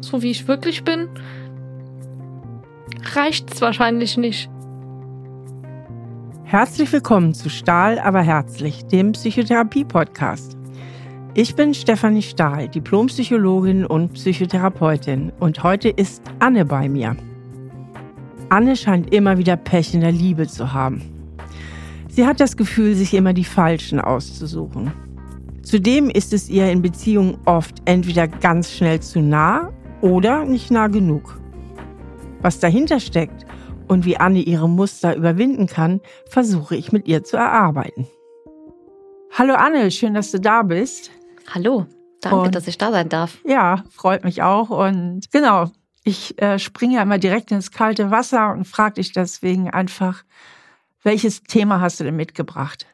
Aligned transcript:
So 0.00 0.22
wie 0.22 0.30
ich 0.30 0.48
wirklich 0.48 0.82
bin, 0.82 1.08
reicht's 3.14 3.60
wahrscheinlich 3.60 4.16
nicht. 4.16 4.48
Herzlich 6.44 6.90
willkommen 6.92 7.34
zu 7.34 7.50
Stahl, 7.50 7.98
aber 7.98 8.22
herzlich, 8.22 8.86
dem 8.86 9.12
Psychotherapie-Podcast. 9.12 10.56
Ich 11.34 11.54
bin 11.54 11.74
Stefanie 11.74 12.22
Stahl, 12.22 12.68
Diplompsychologin 12.68 13.84
und 13.84 14.14
Psychotherapeutin 14.14 15.30
und 15.40 15.62
heute 15.62 15.90
ist 15.90 16.22
Anne 16.38 16.64
bei 16.64 16.88
mir. 16.88 17.16
Anne 18.48 18.76
scheint 18.76 19.12
immer 19.12 19.36
wieder 19.36 19.56
Pech 19.56 19.92
in 19.92 20.00
der 20.00 20.12
Liebe 20.12 20.46
zu 20.46 20.72
haben. 20.72 21.02
Sie 22.08 22.26
hat 22.26 22.40
das 22.40 22.56
Gefühl, 22.56 22.94
sich 22.94 23.12
immer 23.12 23.34
die 23.34 23.44
Falschen 23.44 24.00
auszusuchen. 24.00 24.92
Zudem 25.66 26.10
ist 26.10 26.32
es 26.32 26.48
ihr 26.48 26.70
in 26.70 26.80
Beziehungen 26.80 27.38
oft 27.44 27.82
entweder 27.86 28.28
ganz 28.28 28.70
schnell 28.70 29.00
zu 29.00 29.18
nah 29.18 29.72
oder 30.00 30.44
nicht 30.44 30.70
nah 30.70 30.86
genug. 30.86 31.40
Was 32.40 32.60
dahinter 32.60 33.00
steckt 33.00 33.44
und 33.88 34.04
wie 34.04 34.16
Anne 34.16 34.42
ihre 34.42 34.68
Muster 34.68 35.16
überwinden 35.16 35.66
kann, 35.66 36.00
versuche 36.28 36.76
ich 36.76 36.92
mit 36.92 37.08
ihr 37.08 37.24
zu 37.24 37.36
erarbeiten. 37.36 38.06
Hallo 39.32 39.54
Anne, 39.54 39.90
schön, 39.90 40.14
dass 40.14 40.30
du 40.30 40.38
da 40.38 40.62
bist. 40.62 41.10
Hallo, 41.52 41.86
danke, 42.20 42.38
Und- 42.42 42.54
dass 42.54 42.68
ich 42.68 42.78
da 42.78 42.92
sein 42.92 43.08
darf. 43.08 43.38
Ja, 43.44 43.82
freut 43.90 44.22
mich 44.22 44.44
auch. 44.44 44.70
Und 44.70 45.32
genau, 45.32 45.72
ich 46.04 46.40
äh, 46.40 46.60
springe 46.60 46.94
ja 46.94 47.02
immer 47.02 47.18
direkt 47.18 47.50
ins 47.50 47.72
kalte 47.72 48.12
Wasser 48.12 48.52
und 48.52 48.68
frage 48.68 48.94
dich 48.94 49.10
deswegen 49.10 49.68
einfach, 49.68 50.22
welches 51.02 51.42
Thema 51.42 51.80
hast 51.80 51.98
du 51.98 52.04
denn 52.04 52.14
mitgebracht? 52.14 52.86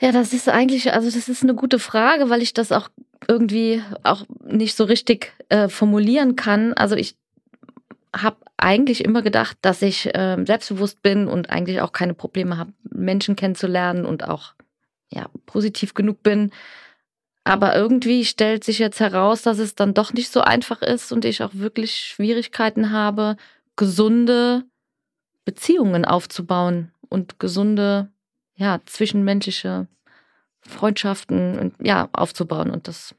Ja, 0.00 0.12
das 0.12 0.32
ist 0.32 0.48
eigentlich, 0.48 0.92
also 0.92 1.10
das 1.10 1.28
ist 1.28 1.42
eine 1.42 1.54
gute 1.54 1.78
Frage, 1.78 2.30
weil 2.30 2.42
ich 2.42 2.54
das 2.54 2.70
auch 2.70 2.88
irgendwie 3.26 3.82
auch 4.04 4.24
nicht 4.44 4.76
so 4.76 4.84
richtig 4.84 5.32
äh, 5.48 5.68
formulieren 5.68 6.36
kann. 6.36 6.72
Also 6.74 6.94
ich 6.94 7.16
habe 8.14 8.36
eigentlich 8.56 9.04
immer 9.04 9.22
gedacht, 9.22 9.58
dass 9.62 9.82
ich 9.82 10.10
ähm, 10.14 10.46
selbstbewusst 10.46 11.02
bin 11.02 11.28
und 11.28 11.50
eigentlich 11.50 11.80
auch 11.80 11.92
keine 11.92 12.14
Probleme 12.14 12.56
habe, 12.56 12.72
Menschen 12.90 13.36
kennenzulernen 13.36 14.04
und 14.04 14.28
auch 14.28 14.54
ja 15.10 15.28
positiv 15.46 15.94
genug 15.94 16.22
bin. 16.22 16.52
Aber 17.44 17.74
irgendwie 17.74 18.24
stellt 18.24 18.62
sich 18.62 18.78
jetzt 18.78 19.00
heraus, 19.00 19.42
dass 19.42 19.58
es 19.58 19.74
dann 19.74 19.94
doch 19.94 20.12
nicht 20.12 20.30
so 20.30 20.40
einfach 20.42 20.82
ist 20.82 21.12
und 21.12 21.24
ich 21.24 21.42
auch 21.42 21.54
wirklich 21.54 21.94
Schwierigkeiten 21.96 22.92
habe, 22.92 23.36
gesunde 23.76 24.64
Beziehungen 25.44 26.04
aufzubauen 26.04 26.92
und 27.08 27.38
gesunde, 27.38 28.10
ja, 28.56 28.80
zwischenmenschliche 28.84 29.86
Freundschaften 30.60 31.58
und 31.58 31.74
ja, 31.82 32.08
aufzubauen. 32.12 32.70
Und 32.70 32.88
das 32.88 33.14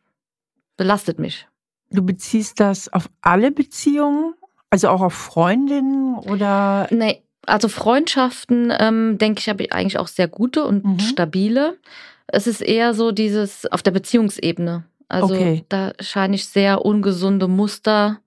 belastet 0.78 1.20
mich. 1.20 1.48
Du 1.92 2.04
beziehst 2.04 2.60
das 2.60 2.92
auf 2.92 3.10
alle 3.22 3.52
Beziehungen, 3.52 4.34
also 4.70 4.90
auch 4.90 5.02
auf 5.02 5.14
Freundinnen 5.14 6.16
oder? 6.16 6.88
Nee, 6.92 7.24
also 7.46 7.68
Freundschaften, 7.68 8.72
ähm, 8.78 9.18
denke 9.18 9.40
ich, 9.40 9.50
habe 9.50 9.64
ich 9.64 9.74
eigentlich 9.74 9.98
auch 9.98 10.08
sehr 10.08 10.28
gute 10.28 10.66
und 10.66 10.86
Mhm. 10.86 11.00
stabile. 11.00 11.78
Es 12.28 12.46
ist 12.46 12.62
eher 12.62 12.94
so 12.94 13.12
dieses 13.12 13.66
auf 13.72 13.82
der 13.82 13.92
Beziehungsebene. 13.92 14.84
Also 15.08 15.34
Okay. 15.34 15.66
da 15.70 15.94
scheine 16.00 16.36
ich 16.36 16.46
sehr 16.48 16.86
ungesunde 16.86 17.48
Muster 17.48 18.20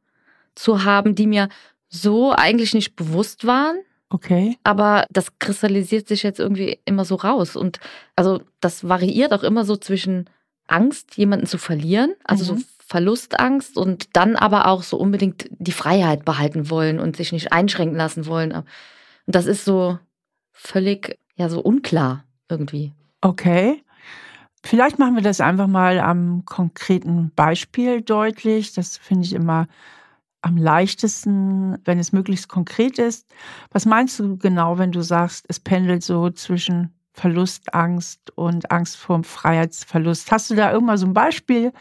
zu 0.57 0.83
haben, 0.85 1.15
die 1.15 1.29
mir 1.29 1.49
so 1.89 2.33
eigentlich 2.33 2.75
nicht 2.75 2.97
bewusst 2.97 3.47
waren. 3.47 3.77
Okay. 4.13 4.59
Aber 4.63 5.07
das 5.11 5.39
kristallisiert 5.39 6.07
sich 6.07 6.23
jetzt 6.23 6.39
irgendwie 6.39 6.79
immer 6.85 7.07
so 7.07 7.15
raus. 7.15 7.57
Und 7.57 7.81
also 8.15 8.43
das 8.61 8.87
variiert 8.87 9.33
auch 9.33 9.43
immer 9.43 9.65
so 9.65 9.77
zwischen 9.77 10.29
Angst, 10.67 11.17
jemanden 11.17 11.47
zu 11.47 11.57
verlieren, 11.57 12.15
also 12.25 12.45
so 12.45 12.55
Mhm. 12.57 12.65
Verlustangst 12.87 13.79
und 13.79 14.15
dann 14.15 14.37
aber 14.37 14.67
auch 14.67 14.83
so 14.83 14.99
unbedingt 14.99 15.49
die 15.53 15.73
Freiheit 15.73 16.27
behalten 16.27 16.69
wollen 16.69 17.01
und 17.01 17.17
sich 17.17 17.33
nicht 17.33 17.51
einschränken 17.51 17.97
lassen 17.97 18.27
wollen. 18.27 18.53
Und 18.53 18.67
das 19.27 19.47
ist 19.47 19.65
so 19.65 19.99
völlig, 20.53 21.19
ja, 21.37 21.49
so 21.49 21.61
unklar 21.61 22.25
irgendwie. 22.51 22.93
Okay. 23.23 23.83
Vielleicht 24.63 24.99
machen 24.99 25.15
wir 25.17 25.23
das 25.23 25.41
einfach 25.41 25.69
mal 25.69 26.01
am 26.01 26.45
konkreten 26.45 27.33
Beispiel 27.35 28.03
deutlich. 28.03 28.75
Das 28.75 28.99
finde 28.99 29.25
ich 29.25 29.33
immer 29.33 29.69
am 30.43 30.57
leichtesten, 30.57 31.79
wenn 31.85 31.99
es 31.99 32.13
möglichst 32.13 32.49
konkret 32.49 32.99
ist. 32.99 33.27
Was 33.71 33.87
meinst 33.87 34.19
du 34.19 34.37
genau, 34.37 34.79
wenn 34.79 34.93
du 34.93 35.03
sagst, 35.03 35.47
es 35.49 35.61
pendelt 35.61 36.03
so 36.03 36.31
zwischen 36.31 36.93
Verlustangst 37.13 38.37
und 38.37 38.71
Angst 38.71 38.97
vor 38.97 39.23
Freiheitsverlust? 39.23 40.31
Hast 40.31 40.51
du 40.51 40.55
da 40.55 40.73
irgendwann 40.73 40.99
so 40.99 41.07
ein 41.07 41.15
Beispiel 41.15 41.73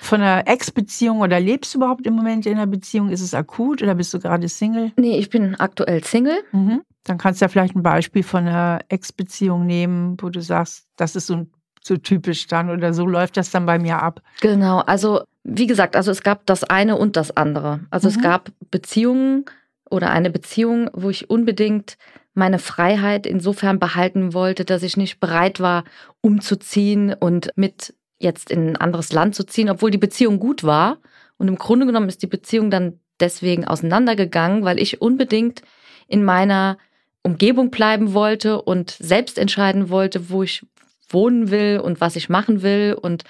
von 0.00 0.20
einer 0.20 0.46
Ex-Beziehung 0.46 1.20
oder 1.20 1.40
lebst 1.40 1.74
du 1.74 1.78
überhaupt 1.78 2.06
im 2.06 2.14
Moment 2.14 2.46
in 2.46 2.54
einer 2.54 2.66
Beziehung? 2.66 3.10
Ist 3.10 3.20
es 3.20 3.34
akut 3.34 3.82
oder 3.82 3.94
bist 3.94 4.14
du 4.14 4.20
gerade 4.20 4.48
Single? 4.48 4.92
Nee, 4.96 5.18
ich 5.18 5.30
bin 5.30 5.56
aktuell 5.56 6.04
Single. 6.04 6.38
Mhm. 6.52 6.82
Dann 7.04 7.18
kannst 7.18 7.40
du 7.40 7.44
ja 7.44 7.48
vielleicht 7.48 7.74
ein 7.74 7.82
Beispiel 7.82 8.22
von 8.22 8.46
einer 8.46 8.80
Ex-Beziehung 8.88 9.66
nehmen, 9.66 10.16
wo 10.20 10.28
du 10.28 10.40
sagst, 10.40 10.86
das 10.96 11.16
ist 11.16 11.26
so, 11.26 11.46
so 11.82 11.96
typisch 11.96 12.46
dann 12.46 12.70
oder 12.70 12.92
so 12.92 13.06
läuft 13.06 13.36
das 13.36 13.50
dann 13.50 13.66
bei 13.66 13.78
mir 13.78 14.02
ab. 14.02 14.22
Genau, 14.40 14.80
also 14.80 15.22
wie 15.48 15.68
gesagt, 15.68 15.94
also 15.94 16.10
es 16.10 16.22
gab 16.22 16.44
das 16.46 16.64
eine 16.64 16.96
und 16.96 17.16
das 17.16 17.36
andere. 17.36 17.80
Also 17.90 18.08
es 18.08 18.16
Mhm. 18.16 18.22
gab 18.22 18.50
Beziehungen 18.70 19.44
oder 19.88 20.10
eine 20.10 20.30
Beziehung, 20.30 20.90
wo 20.92 21.08
ich 21.08 21.30
unbedingt 21.30 21.96
meine 22.34 22.58
Freiheit 22.58 23.26
insofern 23.26 23.78
behalten 23.78 24.34
wollte, 24.34 24.64
dass 24.64 24.82
ich 24.82 24.96
nicht 24.96 25.20
bereit 25.20 25.60
war, 25.60 25.84
umzuziehen 26.20 27.14
und 27.14 27.50
mit 27.54 27.94
jetzt 28.18 28.50
in 28.50 28.70
ein 28.70 28.76
anderes 28.76 29.12
Land 29.12 29.34
zu 29.36 29.44
ziehen, 29.44 29.70
obwohl 29.70 29.90
die 29.90 29.98
Beziehung 29.98 30.38
gut 30.40 30.64
war. 30.64 30.98
Und 31.38 31.48
im 31.48 31.56
Grunde 31.56 31.86
genommen 31.86 32.08
ist 32.08 32.22
die 32.22 32.26
Beziehung 32.26 32.70
dann 32.70 32.98
deswegen 33.20 33.64
auseinandergegangen, 33.64 34.64
weil 34.64 34.80
ich 34.80 35.00
unbedingt 35.00 35.62
in 36.08 36.24
meiner 36.24 36.76
Umgebung 37.22 37.70
bleiben 37.70 38.14
wollte 38.14 38.60
und 38.60 38.90
selbst 38.90 39.38
entscheiden 39.38 39.90
wollte, 39.90 40.28
wo 40.28 40.42
ich 40.42 40.66
wohnen 41.08 41.50
will 41.50 41.80
und 41.82 42.00
was 42.00 42.16
ich 42.16 42.28
machen 42.28 42.62
will. 42.62 42.96
Und 43.00 43.24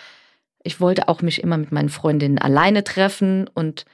ich 0.66 0.80
wollte 0.80 1.08
auch 1.08 1.22
mich 1.22 1.42
immer 1.42 1.56
mit 1.56 1.72
meinen 1.72 1.88
Freundinnen 1.88 2.38
alleine 2.38 2.84
treffen 2.84 3.48
und 3.54 3.84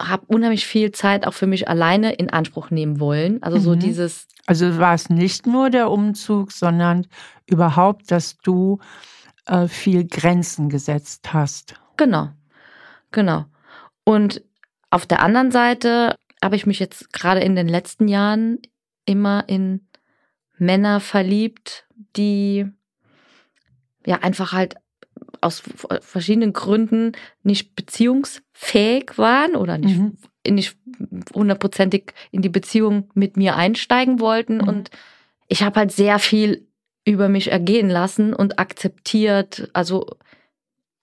habe 0.00 0.26
unheimlich 0.26 0.66
viel 0.66 0.90
Zeit 0.92 1.26
auch 1.26 1.34
für 1.34 1.46
mich 1.46 1.68
alleine 1.68 2.12
in 2.14 2.30
Anspruch 2.30 2.70
nehmen 2.70 2.98
wollen. 3.00 3.42
Also 3.42 3.58
so 3.58 3.74
Mhm. 3.74 3.80
dieses, 3.80 4.26
Also 4.46 4.78
war 4.78 4.94
es 4.94 5.08
nicht 5.08 5.46
nur 5.46 5.70
der 5.70 5.90
Umzug, 5.90 6.52
sondern 6.52 7.06
überhaupt, 7.46 8.10
dass 8.10 8.36
du 8.38 8.78
äh, 9.46 9.68
viel 9.68 10.06
Grenzen 10.06 10.68
gesetzt 10.68 11.32
hast. 11.32 11.74
genau, 11.96 12.30
genau. 13.12 13.44
Und 14.04 14.42
auf 14.90 15.06
der 15.06 15.20
anderen 15.20 15.50
Seite 15.50 16.16
habe 16.42 16.56
ich 16.56 16.66
mich 16.66 16.78
jetzt 16.78 17.12
gerade 17.12 17.40
in 17.40 17.54
den 17.56 17.68
letzten 17.68 18.08
Jahren 18.08 18.58
immer 19.06 19.44
in 19.48 19.86
Männer 20.58 21.00
verliebt, 21.00 21.86
die 22.16 22.66
ja 24.06 24.16
einfach 24.20 24.52
halt 24.52 24.76
aus 25.44 25.62
verschiedenen 26.00 26.52
Gründen 26.52 27.12
nicht 27.42 27.74
beziehungsfähig 27.76 29.16
waren 29.16 29.56
oder 29.56 29.78
nicht, 29.78 29.98
Mhm. 29.98 30.16
nicht 30.48 30.76
hundertprozentig 31.34 32.12
in 32.30 32.42
die 32.42 32.48
Beziehung 32.48 33.10
mit 33.14 33.36
mir 33.36 33.56
einsteigen 33.56 34.20
wollten. 34.20 34.58
Mhm. 34.58 34.68
Und 34.68 34.90
ich 35.48 35.62
habe 35.62 35.80
halt 35.80 35.92
sehr 35.92 36.18
viel 36.18 36.66
über 37.04 37.28
mich 37.28 37.50
ergehen 37.52 37.90
lassen 37.90 38.32
und 38.34 38.58
akzeptiert, 38.58 39.68
also 39.72 40.06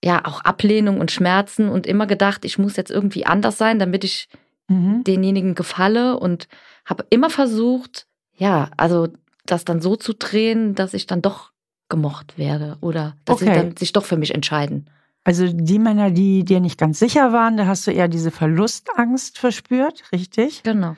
ja, 0.04 0.26
auch 0.26 0.42
Ablehnung 0.42 1.00
und 1.00 1.12
Schmerzen 1.12 1.70
und 1.70 1.86
immer 1.86 2.08
gedacht, 2.08 2.44
ich 2.44 2.58
muss 2.58 2.76
jetzt 2.76 2.90
irgendwie 2.90 3.26
anders 3.26 3.58
sein, 3.58 3.78
damit 3.78 4.04
ich 4.04 4.28
Mhm. 4.68 5.04
denjenigen 5.04 5.54
gefalle 5.54 6.18
und 6.18 6.48
habe 6.86 7.06
immer 7.10 7.30
versucht, 7.30 8.08
ja, 8.38 8.72
also 8.78 9.10
das 9.46 9.66
dann 9.66 9.82
so 9.82 9.96
zu 9.98 10.14
drehen, 10.14 10.76
dass 10.76 10.94
ich 10.94 11.08
dann 11.08 11.22
doch 11.22 11.52
gemocht 11.92 12.40
werde 12.40 12.78
oder 12.82 13.16
dass 13.26 13.38
sie 13.40 13.46
Okay. 13.46 13.56
dann 13.56 13.78
sich 13.78 13.94
doch 13.94 14.06
für 14.06 14.18
mich 14.18 14.34
entscheiden. 14.34 14.90
Also 15.24 15.48
die 15.54 15.78
Männer, 15.78 16.10
die 16.10 16.44
dir 16.44 16.60
nicht 16.60 16.80
ganz 16.80 16.98
sicher 16.98 17.32
waren, 17.32 17.56
da 17.56 17.68
hast 17.68 17.86
du 17.86 17.92
eher 17.92 18.08
diese 18.08 18.32
Verlustangst 18.32 19.38
verspürt, 19.38 20.04
richtig? 20.12 20.64
Genau. 20.64 20.96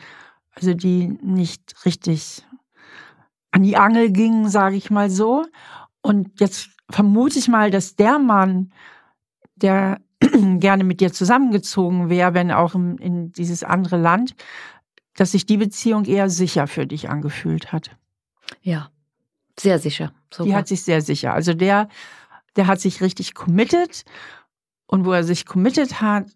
Also 0.56 0.74
die 0.74 1.08
nicht 1.22 1.86
richtig 1.86 2.46
an 3.52 3.64
die 3.64 3.76
Angel 3.76 4.12
gingen, 4.12 4.48
sage 4.48 4.78
ich 4.78 4.90
mal 4.90 5.10
so. 5.10 5.46
Und 6.02 6.40
jetzt 6.40 6.70
vermute 6.90 7.38
ich 7.40 7.50
mal, 7.50 7.70
dass 7.70 7.96
der 7.96 8.18
Mann, 8.18 8.72
der 9.56 10.00
gerne 10.60 10.86
mit 10.86 11.02
dir 11.02 11.12
zusammengezogen 11.12 12.10
wäre, 12.10 12.34
wenn 12.34 12.52
auch 12.52 12.76
in, 12.76 12.98
in 13.00 13.32
dieses 13.34 13.64
andere 13.64 13.98
Land, 13.98 14.36
dass 15.16 15.32
sich 15.32 15.46
die 15.46 15.58
Beziehung 15.58 16.06
eher 16.06 16.30
sicher 16.30 16.68
für 16.68 16.88
dich 16.88 17.10
angefühlt 17.10 17.74
hat. 17.74 17.92
Ja, 18.62 18.90
sehr 19.60 19.80
sicher. 19.80 20.14
Die 20.32 20.38
sogar. 20.38 20.58
hat 20.58 20.68
sich 20.68 20.84
sehr 20.84 21.02
sicher. 21.02 21.34
Also 21.34 21.54
der, 21.54 21.90
der 22.56 22.68
hat 22.68 22.80
sich 22.80 23.02
richtig 23.02 23.34
committed. 23.34 24.04
Und 24.88 25.06
wo 25.06 25.12
er 25.12 25.24
sich 25.24 25.46
committed 25.46 26.02
hat, 26.02 26.28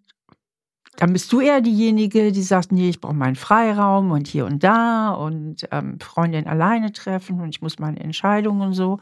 dann 0.97 1.13
bist 1.13 1.31
du 1.31 1.41
eher 1.41 1.61
diejenige, 1.61 2.31
die 2.31 2.41
sagt, 2.41 2.71
nee, 2.71 2.89
ich 2.89 2.99
brauche 2.99 3.13
meinen 3.13 3.35
Freiraum 3.35 4.11
und 4.11 4.27
hier 4.27 4.45
und 4.45 4.63
da 4.63 5.11
und 5.11 5.67
ähm, 5.71 5.99
Freundin 5.99 6.47
alleine 6.47 6.91
treffen 6.91 7.39
und 7.39 7.49
ich 7.49 7.61
muss 7.61 7.77
meine 7.77 7.99
Entscheidungen 7.99 8.61
und 8.61 8.73
so. 8.73 8.99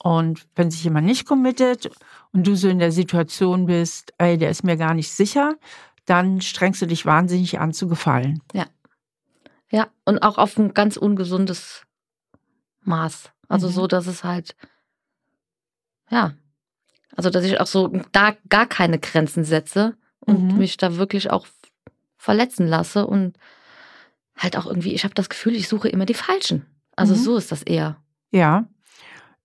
Und 0.00 0.46
wenn 0.54 0.70
sich 0.70 0.84
jemand 0.84 1.06
nicht 1.06 1.26
committet 1.26 1.90
und 2.32 2.46
du 2.46 2.54
so 2.54 2.68
in 2.68 2.78
der 2.78 2.92
Situation 2.92 3.66
bist, 3.66 4.14
ey, 4.18 4.38
der 4.38 4.50
ist 4.50 4.62
mir 4.62 4.76
gar 4.76 4.94
nicht 4.94 5.10
sicher, 5.10 5.56
dann 6.04 6.40
strengst 6.40 6.80
du 6.82 6.86
dich 6.86 7.04
wahnsinnig 7.04 7.58
an 7.58 7.72
zu 7.72 7.88
gefallen. 7.88 8.40
Ja. 8.52 8.66
Ja, 9.70 9.88
und 10.06 10.22
auch 10.22 10.38
auf 10.38 10.56
ein 10.56 10.72
ganz 10.72 10.96
ungesundes 10.96 11.82
Maß. 12.88 13.30
Also 13.48 13.68
Mhm. 13.68 13.72
so, 13.72 13.86
dass 13.86 14.06
es 14.06 14.24
halt, 14.24 14.56
ja, 16.10 16.32
also 17.16 17.30
dass 17.30 17.44
ich 17.44 17.60
auch 17.60 17.66
so 17.66 17.88
da 18.12 18.34
gar 18.48 18.66
keine 18.66 18.98
Grenzen 18.98 19.44
setze 19.44 19.96
und 20.20 20.52
Mhm. 20.52 20.58
mich 20.58 20.76
da 20.76 20.96
wirklich 20.96 21.30
auch 21.30 21.46
verletzen 22.16 22.66
lasse 22.66 23.06
und 23.06 23.36
halt 24.36 24.56
auch 24.56 24.66
irgendwie, 24.66 24.92
ich 24.94 25.04
habe 25.04 25.14
das 25.14 25.28
Gefühl, 25.28 25.54
ich 25.54 25.68
suche 25.68 25.88
immer 25.88 26.06
die 26.06 26.14
Falschen. 26.14 26.66
Also 26.96 27.14
Mhm. 27.14 27.18
so 27.18 27.36
ist 27.36 27.52
das 27.52 27.62
eher. 27.62 27.96
Ja, 28.30 28.66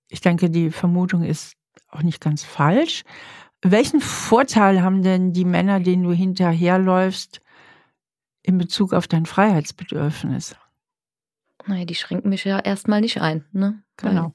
ich 0.07 0.21
denke, 0.21 0.49
die 0.49 0.71
Vermutung 0.71 1.23
ist 1.23 1.53
auch 1.89 2.01
nicht 2.03 2.21
ganz 2.21 2.43
falsch. 2.43 3.03
Welchen 3.61 4.01
Vorteil 4.01 4.81
haben 4.81 5.03
denn 5.03 5.31
die 5.33 5.45
Männer, 5.45 5.79
denen 5.79 6.03
du 6.03 6.11
hinterherläufst, 6.11 7.39
in 8.41 8.57
Bezug 8.57 8.93
auf 8.93 9.07
dein 9.07 9.25
Freiheitsbedürfnis? 9.25 10.55
Naja, 11.65 11.85
die 11.85 11.95
schränken 11.95 12.29
mich 12.29 12.43
ja 12.43 12.59
erstmal 12.59 13.01
nicht 13.01 13.21
ein. 13.21 13.45
Ne? 13.51 13.83
Genau. 13.97 14.33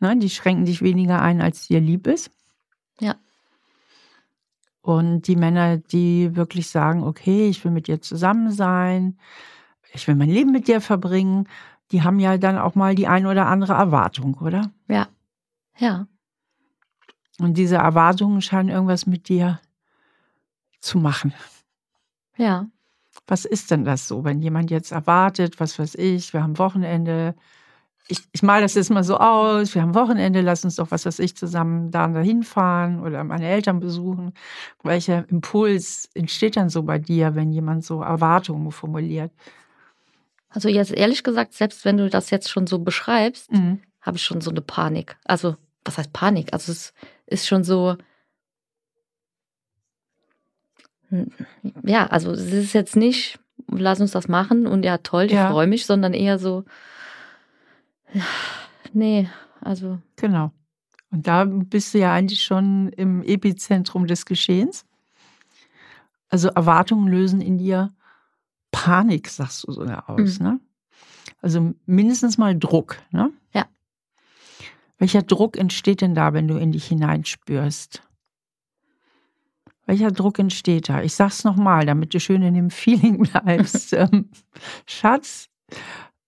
Ne, 0.00 0.16
die 0.16 0.30
schränken 0.30 0.64
dich 0.64 0.82
weniger 0.82 1.20
ein, 1.20 1.42
als 1.42 1.66
dir 1.66 1.80
lieb 1.80 2.06
ist. 2.06 2.30
Ja. 3.00 3.16
Und 4.80 5.22
die 5.22 5.36
Männer, 5.36 5.76
die 5.76 6.34
wirklich 6.36 6.68
sagen, 6.68 7.04
okay, 7.04 7.48
ich 7.48 7.62
will 7.64 7.70
mit 7.70 7.86
dir 7.86 8.00
zusammen 8.00 8.50
sein, 8.50 9.18
ich 9.92 10.06
will 10.08 10.14
mein 10.14 10.30
Leben 10.30 10.52
mit 10.52 10.68
dir 10.68 10.80
verbringen, 10.80 11.48
die 11.92 12.02
haben 12.02 12.18
ja 12.18 12.38
dann 12.38 12.56
auch 12.56 12.74
mal 12.74 12.94
die 12.94 13.08
ein 13.08 13.26
oder 13.26 13.46
andere 13.46 13.74
Erwartung, 13.74 14.34
oder? 14.34 14.70
Ja. 14.88 15.08
Ja. 15.78 16.06
Und 17.38 17.54
diese 17.54 17.76
Erwartungen 17.76 18.42
scheinen 18.42 18.68
irgendwas 18.68 19.06
mit 19.06 19.28
dir 19.28 19.60
zu 20.80 20.98
machen. 20.98 21.34
Ja. 22.36 22.68
Was 23.26 23.44
ist 23.44 23.70
denn 23.70 23.84
das 23.84 24.08
so, 24.08 24.24
wenn 24.24 24.40
jemand 24.40 24.70
jetzt 24.70 24.92
erwartet, 24.92 25.60
was 25.60 25.78
weiß 25.78 25.94
ich, 25.96 26.32
wir 26.32 26.42
haben 26.42 26.58
Wochenende, 26.58 27.34
ich, 28.08 28.20
ich 28.32 28.42
male 28.42 28.62
das 28.62 28.74
jetzt 28.74 28.90
mal 28.90 29.04
so 29.04 29.18
aus, 29.18 29.74
wir 29.74 29.82
haben 29.82 29.94
Wochenende, 29.94 30.40
lass 30.40 30.64
uns 30.64 30.76
doch, 30.76 30.90
was 30.90 31.06
weiß 31.06 31.18
ich, 31.20 31.36
zusammen 31.36 31.90
da 31.90 32.06
und 32.06 32.14
dahin 32.14 32.42
fahren 32.42 33.00
oder 33.00 33.22
meine 33.24 33.48
Eltern 33.48 33.80
besuchen. 33.80 34.32
Welcher 34.82 35.28
Impuls 35.28 36.08
entsteht 36.14 36.56
dann 36.56 36.70
so 36.70 36.82
bei 36.82 36.98
dir, 36.98 37.34
wenn 37.34 37.52
jemand 37.52 37.84
so 37.84 38.02
Erwartungen 38.02 38.70
formuliert? 38.72 39.32
Also 40.48 40.68
jetzt 40.68 40.92
ehrlich 40.92 41.22
gesagt, 41.22 41.54
selbst 41.54 41.84
wenn 41.84 41.96
du 41.96 42.10
das 42.10 42.30
jetzt 42.30 42.50
schon 42.50 42.66
so 42.66 42.80
beschreibst, 42.80 43.52
Mhm. 43.52 43.80
habe 44.00 44.16
ich 44.16 44.24
schon 44.24 44.40
so 44.40 44.50
eine 44.50 44.60
Panik. 44.60 45.16
Also, 45.24 45.56
was 45.84 45.98
heißt 45.98 46.12
Panik? 46.12 46.52
Also 46.52 46.72
es 46.72 46.92
ist 47.26 47.46
schon 47.46 47.64
so. 47.64 47.92
Hm, 47.92 47.98
Ja, 51.84 52.06
also 52.06 52.30
es 52.32 52.52
ist 52.52 52.72
jetzt 52.72 52.96
nicht, 52.96 53.38
lass 53.68 54.00
uns 54.00 54.12
das 54.12 54.28
machen 54.28 54.66
und 54.66 54.84
ja, 54.84 54.98
toll, 54.98 55.24
ich 55.24 55.32
Ja. 55.32 55.50
freue 55.50 55.66
mich, 55.66 55.86
sondern 55.86 56.14
eher 56.14 56.38
so, 56.38 56.64
nee, 58.92 59.28
also 59.60 59.98
Genau. 60.16 60.52
Und 61.12 61.26
da 61.26 61.44
bist 61.44 61.92
du 61.92 61.98
ja 61.98 62.12
eigentlich 62.12 62.42
schon 62.42 62.88
im 62.90 63.22
Epizentrum 63.22 64.06
des 64.06 64.26
Geschehens. 64.26 64.84
Also 66.28 66.48
Erwartungen 66.50 67.08
lösen 67.08 67.40
in 67.40 67.58
dir 67.58 67.92
Panik, 68.70 69.28
sagst 69.28 69.66
du 69.66 69.72
sogar 69.72 70.08
aus. 70.08 70.38
Mhm. 70.38 70.46
Ne? 70.46 70.60
Also 71.42 71.74
mindestens 71.86 72.38
mal 72.38 72.56
Druck. 72.56 72.96
Ne? 73.10 73.32
Ja. 73.52 73.66
Welcher 74.98 75.22
Druck 75.22 75.58
entsteht 75.58 76.00
denn 76.00 76.14
da, 76.14 76.32
wenn 76.32 76.46
du 76.46 76.56
in 76.56 76.70
dich 76.70 76.86
hineinspürst? 76.86 78.02
Welcher 79.90 80.12
Druck 80.12 80.38
entsteht 80.38 80.88
da? 80.88 81.02
Ich 81.02 81.14
sag's 81.14 81.42
nochmal, 81.42 81.84
damit 81.84 82.14
du 82.14 82.20
schön 82.20 82.42
in 82.42 82.54
dem 82.54 82.70
Feeling 82.80 83.24
bleibst. 83.24 83.92
Ähm, 83.92 84.30
Schatz, 84.86 85.48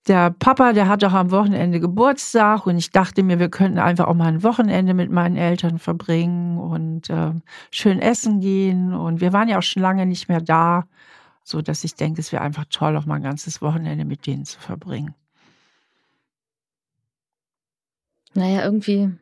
der 0.09 0.31
Papa, 0.31 0.73
der 0.73 0.89
hat 0.89 1.05
doch 1.05 1.13
am 1.13 1.31
Wochenende 1.31 1.79
Geburtstag 1.79 2.67
und 2.67 2.77
ich 2.77 2.91
dachte 2.91 3.23
mir, 3.23 3.39
wir 3.39 3.51
könnten 3.51 3.79
einfach 3.79 4.09
auch 4.09 4.15
mal 4.15 4.27
ein 4.27 4.43
Wochenende 4.43 4.95
mit 4.95 5.13
meinen 5.13 5.37
Eltern 5.37 5.79
verbringen 5.79 6.59
und 6.59 7.09
ähm, 7.09 7.43
schön 7.71 8.01
essen 8.01 8.41
gehen. 8.41 8.93
Und 8.95 9.21
wir 9.21 9.33
waren 9.33 9.49
ja 9.49 9.59
auch 9.59 9.63
schon 9.63 9.83
lange 9.83 10.07
nicht 10.07 10.29
mehr 10.29 10.41
da, 10.41 10.89
so 11.45 11.63
dass 11.63 11.85
ich 11.85 11.95
denke, 11.95 12.21
es 12.21 12.33
wäre 12.33 12.43
einfach 12.43 12.65
toll, 12.69 12.97
auch 12.97 13.07
mal 13.07 13.15
ein 13.15 13.23
ganzes 13.23 13.63
Wochenende 13.63 14.05
mit 14.05 14.27
denen 14.27 14.45
zu 14.45 14.59
verbringen. 14.59 15.15
naja, 18.35 18.65
irgendwie, 18.65 19.13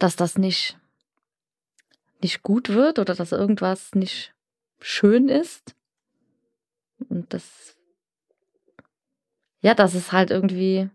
dass 0.00 0.16
das 0.16 0.38
nicht, 0.38 0.76
nicht 2.22 2.42
gut 2.42 2.70
wird 2.70 2.98
oder 2.98 3.14
dass 3.14 3.32
irgendwas 3.32 3.94
nicht 3.94 4.34
schön 4.80 5.28
ist. 5.28 5.74
Und 7.08 7.32
das, 7.32 7.76
ja, 9.60 9.74
dass 9.74 9.94
es 9.94 10.12
halt 10.12 10.30
irgendwie 10.30 10.90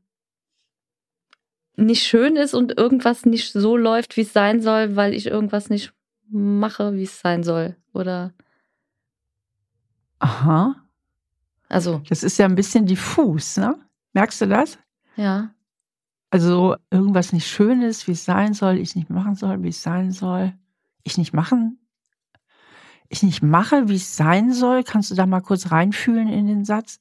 nicht 1.75 2.03
schön 2.03 2.35
ist 2.35 2.53
und 2.53 2.77
irgendwas 2.77 3.25
nicht 3.25 3.51
so 3.51 3.75
läuft, 3.75 4.17
wie 4.17 4.21
es 4.21 4.33
sein 4.33 4.61
soll, 4.61 4.95
weil 4.95 5.13
ich 5.13 5.27
irgendwas 5.27 5.69
nicht 5.69 5.93
mache, 6.29 6.93
wie 6.93 7.03
es 7.03 7.19
sein 7.19 7.43
soll. 7.43 7.75
Oder, 7.93 8.33
Aha, 10.19 10.75
also, 11.67 12.01
das 12.07 12.23
ist 12.23 12.37
ja 12.37 12.45
ein 12.45 12.55
bisschen 12.55 12.85
diffus, 12.85 13.57
ne? 13.57 13.77
Merkst 14.13 14.41
du 14.41 14.47
das? 14.47 14.77
ja, 15.17 15.53
Also 16.29 16.75
irgendwas 16.91 17.33
nicht 17.33 17.47
schön 17.47 17.81
ist, 17.81 18.07
wie 18.07 18.11
es 18.13 18.25
sein 18.25 18.53
soll, 18.53 18.77
ich 18.77 18.95
nicht 18.95 19.09
machen 19.09 19.35
soll, 19.35 19.61
wie 19.63 19.69
es 19.69 19.81
sein 19.81 20.11
soll. 20.11 20.53
Ich 21.07 21.17
nicht 21.17 21.33
machen. 21.33 21.79
Ich 23.09 23.21
nicht 23.21 23.43
mache, 23.43 23.87
wie 23.87 23.95
es 23.95 24.17
sein 24.17 24.51
soll. 24.51 24.83
Kannst 24.83 25.11
du 25.11 25.15
da 25.15 25.27
mal 25.27 25.41
kurz 25.41 25.71
reinfühlen 25.71 26.27
in 26.27 26.47
den 26.47 26.65
Satz? 26.65 26.99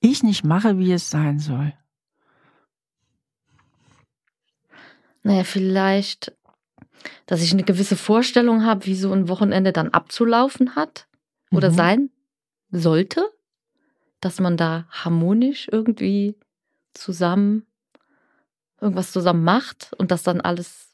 Ich 0.00 0.22
nicht 0.22 0.44
mache, 0.44 0.78
wie 0.78 0.92
es 0.92 1.10
sein 1.10 1.38
soll. 1.40 1.74
naja, 5.24 5.42
vielleicht, 5.42 6.32
dass 7.26 7.42
ich 7.42 7.52
eine 7.52 7.64
gewisse 7.64 7.96
Vorstellung 7.96 8.64
habe, 8.64 8.86
wie 8.86 8.94
so 8.94 9.12
ein 9.12 9.28
Wochenende 9.28 9.72
dann 9.72 9.88
abzulaufen 9.88 10.76
hat 10.76 11.08
oder 11.50 11.70
Mhm. 11.70 11.74
sein 11.74 12.10
sollte, 12.70 13.28
dass 14.20 14.38
man 14.38 14.56
da 14.56 14.86
harmonisch 14.88 15.68
irgendwie 15.72 16.36
zusammen 16.94 17.66
irgendwas 18.80 19.10
zusammen 19.10 19.42
macht 19.42 19.92
und 19.98 20.12
das 20.12 20.22
dann 20.22 20.40
alles 20.40 20.85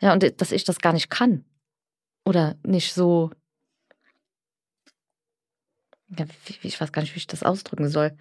ja 0.00 0.12
und 0.12 0.40
dass 0.40 0.52
ich 0.52 0.64
das 0.64 0.80
gar 0.80 0.92
nicht 0.92 1.10
kann 1.10 1.44
oder 2.24 2.56
nicht 2.62 2.94
so 2.94 3.30
ja, 6.18 6.26
ich 6.62 6.80
weiß 6.80 6.92
gar 6.92 7.02
nicht, 7.02 7.14
wie 7.14 7.18
ich 7.18 7.26
das 7.26 7.42
ausdrücken 7.42 7.88
soll. 7.88 8.16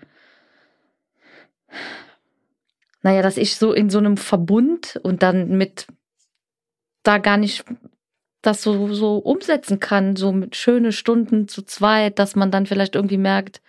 Naja, 3.02 3.22
dass 3.22 3.38
ich 3.38 3.56
so 3.56 3.74
in 3.74 3.90
so 3.90 3.98
einem 3.98 4.18
Verbund 4.18 5.00
und 5.04 5.24
dann 5.24 5.58
mit 5.58 5.88
da 7.04 7.18
gar 7.18 7.38
nicht 7.38 7.64
das 8.42 8.62
so, 8.62 8.94
so 8.94 9.18
umsetzen 9.18 9.80
kann, 9.80 10.16
so 10.16 10.32
mit 10.32 10.56
schöne 10.56 10.92
Stunden 10.92 11.48
zu 11.48 11.62
zweit, 11.64 12.20
dass 12.20 12.36
man 12.36 12.52
dann 12.52 12.66
vielleicht 12.66 12.96
irgendwie 12.96 13.18
merkt, 13.18 13.62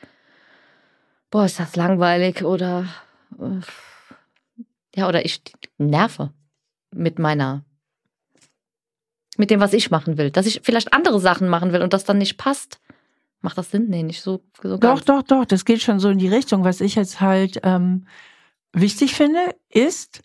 boah, 1.30 1.44
ist 1.44 1.58
das 1.58 1.76
langweilig 1.76 2.44
oder 2.44 2.86
äh, 3.38 3.60
ja, 4.94 5.08
oder 5.08 5.24
ich 5.24 5.42
nerve 5.78 6.32
mit 6.92 7.18
meiner 7.18 7.64
mit 9.40 9.50
dem, 9.50 9.58
was 9.58 9.72
ich 9.72 9.90
machen 9.90 10.18
will, 10.18 10.30
dass 10.30 10.46
ich 10.46 10.60
vielleicht 10.62 10.92
andere 10.92 11.18
Sachen 11.18 11.48
machen 11.48 11.72
will 11.72 11.82
und 11.82 11.92
das 11.92 12.04
dann 12.04 12.18
nicht 12.18 12.36
passt. 12.36 12.78
Macht 13.40 13.56
das 13.56 13.70
Sinn? 13.70 13.86
Nee, 13.88 14.02
nicht 14.02 14.20
so, 14.20 14.44
so 14.62 14.76
Doch, 14.76 14.96
ganz. 14.96 15.04
doch, 15.06 15.22
doch, 15.22 15.44
das 15.46 15.64
geht 15.64 15.80
schon 15.80 15.98
so 15.98 16.10
in 16.10 16.18
die 16.18 16.28
Richtung. 16.28 16.62
Was 16.62 16.82
ich 16.82 16.94
jetzt 16.94 17.22
halt 17.22 17.58
ähm, 17.62 18.06
wichtig 18.72 19.14
finde, 19.14 19.40
ist, 19.70 20.20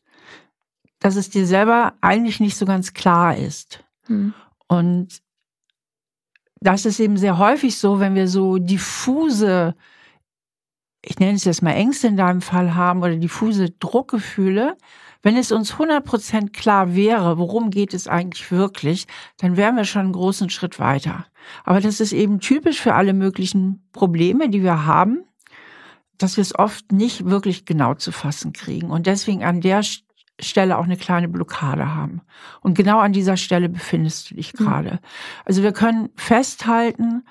dass 1.00 1.16
es 1.16 1.30
dir 1.30 1.48
selber 1.48 1.94
eigentlich 2.02 2.42
nicht 2.42 2.58
so 2.58 2.66
ganz 2.66 2.94
klar 2.94 3.38
ist. 3.38 3.86
Hm. 4.08 4.34
Und 4.68 5.22
das 6.60 6.86
ist 6.86 7.00
eben 7.00 7.16
sehr 7.16 7.38
häufig 7.38 7.78
so, 7.78 8.02
wenn 8.02 8.16
wir 8.16 8.28
so 8.28 8.58
diffuse, 8.58 9.76
ich 11.02 11.20
nenne 11.20 11.36
es 11.36 11.46
jetzt 11.46 11.62
mal 11.62 11.72
Ängste 11.72 12.08
in 12.08 12.18
deinem 12.18 12.42
Fall 12.42 12.76
haben 12.76 13.02
oder 13.02 13.16
diffuse 13.16 13.70
Druckgefühle, 13.70 14.76
wenn 15.26 15.38
es 15.38 15.52
uns 15.52 15.74
100% 15.74 16.52
klar 16.52 16.94
wäre, 16.94 17.40
worum 17.40 17.72
geht 17.72 17.96
es 17.96 18.08
eigentlich 18.08 18.52
wirklich, 18.52 19.08
dann 19.38 19.58
wären 19.58 19.76
wir 19.76 19.84
schon 19.84 20.04
einen 20.04 20.14
großen 20.14 20.52
Schritt 20.52 20.78
weiter. 20.80 21.26
Aber 21.64 21.82
das 21.82 22.00
ist 22.00 22.14
eben 22.14 22.40
typisch 22.40 22.80
für 22.80 22.94
alle 22.94 23.12
möglichen 23.14 23.90
Probleme, 23.92 24.50
die 24.50 24.62
wir 24.62 24.86
haben, 24.86 25.24
dass 26.20 26.38
wir 26.38 26.44
es 26.44 26.54
oft 26.54 26.92
nicht 26.92 27.26
wirklich 27.26 27.66
genau 27.66 27.96
zu 27.96 28.12
fassen 28.12 28.54
kriegen 28.54 28.92
und 28.92 29.08
deswegen 29.08 29.44
an 29.44 29.62
der 29.62 29.82
Stelle 30.40 30.78
auch 30.78 30.84
eine 30.84 30.96
kleine 30.96 31.28
Blockade 31.28 31.96
haben. 31.96 32.22
Und 32.62 32.78
genau 32.78 33.00
an 33.00 33.12
dieser 33.12 33.36
Stelle 33.36 33.68
befindest 33.68 34.30
du 34.30 34.36
dich 34.36 34.54
Mhm. 34.54 34.58
gerade. 34.64 35.00
Also 35.44 35.64
wir 35.64 35.72
können 35.72 36.10
festhalten, 36.16 37.24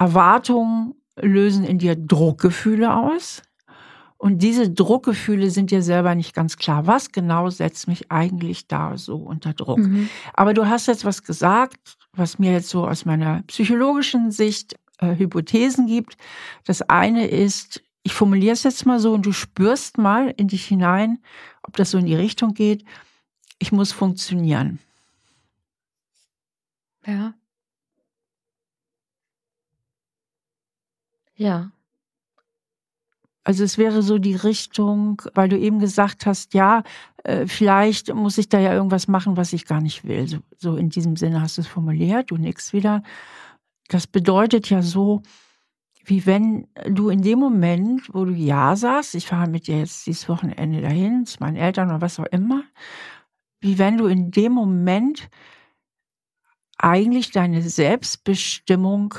Erwartungen 0.00 0.94
lösen 1.20 1.64
in 1.64 1.78
dir 1.78 1.94
Druckgefühle 1.94 2.92
aus. 2.92 3.42
Und 4.24 4.38
diese 4.38 4.70
Druckgefühle 4.70 5.50
sind 5.50 5.70
dir 5.70 5.82
selber 5.82 6.14
nicht 6.14 6.32
ganz 6.32 6.56
klar. 6.56 6.86
Was 6.86 7.12
genau 7.12 7.50
setzt 7.50 7.88
mich 7.88 8.10
eigentlich 8.10 8.66
da 8.66 8.96
so 8.96 9.16
unter 9.16 9.52
Druck? 9.52 9.80
Mhm. 9.80 10.08
Aber 10.32 10.54
du 10.54 10.66
hast 10.66 10.86
jetzt 10.86 11.04
was 11.04 11.24
gesagt, 11.24 11.98
was 12.14 12.38
mir 12.38 12.50
jetzt 12.50 12.70
so 12.70 12.88
aus 12.88 13.04
meiner 13.04 13.42
psychologischen 13.48 14.30
Sicht 14.30 14.76
äh, 14.96 15.14
Hypothesen 15.14 15.86
gibt. 15.86 16.16
Das 16.64 16.80
eine 16.80 17.26
ist, 17.26 17.82
ich 18.02 18.14
formuliere 18.14 18.54
es 18.54 18.62
jetzt 18.62 18.86
mal 18.86 18.98
so 18.98 19.12
und 19.12 19.26
du 19.26 19.32
spürst 19.32 19.98
mal 19.98 20.32
in 20.38 20.48
dich 20.48 20.64
hinein, 20.64 21.18
ob 21.62 21.76
das 21.76 21.90
so 21.90 21.98
in 21.98 22.06
die 22.06 22.16
Richtung 22.16 22.54
geht. 22.54 22.82
Ich 23.58 23.72
muss 23.72 23.92
funktionieren. 23.92 24.78
Ja. 27.06 27.34
Ja. 31.36 31.73
Also 33.44 33.62
es 33.62 33.76
wäre 33.76 34.02
so 34.02 34.18
die 34.18 34.34
Richtung, 34.34 35.20
weil 35.34 35.50
du 35.50 35.58
eben 35.58 35.78
gesagt 35.78 36.24
hast, 36.24 36.54
ja, 36.54 36.82
äh, 37.24 37.46
vielleicht 37.46 38.12
muss 38.14 38.38
ich 38.38 38.48
da 38.48 38.58
ja 38.58 38.72
irgendwas 38.72 39.06
machen, 39.06 39.36
was 39.36 39.52
ich 39.52 39.66
gar 39.66 39.82
nicht 39.82 40.04
will. 40.04 40.26
So, 40.26 40.38
so 40.56 40.76
in 40.76 40.88
diesem 40.88 41.16
Sinne 41.16 41.42
hast 41.42 41.58
du 41.58 41.60
es 41.60 41.66
formuliert, 41.66 42.30
du 42.30 42.38
nix 42.38 42.72
wieder. 42.72 43.02
Das 43.88 44.06
bedeutet 44.06 44.70
ja 44.70 44.80
so, 44.80 45.22
wie 46.06 46.26
wenn 46.26 46.68
du 46.86 47.10
in 47.10 47.22
dem 47.22 47.38
Moment, 47.38 48.12
wo 48.12 48.24
du 48.24 48.32
Ja 48.32 48.76
sagst, 48.76 49.14
ich 49.14 49.26
fahre 49.26 49.48
mit 49.48 49.66
dir 49.66 49.78
jetzt 49.78 50.06
dieses 50.06 50.28
Wochenende 50.28 50.80
dahin, 50.80 51.26
zu 51.26 51.38
meinen 51.40 51.56
Eltern 51.56 51.88
oder 51.88 52.00
was 52.00 52.18
auch 52.18 52.26
immer, 52.26 52.64
wie 53.60 53.78
wenn 53.78 53.96
du 53.96 54.06
in 54.06 54.30
dem 54.30 54.52
Moment 54.52 55.28
eigentlich 56.78 57.30
deine 57.30 57.62
Selbstbestimmung 57.62 59.14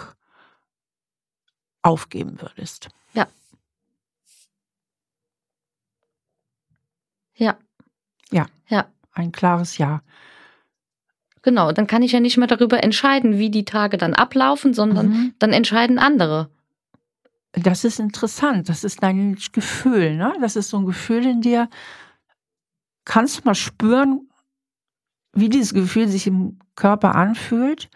aufgeben 1.82 2.42
würdest. 2.42 2.90
Ja. 3.14 3.28
Ja. 7.36 7.58
Ja. 8.32 8.48
Ja. 8.68 8.86
Ein 9.14 9.32
klares 9.32 9.78
Ja. 9.78 10.02
Genau, 11.42 11.72
dann 11.72 11.86
kann 11.86 12.02
ich 12.02 12.12
ja 12.12 12.20
nicht 12.20 12.38
mehr 12.38 12.48
darüber 12.48 12.84
entscheiden, 12.84 13.38
wie 13.38 13.52
die 13.52 13.66
Tage 13.66 13.98
dann 13.98 14.16
ablaufen, 14.16 14.74
sondern 14.74 15.10
mhm. 15.10 15.34
dann 15.38 15.54
entscheiden 15.54 16.00
andere. 16.00 16.50
Das 17.52 17.84
ist 17.84 18.00
interessant. 18.00 18.68
Das 18.68 18.84
ist 18.84 19.04
dein 19.04 19.38
Gefühl, 19.52 20.16
ne? 20.16 20.34
Das 20.42 20.56
ist 20.56 20.70
so 20.70 20.78
ein 20.78 20.88
Gefühl 20.88 21.26
in 21.26 21.42
dir. 21.42 21.70
Kannst 23.06 23.38
du 23.38 23.42
mal 23.46 23.54
spüren, 23.54 24.28
wie 25.34 25.50
dieses 25.50 25.74
Gefühl 25.74 26.08
sich 26.08 26.26
im 26.26 26.58
Körper 26.76 27.14
anfühlt? 27.14 27.90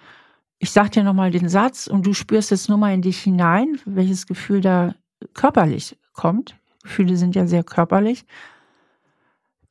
Ich 0.59 0.71
sag 0.71 0.91
dir 0.91 1.03
nochmal 1.03 1.31
den 1.31 1.49
Satz 1.49 1.87
und 1.87 2.05
du 2.05 2.13
spürst 2.13 2.51
jetzt 2.51 2.69
nur 2.69 2.77
mal 2.77 2.93
in 2.93 3.01
dich 3.01 3.19
hinein, 3.19 3.79
welches 3.85 4.27
Gefühl 4.27 4.61
da 4.61 4.93
körperlich 5.33 5.97
kommt. 6.13 6.55
Gefühle 6.83 7.17
sind 7.17 7.35
ja 7.35 7.47
sehr 7.47 7.63
körperlich. 7.63 8.25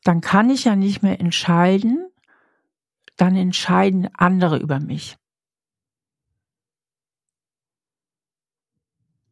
Dann 0.05 0.21
kann 0.21 0.50
ich 0.50 0.64
ja 0.64 0.76
nicht 0.76 1.02
mehr 1.02 1.21
entscheiden, 1.21 2.11
dann 3.17 3.37
entscheiden 3.37 4.09
andere 4.14 4.59
über 4.59 4.81
mich. 4.81 5.17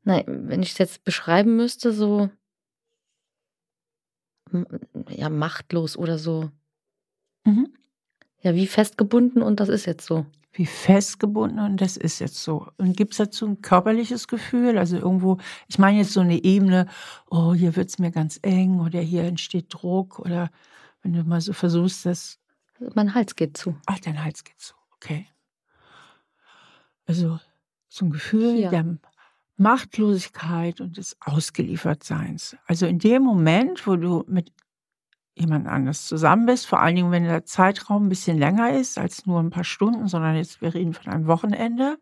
Nein, 0.02 0.24
wenn 0.48 0.62
ich 0.62 0.72
es 0.72 0.78
jetzt 0.78 1.04
beschreiben 1.04 1.56
müsste, 1.56 1.92
so 1.92 2.30
ja, 5.08 5.28
machtlos 5.28 5.96
oder 5.96 6.18
so. 6.18 6.50
Mhm. 7.44 7.72
Ja, 8.42 8.54
wie 8.54 8.66
festgebunden 8.66 9.42
und 9.42 9.60
das 9.60 9.68
ist 9.68 9.86
jetzt 9.86 10.06
so. 10.06 10.26
Wie 10.56 10.64
festgebunden 10.64 11.58
und 11.58 11.82
das 11.82 11.98
ist 11.98 12.18
jetzt 12.18 12.42
so. 12.42 12.68
Und 12.78 12.96
gibt 12.96 13.12
es 13.12 13.18
dazu 13.18 13.46
ein 13.46 13.60
körperliches 13.60 14.26
Gefühl? 14.26 14.78
Also 14.78 14.96
irgendwo, 14.96 15.36
ich 15.68 15.78
meine 15.78 15.98
jetzt 15.98 16.14
so 16.14 16.20
eine 16.20 16.42
Ebene, 16.42 16.86
oh, 17.30 17.52
hier 17.52 17.76
wird 17.76 17.90
es 17.90 17.98
mir 17.98 18.10
ganz 18.10 18.38
eng 18.40 18.80
oder 18.80 19.00
hier 19.00 19.24
entsteht 19.24 19.66
Druck 19.68 20.18
oder 20.18 20.48
wenn 21.02 21.12
du 21.12 21.22
mal 21.24 21.42
so 21.42 21.52
versuchst, 21.52 22.06
das 22.06 22.38
mein 22.94 23.14
Hals 23.14 23.36
geht 23.36 23.58
zu. 23.58 23.76
Ach, 23.84 23.98
dein 24.00 24.24
Hals 24.24 24.44
geht 24.44 24.58
zu. 24.58 24.74
Okay. 24.94 25.26
Also 27.06 27.38
so 27.88 28.06
ein 28.06 28.10
Gefühl 28.10 28.58
ja. 28.58 28.70
der 28.70 28.96
Machtlosigkeit 29.58 30.80
und 30.80 30.96
des 30.96 31.16
Ausgeliefertseins. 31.20 32.56
Also 32.66 32.86
in 32.86 32.98
dem 32.98 33.22
Moment, 33.22 33.86
wo 33.86 33.96
du 33.96 34.24
mit 34.26 34.52
jemand 35.36 35.66
anders 35.68 36.06
zusammen 36.06 36.46
bist, 36.46 36.66
vor 36.66 36.80
allen 36.80 36.96
Dingen, 36.96 37.12
wenn 37.12 37.24
der 37.24 37.44
Zeitraum 37.44 38.06
ein 38.06 38.08
bisschen 38.08 38.38
länger 38.38 38.72
ist 38.72 38.98
als 38.98 39.26
nur 39.26 39.38
ein 39.40 39.50
paar 39.50 39.64
Stunden, 39.64 40.08
sondern 40.08 40.34
jetzt 40.34 40.62
wir 40.62 40.74
reden 40.74 40.94
von 40.94 41.12
einem 41.12 41.26
Wochenende, 41.26 41.98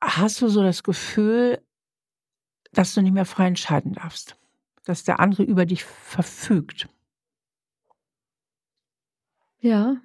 hast 0.00 0.40
du 0.40 0.48
so 0.48 0.62
das 0.62 0.82
Gefühl, 0.82 1.60
dass 2.72 2.94
du 2.94 3.02
nicht 3.02 3.12
mehr 3.12 3.26
frei 3.26 3.46
entscheiden 3.46 3.92
darfst, 3.92 4.36
dass 4.84 5.04
der 5.04 5.20
andere 5.20 5.42
über 5.42 5.66
dich 5.66 5.84
verfügt. 5.84 6.88
Ja, 9.60 9.96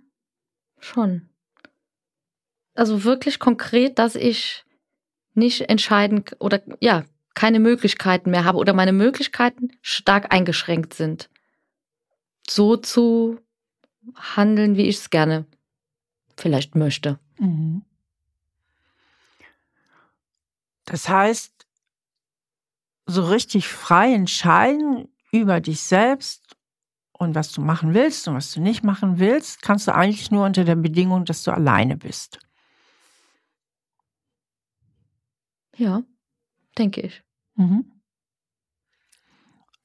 schon. 0.80 1.30
Also 2.74 3.04
wirklich 3.04 3.40
konkret, 3.40 4.00
dass 4.00 4.16
ich 4.16 4.66
nicht 5.36 5.70
entscheiden 5.70 6.26
oder 6.40 6.62
ja, 6.80 7.06
keine 7.34 7.60
Möglichkeiten 7.60 8.32
mehr 8.32 8.46
habe 8.46 8.58
oder 8.58 8.74
meine 8.74 8.94
Möglichkeiten 8.94 9.72
stark 9.82 10.34
eingeschränkt 10.34 10.94
sind. 10.94 11.30
So 12.50 12.78
zu 12.78 13.40
handeln, 14.16 14.76
wie 14.76 14.84
ich 14.84 14.98
es 14.98 15.10
gerne 15.10 15.46
vielleicht 16.38 16.76
möchte. 16.76 17.20
Mhm. 17.40 17.84
Das 20.86 21.08
heißt, 21.08 21.66
so 23.06 23.26
richtig 23.26 23.68
frei 23.68 24.14
entscheiden 24.14 25.10
über 25.32 25.62
dich 25.62 25.82
selbst 25.82 26.56
und 27.14 27.36
was 27.36 27.52
du 27.52 27.62
machen 27.62 27.94
willst 27.94 28.28
und 28.28 28.36
was 28.36 28.52
du 28.54 28.62
nicht 28.62 28.84
machen 28.84 29.20
willst, 29.20 29.62
kannst 29.62 29.88
du 29.88 29.96
eigentlich 29.96 30.32
nur 30.32 30.46
unter 30.46 30.64
der 30.64 30.76
Bedingung, 30.76 31.26
dass 31.26 31.44
du 31.44 31.52
alleine 31.52 31.98
bist. 31.98 32.40
Ja, 35.78 36.04
denke 36.78 37.02
ich. 37.02 37.24
Mhm. 37.56 37.93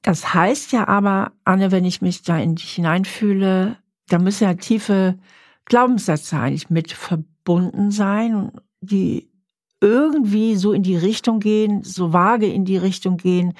Das 0.09 0.33
heißt 0.33 0.71
ja 0.71 0.87
aber, 0.87 1.33
Anne, 1.43 1.71
wenn 1.71 1.85
ich 1.85 2.01
mich 2.01 2.23
da 2.23 2.39
in 2.39 2.55
dich 2.55 2.71
hineinfühle, 2.71 3.77
da 4.07 4.17
müssen 4.17 4.45
ja 4.45 4.55
tiefe 4.55 5.19
Glaubenssätze 5.65 6.35
eigentlich 6.39 6.71
mit 6.71 6.91
verbunden 6.91 7.91
sein, 7.91 8.51
die 8.81 9.29
irgendwie 9.81 10.55
so 10.55 10.73
in 10.73 10.81
die 10.81 10.97
Richtung 10.97 11.39
gehen, 11.39 11.83
so 11.83 12.11
vage 12.11 12.51
in 12.51 12.65
die 12.65 12.77
Richtung 12.77 13.17
gehen, 13.17 13.53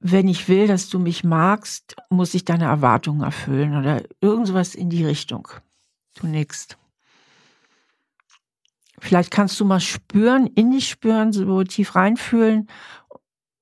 wenn 0.00 0.28
ich 0.28 0.48
will, 0.48 0.66
dass 0.66 0.88
du 0.88 0.98
mich 0.98 1.24
magst, 1.24 1.96
muss 2.08 2.32
ich 2.32 2.46
deine 2.46 2.64
Erwartungen 2.64 3.20
erfüllen 3.20 3.76
oder 3.76 4.04
irgendwas 4.22 4.74
in 4.74 4.88
die 4.88 5.04
Richtung. 5.04 5.48
Nix. 6.22 6.68
Vielleicht 8.98 9.30
kannst 9.30 9.60
du 9.60 9.66
mal 9.66 9.80
spüren, 9.80 10.46
in 10.46 10.70
dich 10.70 10.88
spüren, 10.88 11.34
so 11.34 11.62
tief 11.64 11.96
reinfühlen 11.96 12.70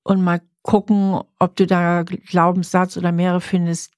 und 0.03 0.23
mal 0.23 0.39
gucken, 0.61 1.21
ob 1.39 1.55
du 1.55 1.65
da 1.65 2.03
Glaubenssatz 2.03 2.97
oder 2.97 3.11
mehrere 3.11 3.41
findest, 3.41 3.91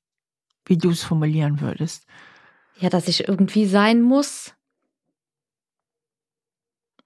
wie 0.66 0.78
du 0.78 0.92
es 0.92 1.04
formulieren 1.04 1.62
würdest. 1.62 2.06
Ja, 2.78 2.90
dass 2.90 3.08
ich 3.08 3.28
irgendwie 3.28 3.66
sein 3.66 4.02
muss, 4.02 4.54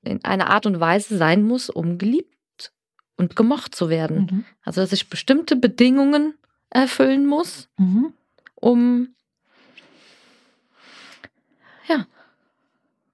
in 0.03 0.23
einer 0.23 0.49
Art 0.49 0.65
und 0.65 0.79
Weise 0.79 1.17
sein 1.17 1.43
muss, 1.43 1.69
um 1.69 1.97
geliebt 1.97 2.73
und 3.15 3.35
gemocht 3.35 3.73
zu 3.73 3.89
werden. 3.89 4.29
Mhm. 4.31 4.45
Also 4.63 4.81
dass 4.81 4.91
ich 4.91 5.09
bestimmte 5.09 5.55
Bedingungen 5.55 6.35
erfüllen 6.69 7.25
muss, 7.25 7.69
mhm. 7.77 8.13
um 8.55 9.15
ja 11.87 12.05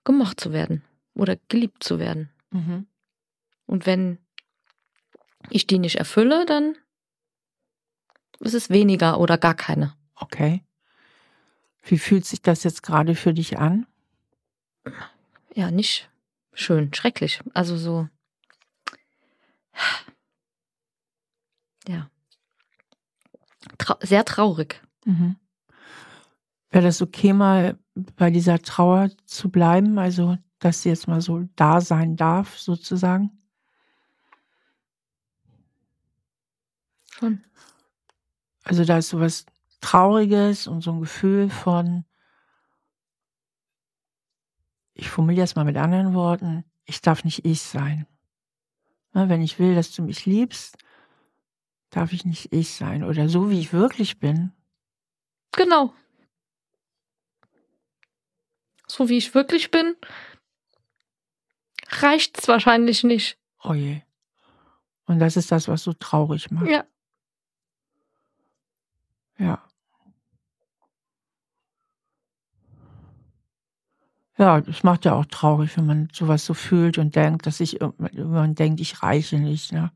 gemocht 0.03 0.39
zu 0.39 0.51
werden 0.51 0.84
oder 1.13 1.38
geliebt 1.48 1.84
zu 1.84 2.00
werden. 2.00 2.29
Mhm. 2.51 2.88
Und 3.65 3.86
wenn 3.86 4.17
ich 5.50 5.67
die 5.67 5.79
nicht 5.79 5.96
erfülle, 5.96 6.46
dann 6.46 6.75
ist 8.39 8.53
es 8.53 8.69
weniger 8.69 9.19
oder 9.19 9.38
gar 9.38 9.55
keine. 9.55 9.96
Okay. 10.15 10.63
Wie 11.84 11.98
fühlt 11.98 12.25
sich 12.25 12.41
das 12.41 12.63
jetzt 12.63 12.84
gerade 12.84 13.15
für 13.15 13.34
dich 13.34 13.58
an? 13.58 13.86
Ja, 15.53 15.72
nicht 15.72 16.10
schön, 16.53 16.93
schrecklich. 16.93 17.41
Also 17.53 17.77
so 17.77 18.08
ja. 21.88 22.10
Trau 23.77 23.96
sehr 24.01 24.25
traurig. 24.25 24.81
Mhm. 25.05 25.36
Wäre 26.69 26.86
das 26.86 27.01
okay, 27.01 27.34
mal 27.34 27.77
bei 28.15 28.29
dieser 28.29 28.62
Trauer 28.62 29.10
zu 29.25 29.50
bleiben? 29.50 29.98
Also, 29.98 30.38
dass 30.60 30.84
sie 30.84 30.89
jetzt 30.89 31.08
mal 31.08 31.22
so 31.22 31.48
da 31.55 31.81
sein 31.81 32.15
darf, 32.15 32.60
sozusagen? 32.60 33.38
Schon. 37.19 37.43
Also, 38.63 38.85
da 38.85 38.97
ist 38.97 39.09
so 39.09 39.19
was 39.19 39.45
Trauriges 39.81 40.67
und 40.67 40.81
so 40.81 40.91
ein 40.91 41.01
Gefühl 41.01 41.49
von, 41.49 42.05
ich 44.93 45.09
formuliere 45.09 45.43
es 45.43 45.55
mal 45.55 45.65
mit 45.65 45.77
anderen 45.77 46.13
Worten, 46.13 46.63
ich 46.85 47.01
darf 47.01 47.23
nicht 47.23 47.45
ich 47.45 47.61
sein. 47.61 48.07
Wenn 49.11 49.41
ich 49.41 49.59
will, 49.59 49.75
dass 49.75 49.91
du 49.91 50.03
mich 50.03 50.25
liebst, 50.25 50.77
darf 51.89 52.13
ich 52.13 52.25
nicht 52.25 52.53
ich 52.53 52.73
sein 52.73 53.03
oder 53.03 53.27
so, 53.27 53.49
wie 53.49 53.59
ich 53.59 53.73
wirklich 53.73 54.19
bin. 54.19 54.51
Genau. 55.51 55.93
So 58.88 59.09
wie 59.09 59.17
ich 59.17 59.33
wirklich 59.33 59.71
bin, 59.71 59.95
reicht's 61.88 62.47
wahrscheinlich 62.47 63.03
nicht. 63.03 63.38
Oh 63.63 63.73
je. 63.73 64.01
Und 65.05 65.19
das 65.19 65.38
ist 65.38 65.51
das, 65.51 65.67
was 65.67 65.83
so 65.83 65.93
traurig 65.93 66.51
macht. 66.51 66.67
Ja. 66.67 66.85
Ja. 69.39 69.63
Ja, 74.38 74.62
das 74.62 74.84
macht 74.84 75.03
ja 75.05 75.13
auch 75.15 75.25
traurig, 75.25 75.75
wenn 75.77 75.86
man 75.86 76.08
sowas 76.13 76.46
so 76.46 76.53
fühlt 76.53 76.98
und 76.98 77.15
denkt, 77.15 77.46
dass 77.46 77.60
ich 77.60 77.81
irgendwann 77.81 78.55
denkt, 78.55 78.79
ich 78.79 79.03
reiche 79.03 79.38
nicht. 79.38 79.74
Ne? 79.74 79.91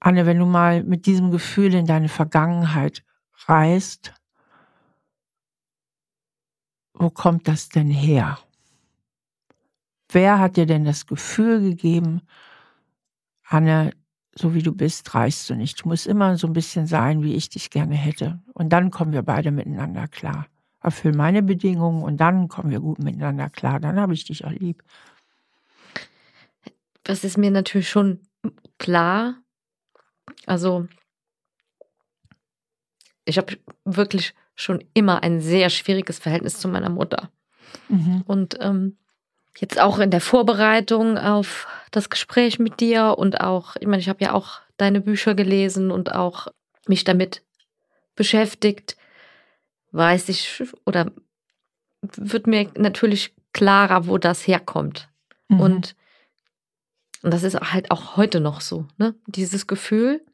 Anne, 0.00 0.24
wenn 0.26 0.38
du 0.38 0.46
mal 0.46 0.84
mit 0.84 1.06
diesem 1.06 1.30
Gefühl 1.32 1.74
in 1.74 1.86
deine 1.86 2.08
Vergangenheit 2.08 3.04
reist, 3.46 4.14
wo 6.94 7.10
kommt 7.10 7.48
das 7.48 7.68
denn 7.68 7.90
her? 7.90 8.38
Wer 10.10 10.38
hat 10.38 10.56
dir 10.56 10.66
denn 10.66 10.84
das 10.84 11.06
Gefühl 11.06 11.60
gegeben, 11.60 12.22
Anne, 13.44 13.92
so 14.38 14.54
wie 14.54 14.62
du 14.62 14.72
bist, 14.72 15.14
reichst 15.14 15.50
du 15.50 15.54
nicht. 15.54 15.84
Du 15.84 15.88
musst 15.88 16.06
immer 16.06 16.36
so 16.36 16.46
ein 16.46 16.52
bisschen 16.52 16.86
sein, 16.86 17.22
wie 17.22 17.34
ich 17.34 17.48
dich 17.48 17.70
gerne 17.70 17.96
hätte. 17.96 18.40
Und 18.54 18.70
dann 18.70 18.90
kommen 18.90 19.12
wir 19.12 19.22
beide 19.22 19.50
miteinander 19.50 20.06
klar. 20.06 20.46
Erfüll 20.80 21.12
meine 21.12 21.42
Bedingungen 21.42 22.02
und 22.02 22.18
dann 22.18 22.48
kommen 22.48 22.70
wir 22.70 22.80
gut 22.80 23.00
miteinander 23.00 23.50
klar. 23.50 23.80
Dann 23.80 23.98
habe 23.98 24.14
ich 24.14 24.24
dich 24.24 24.44
auch 24.44 24.52
lieb. 24.52 24.84
Das 27.02 27.24
ist 27.24 27.36
mir 27.36 27.50
natürlich 27.50 27.88
schon 27.88 28.20
klar. 28.78 29.34
Also, 30.46 30.86
ich 33.24 33.38
habe 33.38 33.58
wirklich 33.84 34.34
schon 34.54 34.84
immer 34.94 35.22
ein 35.22 35.40
sehr 35.40 35.70
schwieriges 35.70 36.18
Verhältnis 36.18 36.58
zu 36.60 36.68
meiner 36.68 36.90
Mutter. 36.90 37.30
Mhm. 37.88 38.22
Und 38.26 38.56
ähm, 38.60 38.98
jetzt 39.60 39.80
auch 39.80 39.98
in 39.98 40.10
der 40.10 40.20
Vorbereitung 40.20 41.18
auf 41.18 41.66
das 41.90 42.10
Gespräch 42.10 42.58
mit 42.58 42.80
dir 42.80 43.16
und 43.18 43.40
auch, 43.40 43.76
ich 43.80 43.86
meine, 43.86 44.00
ich 44.00 44.08
habe 44.08 44.24
ja 44.24 44.32
auch 44.32 44.60
deine 44.76 45.00
Bücher 45.00 45.34
gelesen 45.34 45.90
und 45.90 46.12
auch 46.12 46.48
mich 46.86 47.04
damit 47.04 47.42
beschäftigt, 48.14 48.96
weiß 49.92 50.28
ich 50.28 50.62
oder 50.86 51.10
wird 52.02 52.46
mir 52.46 52.70
natürlich 52.76 53.34
klarer, 53.52 54.06
wo 54.06 54.18
das 54.18 54.46
herkommt. 54.46 55.08
Mhm. 55.48 55.60
Und, 55.60 55.96
und 57.22 57.34
das 57.34 57.42
ist 57.42 57.56
halt 57.56 57.90
auch 57.90 58.16
heute 58.16 58.40
noch 58.40 58.60
so, 58.60 58.86
ne? 58.96 59.14
Dieses 59.26 59.66
Gefühl, 59.66 60.24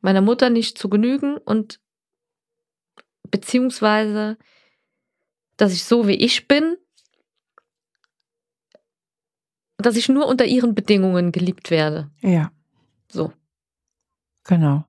meiner 0.00 0.22
Mutter 0.22 0.50
nicht 0.50 0.78
zu 0.78 0.88
genügen 0.88 1.36
und 1.36 1.80
beziehungsweise, 3.30 4.38
dass 5.56 5.72
ich 5.72 5.84
so 5.84 6.06
wie 6.06 6.14
ich 6.14 6.48
bin, 6.48 6.76
dass 9.78 9.96
ich 9.96 10.08
nur 10.08 10.26
unter 10.26 10.44
ihren 10.44 10.74
Bedingungen 10.74 11.32
geliebt 11.32 11.70
werde. 11.70 12.10
Ja. 12.22 12.50
So. 13.10 13.32
Genau. 14.44 14.84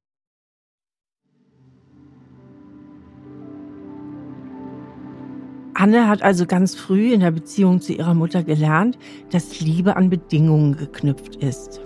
Anne 5.74 6.08
hat 6.08 6.24
also 6.24 6.48
ganz 6.48 6.74
früh 6.74 7.14
in 7.14 7.20
der 7.20 7.30
Beziehung 7.30 7.82
zu 7.82 7.94
ihrer 7.94 8.16
Mutter 8.16 8.44
gelernt, 8.44 8.98
dass 9.30 9.60
Liebe 9.60 9.96
an 9.96 10.10
Bedingungen 10.10 10.76
geknüpft 10.76 11.36
ist. 11.36 11.80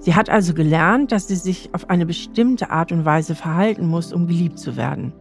Sie 0.00 0.14
hat 0.14 0.28
also 0.28 0.52
gelernt, 0.52 1.12
dass 1.12 1.28
sie 1.28 1.36
sich 1.36 1.70
auf 1.72 1.88
eine 1.88 2.04
bestimmte 2.04 2.70
Art 2.70 2.92
und 2.92 3.06
Weise 3.06 3.34
verhalten 3.34 3.86
muss, 3.86 4.12
um 4.12 4.26
geliebt 4.26 4.58
zu 4.58 4.76
werden. 4.76 5.14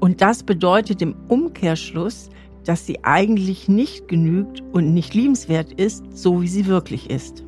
Und 0.00 0.20
das 0.20 0.42
bedeutet 0.42 1.02
im 1.02 1.14
Umkehrschluss, 1.28 2.30
dass 2.68 2.84
sie 2.84 3.02
eigentlich 3.02 3.66
nicht 3.66 4.08
genügt 4.08 4.62
und 4.72 4.92
nicht 4.92 5.14
liebenswert 5.14 5.72
ist, 5.80 6.04
so 6.12 6.42
wie 6.42 6.48
sie 6.48 6.66
wirklich 6.66 7.08
ist. 7.08 7.42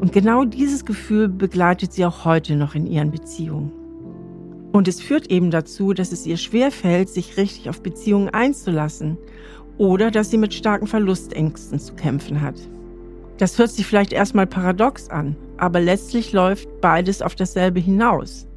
Und 0.00 0.12
genau 0.12 0.44
dieses 0.44 0.84
Gefühl 0.84 1.28
begleitet 1.28 1.92
sie 1.92 2.04
auch 2.04 2.24
heute 2.24 2.56
noch 2.56 2.74
in 2.74 2.88
ihren 2.88 3.12
Beziehungen. 3.12 3.70
Und 4.72 4.88
es 4.88 5.00
führt 5.00 5.30
eben 5.30 5.52
dazu, 5.52 5.92
dass 5.92 6.10
es 6.10 6.26
ihr 6.26 6.36
schwerfällt, 6.36 7.08
sich 7.10 7.36
richtig 7.36 7.68
auf 7.68 7.80
Beziehungen 7.80 8.28
einzulassen 8.28 9.18
oder 9.78 10.10
dass 10.10 10.30
sie 10.30 10.38
mit 10.38 10.52
starken 10.52 10.88
Verlustängsten 10.88 11.78
zu 11.78 11.94
kämpfen 11.94 12.40
hat. 12.40 12.56
Das 13.38 13.56
hört 13.56 13.70
sich 13.70 13.86
vielleicht 13.86 14.12
erstmal 14.12 14.48
paradox 14.48 15.08
an, 15.10 15.36
aber 15.58 15.78
letztlich 15.78 16.32
läuft 16.32 16.80
beides 16.80 17.22
auf 17.22 17.36
dasselbe 17.36 17.78
hinaus. 17.78 18.48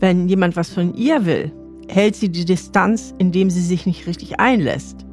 Wenn 0.00 0.30
jemand 0.30 0.56
was 0.56 0.70
von 0.70 0.94
ihr 0.94 1.26
will, 1.26 1.52
hält 1.88 2.16
sie 2.16 2.28
die 2.28 2.44
Distanz, 2.44 3.14
indem 3.18 3.50
sie 3.50 3.62
sich 3.62 3.86
nicht 3.86 4.06
richtig 4.06 4.40
einlässt. 4.40 5.06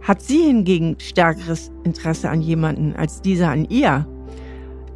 Hat 0.00 0.22
sie 0.22 0.38
hingegen 0.38 0.96
stärkeres 0.98 1.70
Interesse 1.84 2.30
an 2.30 2.40
jemanden 2.40 2.94
als 2.96 3.20
dieser 3.20 3.50
an 3.50 3.66
ihr, 3.68 4.06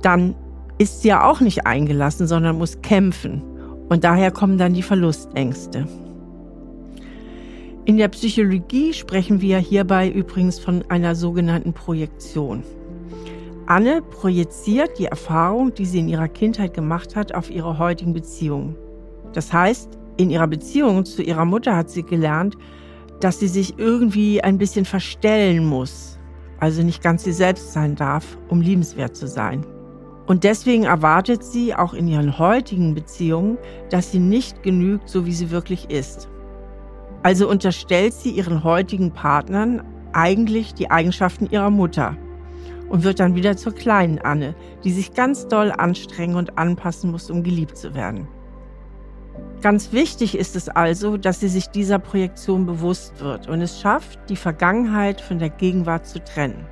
dann 0.03 0.35
ist 0.79 1.03
sie 1.03 1.09
ja 1.09 1.29
auch 1.29 1.41
nicht 1.41 1.67
eingelassen, 1.67 2.27
sondern 2.27 2.59
muss 2.59 2.81
kämpfen. 2.83 3.43
Und 3.89 4.05
daher 4.05 4.31
kommen 4.31 4.59
dann 4.59 4.75
die 4.75 4.83
Verlustängste. 4.83 5.87
In 7.85 7.99
der 7.99 8.09
Psychologie 8.09 8.95
sprechen 8.95 9.43
wir 9.43 9.59
hierbei 9.59 10.09
übrigens 10.09 10.59
von 10.59 10.83
einer 10.89 11.15
sogenannten 11.15 11.75
Projektion. 11.75 12.63
Anne 13.67 14.03
projiziert 14.03 14.99
die 14.99 15.07
Erfahrung, 15.07 15.75
die 15.75 15.85
sie 15.85 15.99
in 15.99 16.09
ihrer 16.09 16.29
Kindheit 16.29 16.75
gemacht 16.75 17.15
hat, 17.15 17.35
auf 17.35 17.51
ihre 17.51 17.79
heutigen 17.79 18.13
Beziehungen. 18.15 18.75
Das 19.33 19.53
heißt, 19.53 19.99
in 20.17 20.31
ihrer 20.31 20.47
Beziehung 20.47 21.05
zu 21.05 21.23
ihrer 21.23 21.45
Mutter 21.45 21.77
hat 21.77 21.91
sie 21.91 22.03
gelernt, 22.03 22.57
dass 23.21 23.39
sie 23.39 23.49
sich 23.49 23.79
irgendwie 23.79 24.43
ein 24.43 24.59
bisschen 24.59 24.85
verstellen 24.85 25.65
muss, 25.65 26.19
also 26.59 26.83
nicht 26.83 27.03
ganz 27.03 27.25
sie 27.25 27.33
selbst 27.33 27.73
sein 27.73 27.95
darf, 27.95 28.39
um 28.49 28.61
liebenswert 28.61 29.17
zu 29.17 29.27
sein. 29.27 29.65
Und 30.27 30.45
deswegen 30.45 30.85
erwartet 30.85 31.45
sie 31.45 31.75
auch 31.75 31.93
in 31.93 32.09
ihren 32.09 32.39
heutigen 32.39 32.95
Beziehungen, 32.95 33.59
dass 33.91 34.11
sie 34.11 34.19
nicht 34.19 34.63
genügt, 34.63 35.09
so 35.09 35.27
wie 35.27 35.33
sie 35.33 35.51
wirklich 35.51 35.91
ist. 35.91 36.29
Also 37.23 37.49
unterstellt 37.49 38.15
sie 38.15 38.31
ihren 38.31 38.65
heutigen 38.65 39.13
Partnern 39.13 39.83
eigentlich 40.13 40.75
die 40.75 40.91
Eigenschaften 40.91 41.49
ihrer 41.51 41.71
Mutter 41.71 42.17
und 42.89 43.05
wird 43.05 43.21
dann 43.21 43.35
wieder 43.35 43.57
zur 43.57 43.75
kleinen 43.75 44.19
Anne, 44.19 44.55
die 44.85 44.93
sich 44.93 45.15
ganz 45.15 45.49
doll 45.49 45.73
anstrengen 45.73 46.37
und 46.37 46.59
anpassen 46.59 47.11
muss, 47.11 47.31
um 47.31 47.43
geliebt 47.43 47.77
zu 47.77 47.95
werden. 47.95 48.29
Ganz 49.65 49.93
wichtig 49.93 50.37
ist 50.37 50.57
es 50.57 50.69
also, 50.69 51.17
dass 51.17 51.41
sie 51.41 51.49
sich 51.49 51.69
dieser 51.69 51.99
Projektion 51.99 52.67
bewusst 52.67 53.19
wird 53.21 53.49
und 53.49 53.63
es 53.63 53.81
schafft, 53.81 54.19
die 54.29 54.37
Vergangenheit 54.37 55.23
von 55.23 55.39
der 55.39 55.49
Gegenwart 55.49 56.07
zu 56.07 56.23
trennen. 56.23 56.67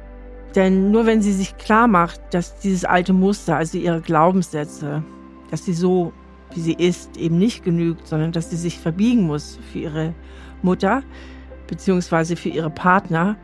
Denn 0.54 0.90
nur 0.90 1.06
wenn 1.06 1.22
sie 1.22 1.32
sich 1.32 1.56
klar 1.56 1.88
macht, 1.88 2.20
dass 2.32 2.58
dieses 2.58 2.84
alte 2.84 3.14
Muster, 3.14 3.56
also 3.56 3.78
ihre 3.78 4.02
Glaubenssätze, 4.02 5.02
dass 5.50 5.64
sie 5.64 5.72
so, 5.72 6.12
wie 6.52 6.60
sie 6.60 6.74
ist, 6.74 7.16
eben 7.16 7.38
nicht 7.38 7.64
genügt, 7.64 8.06
sondern 8.06 8.30
dass 8.30 8.50
sie 8.50 8.58
sich 8.58 8.78
verbiegen 8.78 9.22
muss 9.22 9.58
für 9.72 9.78
ihre 9.78 10.14
Mutter 10.60 11.02
beziehungsweise 11.68 12.36
für 12.36 12.50
ihre 12.50 12.68
Partner, 12.68 13.38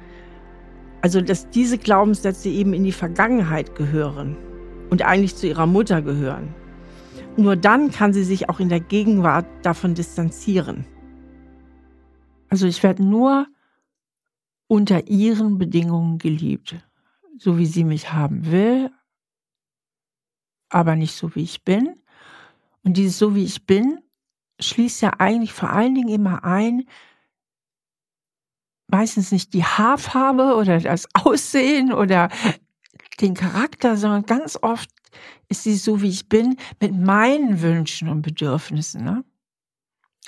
also 1.00 1.22
dass 1.22 1.48
diese 1.48 1.78
Glaubenssätze 1.78 2.50
eben 2.50 2.74
in 2.74 2.84
die 2.84 2.92
Vergangenheit 2.92 3.74
gehören 3.76 4.36
und 4.90 5.00
eigentlich 5.00 5.36
zu 5.36 5.46
ihrer 5.46 5.64
Mutter 5.64 6.02
gehören. 6.02 6.54
Nur 7.38 7.54
dann 7.54 7.92
kann 7.92 8.12
sie 8.12 8.24
sich 8.24 8.48
auch 8.48 8.58
in 8.58 8.68
der 8.68 8.80
Gegenwart 8.80 9.46
davon 9.62 9.94
distanzieren. 9.94 10.84
Also 12.48 12.66
ich 12.66 12.82
werde 12.82 13.04
nur 13.04 13.46
unter 14.66 15.06
ihren 15.06 15.56
Bedingungen 15.56 16.18
geliebt, 16.18 16.74
so 17.38 17.56
wie 17.56 17.66
sie 17.66 17.84
mich 17.84 18.12
haben 18.12 18.50
will, 18.50 18.90
aber 20.68 20.96
nicht 20.96 21.14
so 21.14 21.32
wie 21.36 21.44
ich 21.44 21.62
bin. 21.62 21.94
Und 22.82 22.96
dieses 22.96 23.18
so 23.18 23.36
wie 23.36 23.44
ich 23.44 23.66
bin 23.66 24.00
schließt 24.58 25.00
ja 25.02 25.12
eigentlich 25.18 25.52
vor 25.52 25.70
allen 25.70 25.94
Dingen 25.94 26.08
immer 26.08 26.42
ein, 26.42 26.88
meistens 28.88 29.30
nicht 29.30 29.54
die 29.54 29.64
Haarfarbe 29.64 30.56
oder 30.56 30.80
das 30.80 31.06
Aussehen 31.14 31.92
oder 31.92 32.30
den 33.20 33.34
Charakter, 33.34 33.96
sondern 33.96 34.24
ganz 34.24 34.58
oft 34.60 34.90
ist 35.48 35.62
sie 35.64 35.74
so, 35.74 36.02
wie 36.02 36.10
ich 36.10 36.28
bin, 36.28 36.56
mit 36.80 36.94
meinen 36.94 37.62
Wünschen 37.62 38.08
und 38.08 38.22
Bedürfnissen. 38.22 39.04
Ne? 39.04 39.24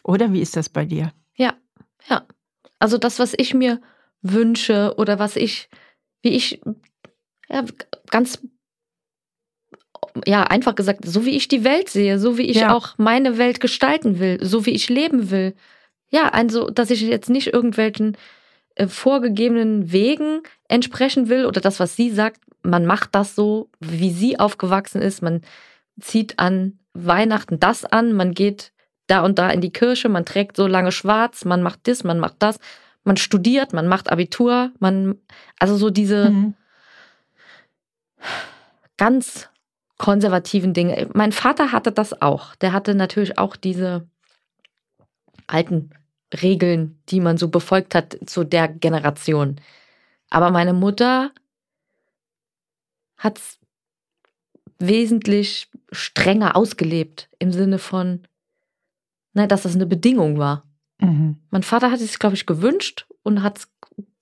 Oder 0.03 0.33
wie 0.33 0.41
ist 0.41 0.57
das 0.57 0.69
bei 0.69 0.85
dir? 0.85 1.13
Ja, 1.35 1.55
ja. 2.09 2.27
Also 2.79 2.99
das, 2.99 3.19
was 3.19 3.35
ich 3.37 3.55
mir 3.55 3.81
wünsche 4.23 4.95
oder 4.97 5.19
was 5.19 5.37
ich, 5.37 5.69
wie 6.23 6.31
ich, 6.31 6.61
ja, 7.49 7.65
ganz, 8.11 8.41
ja, 10.27 10.45
einfach 10.45 10.75
gesagt, 10.75 11.05
so 11.05 11.25
wie 11.27 11.37
ich 11.37 11.49
die 11.49 11.65
Welt 11.65 11.89
sehe, 11.89 12.19
so 12.19 12.39
wie 12.39 12.47
ich 12.47 12.59
ja. 12.59 12.75
auch 12.75 12.97
meine 12.97 13.39
Welt 13.39 13.61
gestalten 13.61 14.19
will, 14.19 14.39
so 14.43 14.67
wie 14.67 14.71
ich 14.71 14.89
leben 14.89 15.31
will. 15.31 15.55
Ja, 16.11 16.31
also, 16.31 16.71
dass 16.71 16.91
ich 16.91 17.03
jetzt 17.03 17.31
nicht 17.31 17.49
irgendwelchen 17.49 18.17
äh, 18.75 18.89
vorgegebenen 18.89 19.93
Wegen 19.93 20.43
entsprechen 20.69 21.29
will 21.29 21.47
oder 21.47 21.61
das, 21.61 21.81
was 21.81 21.97
sie 21.97 22.11
sagt, 22.11 22.41
man 22.63 22.87
macht 22.87 23.15
das 23.15 23.35
so, 23.35 23.71
wie 23.81 24.11
sie 24.11 24.39
aufgewachsen 24.39 25.03
ist, 25.03 25.23
man 25.23 25.43
zieht 26.01 26.39
an 26.39 26.79
Weihnachten 26.93 27.61
das 27.61 27.85
an, 27.85 28.13
man 28.13 28.33
geht 28.33 28.73
da 29.07 29.23
und 29.23 29.39
da 29.39 29.51
in 29.51 29.61
die 29.61 29.73
Kirche, 29.73 30.09
man 30.09 30.25
trägt 30.25 30.57
so 30.57 30.67
lange 30.67 30.93
schwarz, 30.93 31.45
man 31.45 31.63
macht 31.63 31.81
das, 31.85 32.05
man 32.05 32.19
macht 32.19 32.37
das, 32.39 32.59
man 33.05 33.17
studiert, 33.17 33.73
man 33.73 33.89
macht 33.89 34.11
Abitur, 34.11 34.73
man, 34.79 35.17
also 35.59 35.77
so 35.77 35.91
diese 35.91 36.31
mhm. 36.31 36.55
ganz 38.97 39.49
konservativen 39.99 40.73
Dinge. 40.73 41.09
Mein 41.13 41.33
Vater 41.33 41.73
hatte 41.73 41.93
das 41.93 42.23
auch. 42.23 42.55
Der 42.57 42.73
hatte 42.73 42.95
natürlich 42.95 43.39
auch 43.39 43.57
diese 43.57 44.09
alten 45.47 45.91
Regeln, 46.43 46.99
die 47.09 47.21
man 47.21 47.37
so 47.37 47.49
befolgt 47.49 47.95
hat 47.95 48.17
zu 48.27 48.45
der 48.45 48.69
Generation. 48.69 49.61
Aber 50.31 50.51
meine 50.51 50.73
Mutter 50.73 51.33
hat 53.21 53.39
es 53.39 53.59
wesentlich 54.79 55.71
strenger 55.93 56.57
ausgelebt 56.57 57.29
im 57.39 57.53
Sinne 57.53 57.79
von, 57.79 58.27
na, 59.35 59.47
dass 59.47 59.63
das 59.63 59.75
eine 59.75 59.87
Bedingung 59.87 60.39
war. 60.39 60.65
Mhm. 60.99 61.37
Mein 61.51 61.63
Vater 61.63 61.91
hat 61.91 62.01
es, 62.01 62.19
glaube 62.19 62.35
ich, 62.35 62.47
gewünscht 62.47 63.07
und 63.23 63.43
hat 63.43 63.69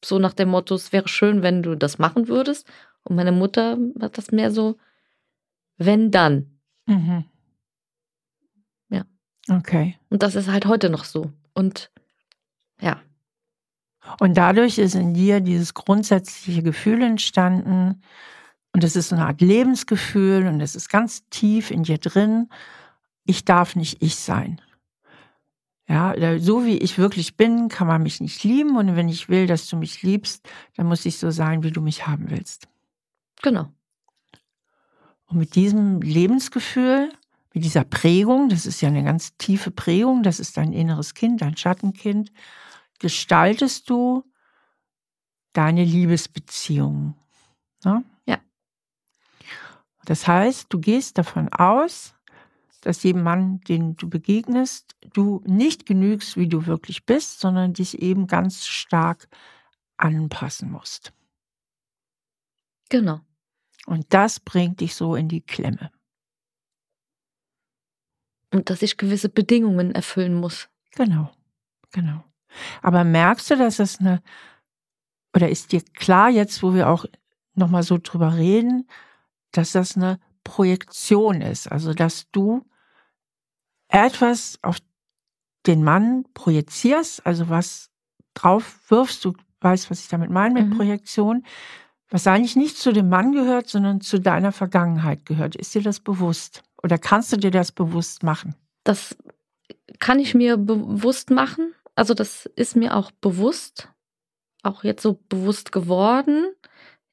so 0.05 0.19
nach 0.19 0.35
dem 0.35 0.49
Motto, 0.51 0.75
es 0.75 0.93
wäre 0.93 1.09
schön, 1.09 1.43
wenn 1.43 1.63
du 1.63 1.77
das 1.77 1.99
machen 1.99 2.29
würdest. 2.29 2.67
Und 3.05 3.15
meine 3.17 3.33
Mutter 3.33 3.79
hat 4.01 4.19
das 4.19 4.33
mehr 4.33 4.51
so, 4.51 4.77
wenn 5.77 6.11
dann. 6.11 6.59
Mhm. 6.87 7.25
Ja. 8.91 9.05
Okay. 9.49 9.97
Und 10.11 10.25
das 10.25 10.35
ist 10.35 10.49
halt 10.49 10.67
heute 10.67 10.91
noch 10.91 11.05
so. 11.05 11.33
Und 11.55 11.93
ja. 12.81 13.01
Und 14.19 14.37
dadurch 14.37 14.79
ist 14.79 14.95
in 14.95 15.15
dir 15.15 15.41
dieses 15.41 15.75
grundsätzliche 15.75 16.63
Gefühl 16.63 17.03
entstanden. 17.03 18.03
Und 18.79 18.85
es 18.85 18.95
ist 18.95 19.09
so 19.09 19.17
eine 19.17 19.27
Art 19.27 19.41
Lebensgefühl 19.41 20.47
und 20.47 20.61
es 20.61 20.77
ist 20.77 20.89
ganz 20.89 21.29
tief 21.31 21.73
in 21.73 21.83
dir 21.83 21.99
drin. 21.99 22.49
Ich 23.25 23.45
darf 23.45 23.75
nicht 23.75 24.01
ich 24.05 24.15
sein. 24.15 24.61
Ja, 25.89 26.39
so 26.39 26.65
wie 26.65 26.79
ich 26.79 26.97
wirklich 26.97 27.37
bin, 27.37 27.67
kann 27.67 27.89
man 27.89 28.05
mich 28.05 28.21
nicht 28.21 28.45
lieben. 28.45 28.77
Und 28.77 28.95
wenn 28.95 29.09
ich 29.09 29.29
will, 29.29 29.49
dass 29.49 29.67
du 29.67 29.77
mich 29.77 30.05
liebst, 30.05 30.49
dann 30.77 30.87
muss 30.87 31.07
ich 31.07 31.19
so 31.19 31.33
sein, 31.33 31.65
wie 31.65 31.73
du 31.73 31.81
mich 31.81 32.07
haben 32.07 32.31
willst. 32.31 32.69
Genau. 33.43 33.69
Und 35.27 35.39
mit 35.39 35.57
diesem 35.57 36.01
Lebensgefühl, 36.01 37.11
mit 37.53 37.65
dieser 37.65 37.83
Prägung, 37.83 38.49
das 38.49 38.65
ist 38.65 38.81
ja 38.81 38.91
eine 38.91 39.03
ganz 39.03 39.37
tiefe 39.39 39.73
Prägung, 39.73 40.23
das 40.23 40.39
ist 40.39 40.57
dein 40.57 40.73
inneres 40.73 41.15
Kind, 41.15 41.43
dein 41.43 41.57
Schattenkind, 41.57 42.31
gestaltest 43.01 43.91
du 43.91 44.23
deine 45.53 45.83
Liebesbeziehungen. 45.83 47.17
Ne? 47.85 48.05
Ja. 48.05 48.18
Das 50.09 50.27
heißt, 50.27 50.73
du 50.73 50.81
gehst 50.81 51.19
davon 51.19 51.51
aus, 51.51 52.15
dass 52.81 53.03
jedem 53.03 53.23
Mann, 53.25 53.61
den 53.61 53.95
du 53.95 54.09
begegnest, 54.09 54.97
du 55.13 55.43
nicht 55.45 55.85
genügst, 55.85 56.39
wie 56.39 56.49
du 56.49 56.65
wirklich 56.65 57.05
bist, 57.05 57.41
sondern 57.41 57.75
dich 57.75 58.01
eben 58.01 58.27
ganz 58.27 58.67
stark 58.67 59.29
anpassen 59.99 60.71
musst. 60.71 61.13
Genau. 62.89 63.21
Und 63.85 64.07
das 64.15 64.41
bringt 64.41 64.81
dich 64.81 64.95
so 64.95 65.15
in 65.15 65.29
die 65.29 65.43
Klemme. 65.43 65.91
Und 68.51 68.71
dass 68.71 68.81
ich 68.81 68.97
gewisse 68.97 69.29
Bedingungen 69.29 69.93
erfüllen 69.93 70.33
muss. 70.33 70.71
Genau, 70.93 71.31
genau. 71.93 72.25
Aber 72.81 73.05
merkst 73.05 73.51
du, 73.51 73.57
dass 73.57 73.77
das 73.77 74.01
eine, 74.01 74.23
oder 75.37 75.51
ist 75.51 75.73
dir 75.73 75.83
klar 75.83 76.31
jetzt, 76.31 76.63
wo 76.63 76.73
wir 76.73 76.89
auch 76.89 77.05
nochmal 77.53 77.83
so 77.83 77.99
drüber 77.99 78.37
reden, 78.37 78.89
dass 79.53 79.73
das 79.73 79.97
eine 79.97 80.19
Projektion 80.45 81.41
ist? 81.41 81.71
Also, 81.71 81.95
dass 81.95 82.31
du 82.31 82.65
etwas 83.89 84.59
auf 84.63 84.79
den 85.67 85.83
Mann 85.83 86.25
projizierst, 86.35 87.25
also 87.27 87.49
was 87.49 87.91
drauf 88.35 88.79
wirfst, 88.89 89.25
du 89.25 89.35
weißt, 89.61 89.91
was 89.91 90.01
ich 90.01 90.09
damit 90.09 90.31
meine 90.31 90.55
mit 90.55 90.71
mhm. 90.71 90.77
Projektion, 90.77 91.45
was 92.11 92.27
eigentlich 92.27 92.57
nicht 92.57 92.79
zu 92.79 92.93
dem 92.93 93.09
Mann 93.09 93.33
gehört, 93.33 93.69
sondern 93.69 94.01
zu 94.01 94.19
deiner 94.19 94.53
Vergangenheit 94.53 95.27
gehört. 95.27 95.57
Ist 95.57 95.75
dir 95.75 95.83
das 95.83 96.01
bewusst? 96.01 96.63
Oder 96.83 96.97
kannst 96.97 97.33
du 97.33 97.37
dir 97.37 97.51
das 97.51 97.73
bewusst 97.73 98.23
machen? 98.23 98.55
Das 98.85 99.17
kann 99.99 100.19
ich 100.19 100.35
mir 100.35 100.57
bewusst 100.57 101.31
machen. 101.31 101.75
Also 101.95 102.15
das 102.15 102.47
ist 102.57 102.77
mir 102.77 102.97
auch 102.97 103.11
bewusst, 103.11 103.89
auch 104.63 104.85
jetzt 104.85 105.03
so 105.03 105.21
bewusst 105.29 105.73
geworden 105.73 106.47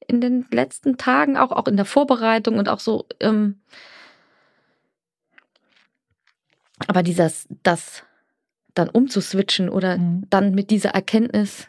in 0.08 0.20
den 0.20 0.46
letzten 0.50 0.96
Tagen, 0.96 1.36
auch, 1.36 1.52
auch 1.52 1.66
in 1.66 1.76
der 1.76 1.84
Vorbereitung 1.84 2.58
und 2.58 2.68
auch 2.68 2.80
so. 2.80 3.06
Ähm, 3.20 3.60
aber 6.86 7.02
dieses, 7.02 7.46
das 7.62 8.04
dann 8.74 8.88
umzuswitchen 8.88 9.68
oder 9.68 9.98
mhm. 9.98 10.26
dann 10.30 10.54
mit 10.54 10.70
dieser 10.70 10.90
Erkenntnis 10.90 11.68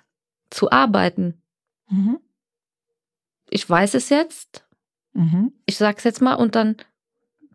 zu 0.50 0.72
arbeiten. 0.72 1.42
Mhm. 1.90 2.20
Ich 3.50 3.68
weiß 3.70 3.94
es 3.94 4.10
jetzt. 4.10 4.66
Mhm. 5.14 5.54
Ich 5.66 5.78
sag's 5.78 6.04
jetzt 6.04 6.22
mal 6.22 6.36
und 6.36 6.56
dann, 6.56 6.76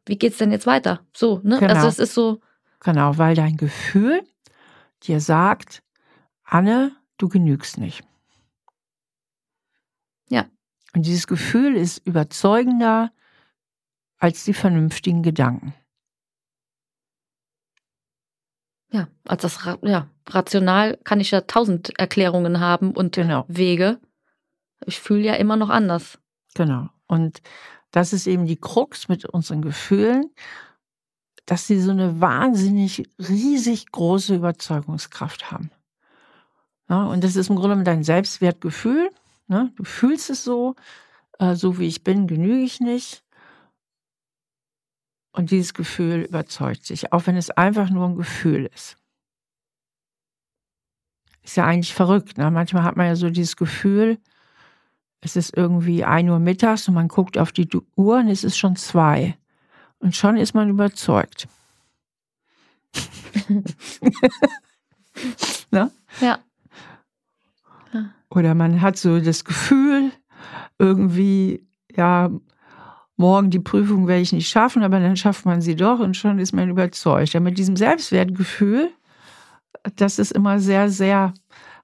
wie 0.07 0.17
geht's 0.17 0.39
denn 0.39 0.51
jetzt 0.51 0.67
weiter? 0.67 1.01
So, 1.15 1.41
ne? 1.45 1.55
Also 1.55 1.67
genau. 1.67 1.75
Also 1.75 1.89
es 1.89 1.99
ist 1.99 2.15
so. 2.15 2.41
Genau, 2.81 3.19
weil 3.19 3.35
dein 3.35 3.57
Gefühl 3.57 4.23
dir 5.05 5.21
sagt, 5.21 5.83
Anne, 6.45 6.97
du 7.19 7.29
genügst 7.29 7.79
nicht. 7.79 8.03
Ja. 10.29 10.47
Und 10.95 11.07
dieses 11.07 11.27
Gefühl 11.27 11.77
ist 11.77 12.07
überzeugender 12.07 13.13
als 14.19 14.45
die 14.45 14.55
vernünftigen 14.55 15.23
Gedanken. 15.23 15.75
Ja, 18.91 19.09
als 19.25 19.43
das 19.43 19.59
ja, 19.83 20.09
rational 20.29 20.99
kann 21.03 21.21
ich 21.21 21.31
ja 21.31 21.41
tausend 21.43 21.99
Erklärungen 21.99 22.61
haben 22.61 22.93
und 22.93 23.15
genau. 23.15 23.45
Wege. 23.49 23.99
Ich 24.85 25.01
fühle 25.01 25.23
ja 25.23 25.35
immer 25.35 25.57
noch 25.57 25.71
anders. 25.71 26.19
Genau. 26.55 26.91
Und 27.07 27.41
das 27.91 28.13
ist 28.13 28.27
eben 28.27 28.47
die 28.47 28.61
Krux 28.61 29.09
mit 29.09 29.25
unseren 29.25 29.63
Gefühlen 29.63 30.31
dass 31.47 31.67
sie 31.67 31.81
so 31.81 31.91
eine 31.91 32.21
wahnsinnig 32.21 33.09
riesig 33.19 33.91
große 33.91 34.35
Überzeugungskraft 34.35 35.51
haben. 35.51 35.71
Ja, 36.89 37.05
und 37.05 37.25
das 37.25 37.37
ist 37.37 37.51
im 37.51 37.57
Grunde 37.57 37.83
dein 37.85 38.05
Selbstwertgefühl. 38.05 39.11
Ne? 39.53 39.71
Du 39.77 39.85
fühlst 39.85 40.31
es 40.31 40.45
so, 40.45 40.77
äh, 41.39 41.55
so 41.55 41.79
wie 41.79 41.87
ich 41.87 42.03
bin, 42.03 42.27
genüge 42.27 42.63
ich 42.63 42.81
nicht. 42.81 43.23
Und 45.33 45.51
dieses 45.51 45.75
Gefühl 45.75 46.23
überzeugt 46.23 46.87
sich, 46.87 47.13
auch 47.13 47.27
wenn 47.27 47.37
es 47.37 47.51
einfach 47.51 47.91
nur 47.91 48.09
ein 48.09 48.17
Gefühl 48.17 48.71
ist. 48.75 48.97
Ist 51.43 51.59
ja 51.59 51.67
eigentlich 51.67 51.93
verrückt. 51.93 52.39
Ne? 52.39 52.51
Manchmal 52.51 52.83
hat 52.83 52.97
man 52.97 53.09
ja 53.09 53.15
so 53.15 53.29
dieses 53.29 53.57
Gefühl, 53.57 54.19
es 55.21 55.37
ist 55.37 55.55
irgendwie 55.55 56.03
ein 56.03 56.31
Uhr 56.31 56.39
mittags 56.39 56.89
und 56.89 56.95
man 56.95 57.09
guckt 57.09 57.37
auf 57.37 57.53
die 57.53 57.69
Uhr 57.95 58.21
und 58.21 58.29
es 58.29 58.45
ist 58.45 58.57
schon 58.57 58.77
zwei. 58.77 59.37
Und 59.99 60.17
schon 60.17 60.39
ist 60.39 60.55
man 60.55 60.71
überzeugt. 60.71 61.47
ne? 65.71 65.91
Ja. 66.23 66.39
Oder 68.31 68.55
man 68.55 68.81
hat 68.81 68.97
so 68.97 69.21
das 69.21 69.45
Gefühl, 69.45 70.11
irgendwie, 70.79 71.67
ja, 71.95 72.31
morgen 73.17 73.51
die 73.51 73.61
Prüfung 73.61 74.09
werde 74.09 74.23
ich 74.23 74.33
nicht 74.33 74.49
schaffen, 74.49 74.83
aber 74.83 74.99
dann 74.99 75.17
schafft 75.17 75.45
man 75.45 75.61
sie 75.61 75.77
doch 75.77 76.01
und 76.01 76.17
schon 76.17 76.39
ist 76.39 76.53
man 76.53 76.71
überzeugt. 76.71 77.33
Ja, 77.33 77.41
mit 77.41 77.59
diesem 77.59 77.77
Selbstwertgefühl, 77.77 78.91
das 79.97 80.19
ist 80.19 80.33
immer 80.33 80.59
sehr, 80.61 80.91
sehr 80.91 81.35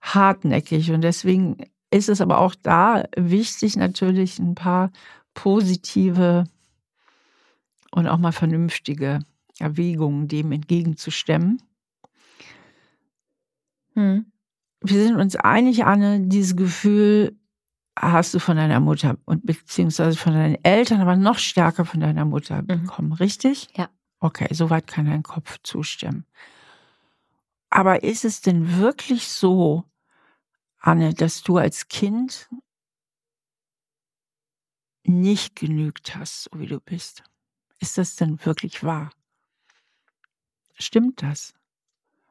hartnäckig. 0.00 0.90
Und 0.90 1.02
deswegen 1.02 1.58
ist 1.90 2.08
es 2.08 2.20
aber 2.20 2.38
auch 2.38 2.54
da 2.54 3.04
wichtig, 3.16 3.76
natürlich 3.76 4.38
ein 4.38 4.54
paar 4.54 4.90
positive 5.34 6.44
und 7.92 8.06
auch 8.06 8.18
mal 8.18 8.32
vernünftige 8.32 9.20
Erwägungen 9.58 10.28
dem 10.28 10.52
entgegenzustemmen. 10.52 11.62
Hm. 13.94 14.26
Wir 14.88 15.04
sind 15.04 15.16
uns 15.16 15.36
einig, 15.36 15.84
Anne, 15.84 16.20
dieses 16.20 16.56
Gefühl 16.56 17.38
hast 17.98 18.32
du 18.32 18.38
von 18.38 18.56
deiner 18.56 18.80
Mutter 18.80 19.18
und 19.24 19.44
beziehungsweise 19.44 20.16
von 20.16 20.32
deinen 20.32 20.56
Eltern, 20.64 21.00
aber 21.00 21.16
noch 21.16 21.38
stärker 21.38 21.84
von 21.84 22.00
deiner 22.00 22.24
Mutter 22.24 22.62
mhm. 22.62 22.66
bekommen, 22.66 23.12
richtig? 23.12 23.68
Ja. 23.76 23.90
Okay, 24.20 24.48
soweit 24.50 24.86
kann 24.86 25.06
dein 25.06 25.22
Kopf 25.22 25.58
zustimmen. 25.62 26.24
Aber 27.70 28.02
ist 28.02 28.24
es 28.24 28.40
denn 28.40 28.78
wirklich 28.78 29.28
so, 29.28 29.84
Anne, 30.78 31.12
dass 31.12 31.42
du 31.42 31.58
als 31.58 31.88
Kind 31.88 32.48
nicht 35.04 35.54
genügt 35.56 36.16
hast, 36.16 36.44
so 36.44 36.60
wie 36.60 36.66
du 36.66 36.80
bist? 36.80 37.22
Ist 37.78 37.98
das 37.98 38.16
denn 38.16 38.44
wirklich 38.44 38.82
wahr? 38.82 39.10
Stimmt 40.74 41.22
das? 41.22 41.54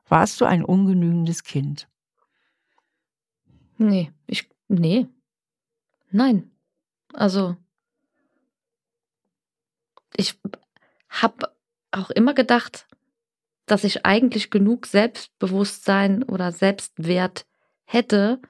Warst 0.08 0.42
du 0.42 0.46
ein 0.46 0.64
ungenügendes 0.64 1.44
Kind? 1.44 1.88
Nee, 3.78 4.12
ich, 4.26 4.50
nee. 4.68 5.08
Nein. 6.12 6.52
Also, 7.14 7.56
ich 10.16 10.40
habe 11.10 11.54
auch 11.92 12.10
immer 12.10 12.34
gedacht, 12.34 12.88
dass 13.66 13.84
ich 13.84 14.06
eigentlich 14.06 14.50
genug 14.50 14.86
Selbstbewusstsein 14.86 16.24
oder 16.24 16.52
Selbstwert 16.52 17.46
hätte, 17.86 18.42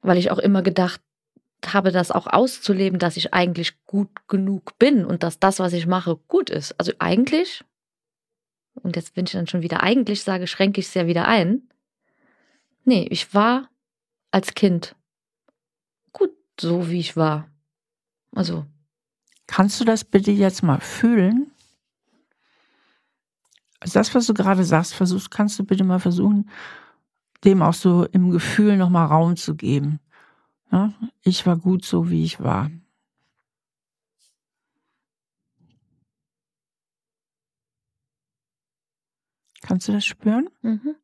weil 0.00 0.18
ich 0.18 0.30
auch 0.30 0.38
immer 0.38 0.62
gedacht 0.62 1.00
habe, 1.66 1.90
das 1.90 2.10
auch 2.10 2.26
auszuleben, 2.26 2.98
dass 2.98 3.16
ich 3.16 3.34
eigentlich 3.34 3.84
gut 3.86 4.08
genug 4.28 4.78
bin 4.78 5.04
und 5.04 5.22
dass 5.22 5.40
das, 5.40 5.58
was 5.58 5.72
ich 5.72 5.86
mache, 5.86 6.16
gut 6.28 6.48
ist. 6.48 6.78
Also 6.78 6.92
eigentlich, 6.98 7.64
und 8.74 8.94
jetzt, 8.94 9.16
wenn 9.16 9.24
ich 9.24 9.32
dann 9.32 9.48
schon 9.48 9.62
wieder 9.62 9.82
eigentlich 9.82 10.22
sage, 10.22 10.46
schränke 10.46 10.80
ich 10.80 10.86
es 10.86 10.94
ja 10.94 11.06
wieder 11.06 11.26
ein. 11.26 11.68
Nee, 12.86 13.08
ich 13.10 13.34
war 13.34 13.68
als 14.30 14.54
Kind 14.54 14.94
gut 16.12 16.30
so, 16.58 16.88
wie 16.88 17.00
ich 17.00 17.16
war. 17.16 17.50
Also. 18.32 18.64
Kannst 19.48 19.80
du 19.80 19.84
das 19.84 20.04
bitte 20.04 20.30
jetzt 20.30 20.62
mal 20.62 20.80
fühlen? 20.80 21.50
Also 23.80 23.98
das, 23.98 24.14
was 24.14 24.26
du 24.26 24.34
gerade 24.34 24.64
sagst, 24.64 24.94
versuchst, 24.94 25.30
kannst 25.32 25.58
du 25.58 25.64
bitte 25.64 25.82
mal 25.82 25.98
versuchen, 25.98 26.48
dem 27.44 27.60
auch 27.60 27.74
so 27.74 28.04
im 28.06 28.30
Gefühl 28.30 28.76
nochmal 28.76 29.06
Raum 29.06 29.36
zu 29.36 29.56
geben. 29.56 29.98
Ja, 30.70 30.94
ich 31.22 31.44
war 31.44 31.56
gut 31.56 31.84
so, 31.84 32.08
wie 32.08 32.24
ich 32.24 32.40
war. 32.40 32.70
Kannst 39.62 39.88
du 39.88 39.92
das 39.92 40.04
spüren? 40.04 40.48
Mhm. 40.62 40.94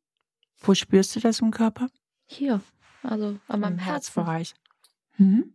Wo 0.63 0.75
spürst 0.75 1.17
du 1.17 1.21
das 1.21 1.41
im 1.41 1.51
Körper? 1.51 1.89
Hier, 2.27 2.61
also 3.03 3.39
an 3.49 3.61
meinem 3.61 3.75
Im 3.75 3.79
Herzbereich. 3.79 4.55
Mhm. 5.19 5.53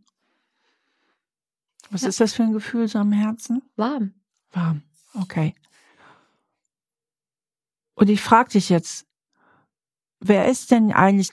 Was 1.89 2.01
ja. 2.01 2.09
ist 2.09 2.19
das 2.19 2.33
für 2.33 2.43
ein 2.43 2.53
Gefühl 2.53 2.87
so 2.87 2.99
am 2.99 3.11
Herzen? 3.11 3.61
Warm. 3.75 4.13
Warm, 4.51 4.81
okay. 5.13 5.55
Und 7.95 8.09
ich 8.09 8.21
frage 8.21 8.51
dich 8.51 8.69
jetzt, 8.69 9.07
wer 10.19 10.47
ist 10.47 10.71
denn 10.71 10.91
eigentlich 10.91 11.31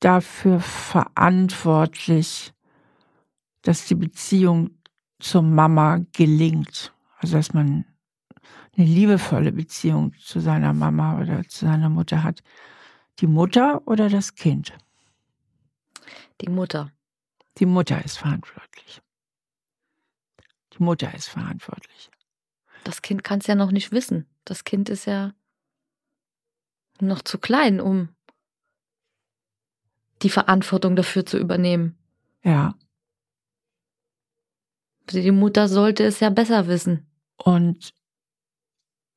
dafür 0.00 0.60
verantwortlich, 0.60 2.52
dass 3.62 3.86
die 3.86 3.94
Beziehung 3.94 4.78
zur 5.18 5.42
Mama 5.42 6.00
gelingt? 6.12 6.92
Also 7.18 7.38
dass 7.38 7.54
man 7.54 7.86
eine 8.76 8.86
liebevolle 8.86 9.52
Beziehung 9.52 10.14
zu 10.18 10.40
seiner 10.40 10.72
Mama 10.72 11.20
oder 11.20 11.46
zu 11.48 11.64
seiner 11.66 11.88
Mutter 11.88 12.22
hat. 12.22 12.42
Die 13.20 13.26
Mutter 13.26 13.86
oder 13.86 14.08
das 14.08 14.34
Kind? 14.34 14.76
Die 16.40 16.48
Mutter. 16.48 16.90
Die 17.58 17.66
Mutter 17.66 18.04
ist 18.04 18.18
verantwortlich. 18.18 19.00
Die 20.72 20.82
Mutter 20.82 21.14
ist 21.14 21.28
verantwortlich. 21.28 22.10
Das 22.82 23.00
Kind 23.02 23.22
kann 23.22 23.38
es 23.38 23.46
ja 23.46 23.54
noch 23.54 23.70
nicht 23.70 23.92
wissen. 23.92 24.26
Das 24.44 24.64
Kind 24.64 24.88
ist 24.88 25.06
ja 25.06 25.32
noch 27.00 27.22
zu 27.22 27.38
klein, 27.38 27.80
um 27.80 28.08
die 30.22 30.30
Verantwortung 30.30 30.96
dafür 30.96 31.24
zu 31.24 31.38
übernehmen. 31.38 31.96
Ja. 32.42 32.74
Die 35.10 35.30
Mutter 35.30 35.68
sollte 35.68 36.04
es 36.04 36.20
ja 36.20 36.30
besser 36.30 36.66
wissen. 36.66 37.06
Und 37.36 37.94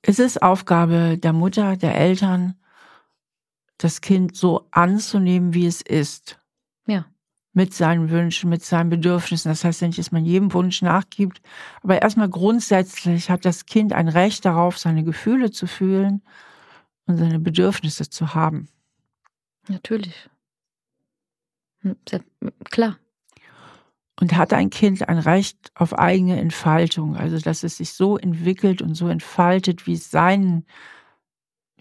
es 0.01 0.19
ist 0.19 0.41
Aufgabe 0.41 1.17
der 1.17 1.33
Mutter, 1.33 1.77
der 1.77 1.95
Eltern, 1.95 2.59
das 3.77 4.01
Kind 4.01 4.35
so 4.35 4.67
anzunehmen, 4.71 5.53
wie 5.53 5.67
es 5.67 5.81
ist. 5.81 6.39
Ja. 6.87 7.05
Mit 7.53 7.73
seinen 7.73 8.09
Wünschen, 8.09 8.49
mit 8.49 8.63
seinen 8.63 8.89
Bedürfnissen. 8.89 9.49
Das 9.49 9.63
heißt 9.63 9.81
ja 9.81 9.87
nicht, 9.87 9.99
dass 9.99 10.11
man 10.11 10.25
jedem 10.25 10.53
Wunsch 10.53 10.81
nachgibt. 10.81 11.41
Aber 11.81 12.01
erstmal 12.01 12.29
grundsätzlich 12.29 13.29
hat 13.29 13.45
das 13.45 13.65
Kind 13.65 13.93
ein 13.93 14.07
Recht 14.07 14.45
darauf, 14.45 14.77
seine 14.77 15.03
Gefühle 15.03 15.51
zu 15.51 15.67
fühlen 15.67 16.21
und 17.05 17.17
seine 17.17 17.39
Bedürfnisse 17.39 18.09
zu 18.09 18.33
haben. 18.33 18.67
Natürlich. 19.67 20.29
Hm, 21.81 21.95
sehr, 22.07 22.23
klar. 22.65 22.97
Und 24.19 24.35
hat 24.35 24.53
ein 24.53 24.71
Kind 24.71 25.07
ein 25.07 25.19
Recht 25.19 25.71
auf 25.75 25.97
eigene 25.97 26.39
Entfaltung, 26.39 27.15
also 27.15 27.39
dass 27.39 27.63
es 27.63 27.77
sich 27.77 27.93
so 27.93 28.17
entwickelt 28.17 28.81
und 28.81 28.95
so 28.95 29.07
entfaltet, 29.07 29.85
wie 29.85 29.93
es 29.93 30.09
seinen 30.09 30.65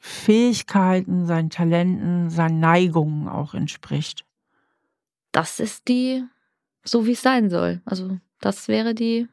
Fähigkeiten, 0.07 1.27
seinen 1.27 1.51
Talenten, 1.51 2.31
seinen 2.31 2.61
Neigungen 2.61 3.27
auch 3.27 3.55
entspricht. 3.55 4.25
Das 5.33 5.59
ist 5.59 5.89
die, 5.89 6.25
so 6.85 7.07
wie 7.07 7.13
es 7.13 7.23
sein 7.23 7.51
soll. 7.51 7.83
Also 7.85 8.17
das 8.41 8.69
wäre 8.69 8.95
die 8.95 9.29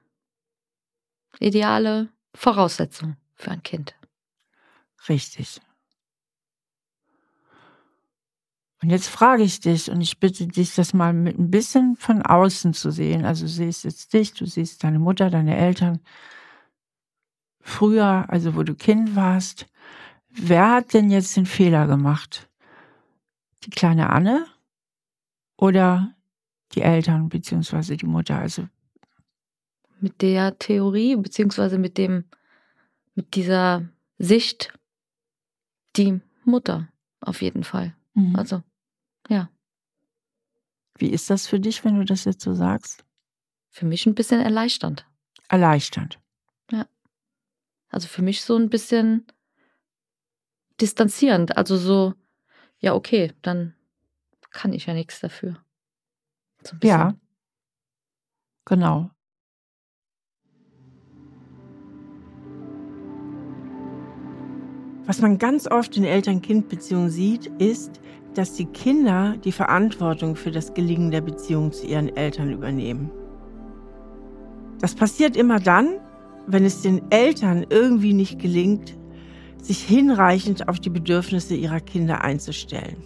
ideale 1.40 2.10
Voraussetzung 2.34 3.18
für 3.36 3.52
ein 3.52 3.62
Kind. 3.62 3.94
Richtig. 5.08 5.62
Und 8.82 8.90
jetzt 8.90 9.10
frage 9.10 9.44
ich 9.44 9.60
dich 9.60 9.92
und 9.92 10.02
ich 10.02 10.20
bitte 10.20 10.48
dich, 10.48 10.74
das 10.74 10.94
mal 10.94 11.14
mit 11.14 11.38
ein 11.38 11.52
bisschen 11.52 11.96
von 11.98 12.24
außen 12.24 12.74
zu 12.74 12.90
sehen. 12.90 13.26
Also 13.26 13.46
du 13.46 13.52
siehst 13.52 13.84
jetzt 13.84 14.12
dich, 14.12 14.34
du 14.34 14.48
siehst 14.48 14.84
deine 14.84 15.00
Mutter, 15.00 15.30
deine 15.30 15.56
Eltern. 15.56 16.00
Früher, 17.62 18.26
also 18.28 18.56
wo 18.56 18.64
du 18.64 18.74
Kind 18.74 19.16
warst, 19.16 19.68
wer 20.36 20.72
hat 20.72 20.94
denn 20.94 21.10
jetzt 21.10 21.36
den 21.36 21.46
Fehler 21.46 21.88
gemacht? 21.88 22.50
Die 23.64 23.70
kleine 23.70 24.10
Anne 24.10 24.46
oder 25.58 26.14
die 26.74 26.82
Eltern 26.82 27.30
beziehungsweise 27.30 27.96
die 27.98 28.06
Mutter? 28.06 28.38
Also 28.38 28.68
mit 30.00 30.22
der 30.22 30.58
Theorie 30.60 31.16
beziehungsweise 31.16 31.78
mit 31.78 31.98
dem, 31.98 32.26
mit 33.16 33.36
dieser 33.36 33.88
Sicht 34.18 34.74
die 35.96 36.20
Mutter 36.44 36.90
auf 37.22 37.42
jeden 37.42 37.64
Fall. 37.64 37.96
Mhm. 38.14 38.36
Also 38.36 38.64
ja. 39.30 39.50
Wie 40.98 41.10
ist 41.10 41.30
das 41.30 41.48
für 41.48 41.60
dich, 41.60 41.84
wenn 41.86 41.96
du 41.96 42.06
das 42.06 42.26
jetzt 42.26 42.42
so 42.42 42.54
sagst? 42.54 43.04
Für 43.70 43.86
mich 43.86 44.06
ein 44.06 44.14
bisschen 44.14 44.42
erleichternd. 44.42 45.06
Erleichternd. 45.48 46.20
Ja. 46.72 46.88
Also 47.90 48.08
für 48.08 48.22
mich 48.22 48.42
so 48.42 48.56
ein 48.56 48.70
bisschen 48.70 49.26
distanzierend. 50.84 51.58
Also 51.58 51.78
so, 51.78 52.14
ja, 52.80 52.94
okay, 52.94 53.32
dann 53.42 53.74
kann 54.52 54.74
ich 54.74 54.86
ja 54.86 54.94
nichts 54.94 55.20
dafür. 55.20 55.58
So 56.62 56.76
ja. 56.84 57.16
Genau. 58.66 59.10
Was 65.06 65.20
man 65.20 65.38
ganz 65.38 65.68
oft 65.68 65.98
in 65.98 66.06
Eltern-Kind-Beziehungen 66.06 67.10
sieht, 67.10 67.48
ist, 67.60 68.00
dass 68.36 68.54
die 68.54 68.66
Kinder 68.66 69.36
die 69.44 69.52
Verantwortung 69.52 70.36
für 70.36 70.52
das 70.52 70.74
Gelingen 70.74 71.12
der 71.12 71.22
Beziehung 71.22 71.72
zu 71.72 71.86
ihren 71.86 72.16
Eltern 72.16 72.52
übernehmen. 72.52 73.12
Das 74.80 74.96
passiert 74.96 75.36
immer 75.36 75.60
dann, 75.60 76.00
wenn 76.48 76.66
es 76.66 76.82
den 76.82 77.12
Eltern 77.12 77.66
irgendwie 77.70 78.14
nicht 78.14 78.40
gelingt, 78.40 78.98
sich 79.64 79.82
hinreichend 79.82 80.68
auf 80.68 80.80
die 80.80 80.90
Bedürfnisse 80.90 81.56
ihrer 81.56 81.80
Kinder 81.80 82.24
einzustellen. 82.24 82.98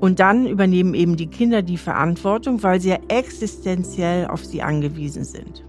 Und 0.00 0.20
dann 0.20 0.46
übernehmen 0.46 0.94
eben 0.94 1.16
die 1.16 1.26
Kinder 1.26 1.62
die 1.62 1.76
Verantwortung, 1.76 2.62
weil 2.62 2.80
sie 2.80 2.90
ja 2.90 2.98
existenziell 3.08 4.26
auf 4.28 4.44
sie 4.44 4.62
angewiesen 4.62 5.24
sind. 5.24 5.64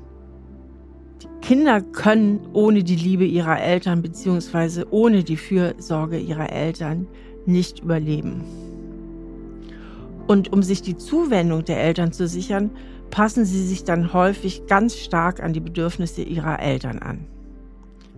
Die 1.23 1.47
Kinder 1.47 1.82
können 1.82 2.41
ohne 2.54 2.84
die 2.84 2.95
Liebe 2.95 3.25
ihrer 3.25 3.60
Eltern 3.60 4.02
bzw. 4.02 4.86
ohne 4.91 5.23
die 5.23 5.38
Fürsorge 5.38 6.19
ihrer 6.19 6.52
Eltern 6.52 7.08
nicht 7.45 7.80
überleben. 7.80 8.43
Und 10.28 10.54
um 10.54 10.62
sich 10.62 10.84
die 10.84 10.95
Zuwendung 10.95 11.65
der 11.65 11.82
Eltern 11.82 12.12
zu 12.12 12.28
sichern, 12.28 12.69
passen 13.10 13.45
sie 13.45 13.65
sich 13.65 13.84
dann 13.84 14.13
häufig 14.13 14.67
ganz 14.67 14.95
stark 14.95 15.41
an 15.41 15.54
die 15.54 15.60
Bedürfnisse 15.60 16.21
ihrer 16.21 16.60
Eltern 16.60 16.99
an. 16.99 17.25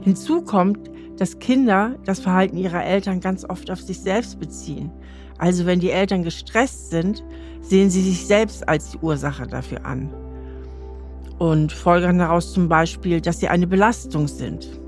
Hinzu 0.02 0.42
kommt, 0.42 0.92
dass 1.18 1.40
Kinder 1.40 1.96
das 2.06 2.20
Verhalten 2.20 2.58
ihrer 2.58 2.84
Eltern 2.84 3.20
ganz 3.20 3.46
oft 3.46 3.70
auf 3.72 3.82
sich 3.82 4.00
selbst 4.00 4.40
beziehen. 4.40 4.92
Also 5.38 5.66
wenn 5.66 5.80
die 5.80 5.92
Eltern 5.92 6.24
gestresst 6.24 6.90
sind, 6.90 7.24
sehen 7.62 7.90
sie 7.90 8.02
sich 8.02 8.26
selbst 8.26 8.68
als 8.68 8.92
die 8.92 8.98
Ursache 8.98 9.48
dafür 9.48 9.86
an 9.86 10.14
und 11.38 11.72
folgern 11.72 12.20
daraus 12.20 12.54
zum 12.54 12.68
Beispiel, 12.68 13.22
dass 13.22 13.40
sie 13.40 13.48
eine 13.48 13.68
Belastung 13.68 14.28
sind 14.28 14.82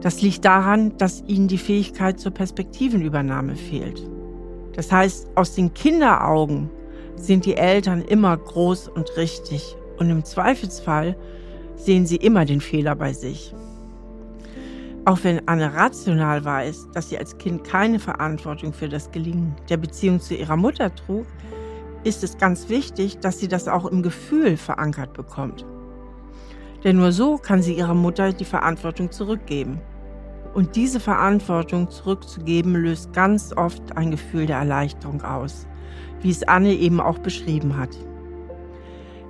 das 0.00 0.22
liegt 0.22 0.44
daran, 0.44 0.96
dass 0.96 1.24
ihnen 1.26 1.48
die 1.48 1.58
Fähigkeit 1.58 2.20
zur 2.20 2.32
Perspektivenübernahme 2.32 3.56
fehlt. 3.56 4.08
Das 4.74 4.92
heißt, 4.92 5.28
aus 5.34 5.54
den 5.54 5.74
Kinderaugen 5.74 6.70
sind 7.16 7.44
die 7.44 7.56
Eltern 7.56 8.02
immer 8.02 8.36
groß 8.36 8.88
und 8.88 9.16
richtig 9.16 9.76
und 9.98 10.08
im 10.08 10.24
Zweifelsfall 10.24 11.16
sehen 11.78 12.06
sie 12.06 12.16
immer 12.16 12.44
den 12.44 12.60
Fehler 12.60 12.94
bei 12.94 13.12
sich. 13.12 13.54
Auch 15.04 15.20
wenn 15.22 15.48
Anne 15.48 15.72
rational 15.72 16.44
weiß, 16.44 16.88
dass 16.92 17.08
sie 17.08 17.18
als 17.18 17.38
Kind 17.38 17.64
keine 17.64 17.98
Verantwortung 17.98 18.74
für 18.74 18.90
das 18.90 19.10
Gelingen 19.10 19.56
der 19.70 19.78
Beziehung 19.78 20.20
zu 20.20 20.34
ihrer 20.34 20.56
Mutter 20.56 20.94
trug, 20.94 21.24
ist 22.04 22.22
es 22.22 22.36
ganz 22.36 22.68
wichtig, 22.68 23.18
dass 23.18 23.38
sie 23.38 23.48
das 23.48 23.68
auch 23.68 23.86
im 23.86 24.02
Gefühl 24.02 24.56
verankert 24.56 25.14
bekommt. 25.14 25.64
Denn 26.84 26.96
nur 26.96 27.12
so 27.12 27.38
kann 27.38 27.62
sie 27.62 27.74
ihrer 27.74 27.94
Mutter 27.94 28.32
die 28.32 28.44
Verantwortung 28.44 29.10
zurückgeben. 29.10 29.80
Und 30.54 30.76
diese 30.76 31.00
Verantwortung 31.00 31.90
zurückzugeben 31.90 32.74
löst 32.74 33.12
ganz 33.12 33.52
oft 33.56 33.96
ein 33.96 34.10
Gefühl 34.10 34.46
der 34.46 34.58
Erleichterung 34.58 35.22
aus, 35.22 35.66
wie 36.20 36.30
es 36.30 36.42
Anne 36.42 36.74
eben 36.74 37.00
auch 37.00 37.18
beschrieben 37.18 37.76
hat. 37.76 37.90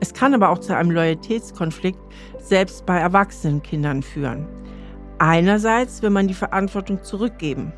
Es 0.00 0.14
kann 0.14 0.34
aber 0.34 0.50
auch 0.50 0.58
zu 0.58 0.76
einem 0.76 0.90
Loyalitätskonflikt 0.90 1.98
selbst 2.38 2.86
bei 2.86 2.98
erwachsenen 2.98 3.62
Kindern 3.62 4.02
führen. 4.02 4.46
Einerseits 5.18 6.02
will 6.02 6.10
man 6.10 6.28
die 6.28 6.34
Verantwortung 6.34 7.02
zurückgeben. 7.02 7.72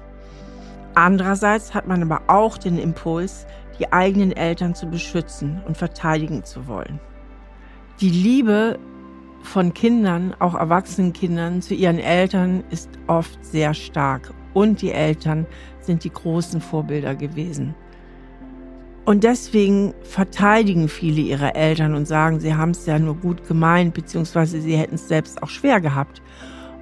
Andererseits 0.95 1.73
hat 1.73 1.87
man 1.87 2.03
aber 2.03 2.23
auch 2.27 2.59
den 2.59 2.79
Impuls, 2.79 3.47
die 3.79 3.91
eigenen 3.93 4.33
Eltern 4.33 4.75
zu 4.75 4.87
beschützen 4.87 5.63
und 5.67 5.77
verteidigen 5.77 6.45
zu 6.45 6.67
wollen. 6.67 7.01
Die 8.01 8.11
Liebe 8.11 8.79
von 9.43 9.73
Kindern, 9.73 10.35
auch 10.39 10.55
erwachsenen 10.55 11.15
Kindern, 11.15 11.63
zu 11.63 11.75
ihren 11.75 11.99
Eltern 11.99 12.63
ist 12.71 12.91
oft 13.07 13.43
sehr 13.45 13.73
stark. 13.73 14.35
Und 14.53 14.83
die 14.83 14.93
Eltern 14.93 15.47
sind 15.81 16.05
die 16.05 16.13
großen 16.13 16.61
Vorbilder 16.61 17.15
gewesen. 17.15 17.75
Und 19.05 19.25
deswegen 19.25 19.95
verteidigen 20.03 20.89
viele 20.89 21.21
ihre 21.21 21.55
Eltern 21.55 21.95
und 21.95 22.07
sagen, 22.07 22.39
sie 22.41 22.55
haben 22.55 22.71
es 22.71 22.87
ja 22.87 22.99
nur 22.99 23.17
gut 23.17 23.47
gemeint, 23.49 23.95
beziehungsweise 23.95 24.61
sie 24.61 24.77
hätten 24.77 24.97
es 24.97 25.09
selbst 25.09 25.43
auch 25.43 25.49
schwer 25.49 25.81
gehabt. 25.81 26.23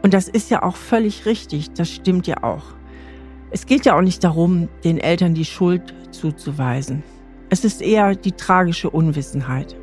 Und 0.02 0.14
das 0.14 0.28
ist 0.28 0.50
ja 0.50 0.62
auch 0.62 0.76
völlig 0.76 1.26
richtig, 1.26 1.70
das 1.72 1.90
stimmt 1.90 2.26
ja 2.26 2.42
auch. 2.42 2.64
Es 3.50 3.66
geht 3.66 3.86
ja 3.86 3.96
auch 3.96 4.02
nicht 4.02 4.22
darum, 4.24 4.68
den 4.84 4.98
Eltern 4.98 5.34
die 5.34 5.44
Schuld 5.44 5.94
zuzuweisen. 6.10 7.02
Es 7.50 7.64
ist 7.64 7.80
eher 7.80 8.14
die 8.14 8.32
tragische 8.32 8.90
Unwissenheit. 8.90 9.76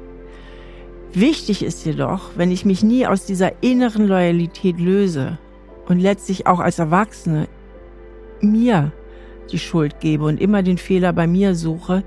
Wichtig 1.14 1.64
ist 1.64 1.86
jedoch, 1.86 2.32
wenn 2.36 2.52
ich 2.52 2.66
mich 2.66 2.84
nie 2.84 3.08
aus 3.08 3.26
dieser 3.26 3.64
inneren 3.64 4.06
Loyalität 4.06 4.80
löse 4.80 5.40
und 5.88 6.00
letztlich 6.00 6.46
auch 6.46 6.60
als 6.60 6.78
Erwachsene 6.78 7.48
mir 8.42 8.92
die 9.48 9.60
Schuld 9.60 10.00
gebe 10.00 10.26
und 10.26 10.40
immer 10.40 10.64
den 10.64 10.78
Fehler 10.78 11.14
bei 11.14 11.28
mir 11.28 11.56
suche, 11.56 12.04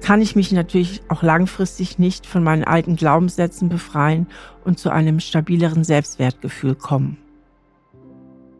kann 0.00 0.22
ich 0.22 0.34
mich 0.34 0.50
natürlich 0.52 1.02
auch 1.08 1.22
langfristig 1.22 1.98
nicht 1.98 2.26
von 2.26 2.42
meinen 2.42 2.64
alten 2.64 2.96
Glaubenssätzen 2.96 3.68
befreien 3.68 4.26
und 4.64 4.78
zu 4.78 4.90
einem 4.90 5.20
stabileren 5.20 5.84
Selbstwertgefühl 5.84 6.74
kommen. 6.74 7.18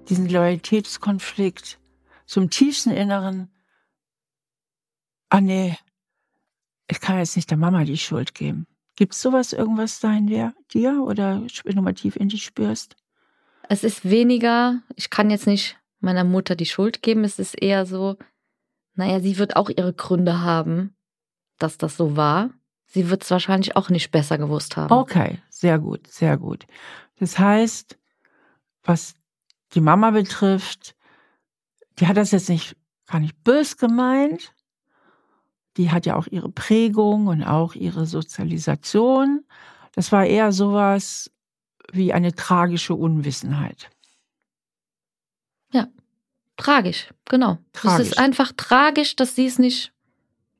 Diesen 0.08 0.28
Loyalitätskonflikt 0.28 1.78
zum 2.26 2.50
tiefsten 2.50 2.90
Inneren, 2.90 3.48
ah 5.30 5.40
nee, 5.40 5.76
ich 6.88 7.00
kann 7.00 7.18
jetzt 7.18 7.36
nicht 7.36 7.50
der 7.50 7.58
Mama 7.58 7.84
die 7.84 7.96
Schuld 7.96 8.34
geben. 8.34 8.66
Gibt 8.96 9.14
es 9.14 9.22
sowas, 9.22 9.52
irgendwas 9.52 10.00
da 10.00 10.12
in 10.12 10.26
dir, 10.26 10.54
dir 10.74 11.02
oder 11.02 11.42
wenn 11.64 11.76
du 11.76 11.82
mal 11.82 11.94
tief 11.94 12.16
in 12.16 12.28
dich 12.28 12.44
spürst? 12.44 12.96
Es 13.68 13.84
ist 13.84 14.10
weniger, 14.10 14.82
ich 14.96 15.10
kann 15.10 15.30
jetzt 15.30 15.46
nicht 15.46 15.79
meiner 16.00 16.24
Mutter 16.24 16.56
die 16.56 16.66
Schuld 16.66 17.02
geben. 17.02 17.24
Es 17.24 17.38
ist 17.38 17.54
eher 17.60 17.86
so, 17.86 18.16
naja, 18.94 19.20
sie 19.20 19.38
wird 19.38 19.56
auch 19.56 19.70
ihre 19.70 19.92
Gründe 19.92 20.40
haben, 20.40 20.96
dass 21.58 21.78
das 21.78 21.96
so 21.96 22.16
war. 22.16 22.50
Sie 22.86 23.08
wird 23.08 23.22
es 23.22 23.30
wahrscheinlich 23.30 23.76
auch 23.76 23.88
nicht 23.88 24.10
besser 24.10 24.36
gewusst 24.36 24.76
haben. 24.76 24.92
Okay, 24.92 25.38
sehr 25.48 25.78
gut, 25.78 26.06
sehr 26.08 26.36
gut. 26.36 26.66
Das 27.18 27.38
heißt, 27.38 27.98
was 28.82 29.14
die 29.74 29.80
Mama 29.80 30.10
betrifft, 30.10 30.96
die 31.98 32.06
hat 32.08 32.16
das 32.16 32.32
jetzt 32.32 32.48
nicht 32.48 32.76
gar 33.06 33.20
nicht 33.20 33.44
bös 33.44 33.76
gemeint. 33.76 34.52
Die 35.76 35.90
hat 35.90 36.06
ja 36.06 36.16
auch 36.16 36.26
ihre 36.26 36.50
Prägung 36.50 37.28
und 37.28 37.44
auch 37.44 37.74
ihre 37.74 38.06
Sozialisation. 38.06 39.44
Das 39.92 40.10
war 40.10 40.26
eher 40.26 40.50
sowas 40.50 41.30
wie 41.92 42.12
eine 42.12 42.34
tragische 42.34 42.94
Unwissenheit. 42.94 43.90
Ja, 45.72 45.88
tragisch, 46.56 47.12
genau. 47.24 47.58
Tragisch. 47.72 48.00
Es 48.00 48.12
ist 48.12 48.18
einfach 48.18 48.52
tragisch, 48.56 49.16
dass 49.16 49.34
sie 49.34 49.46
es 49.46 49.58
nicht 49.58 49.92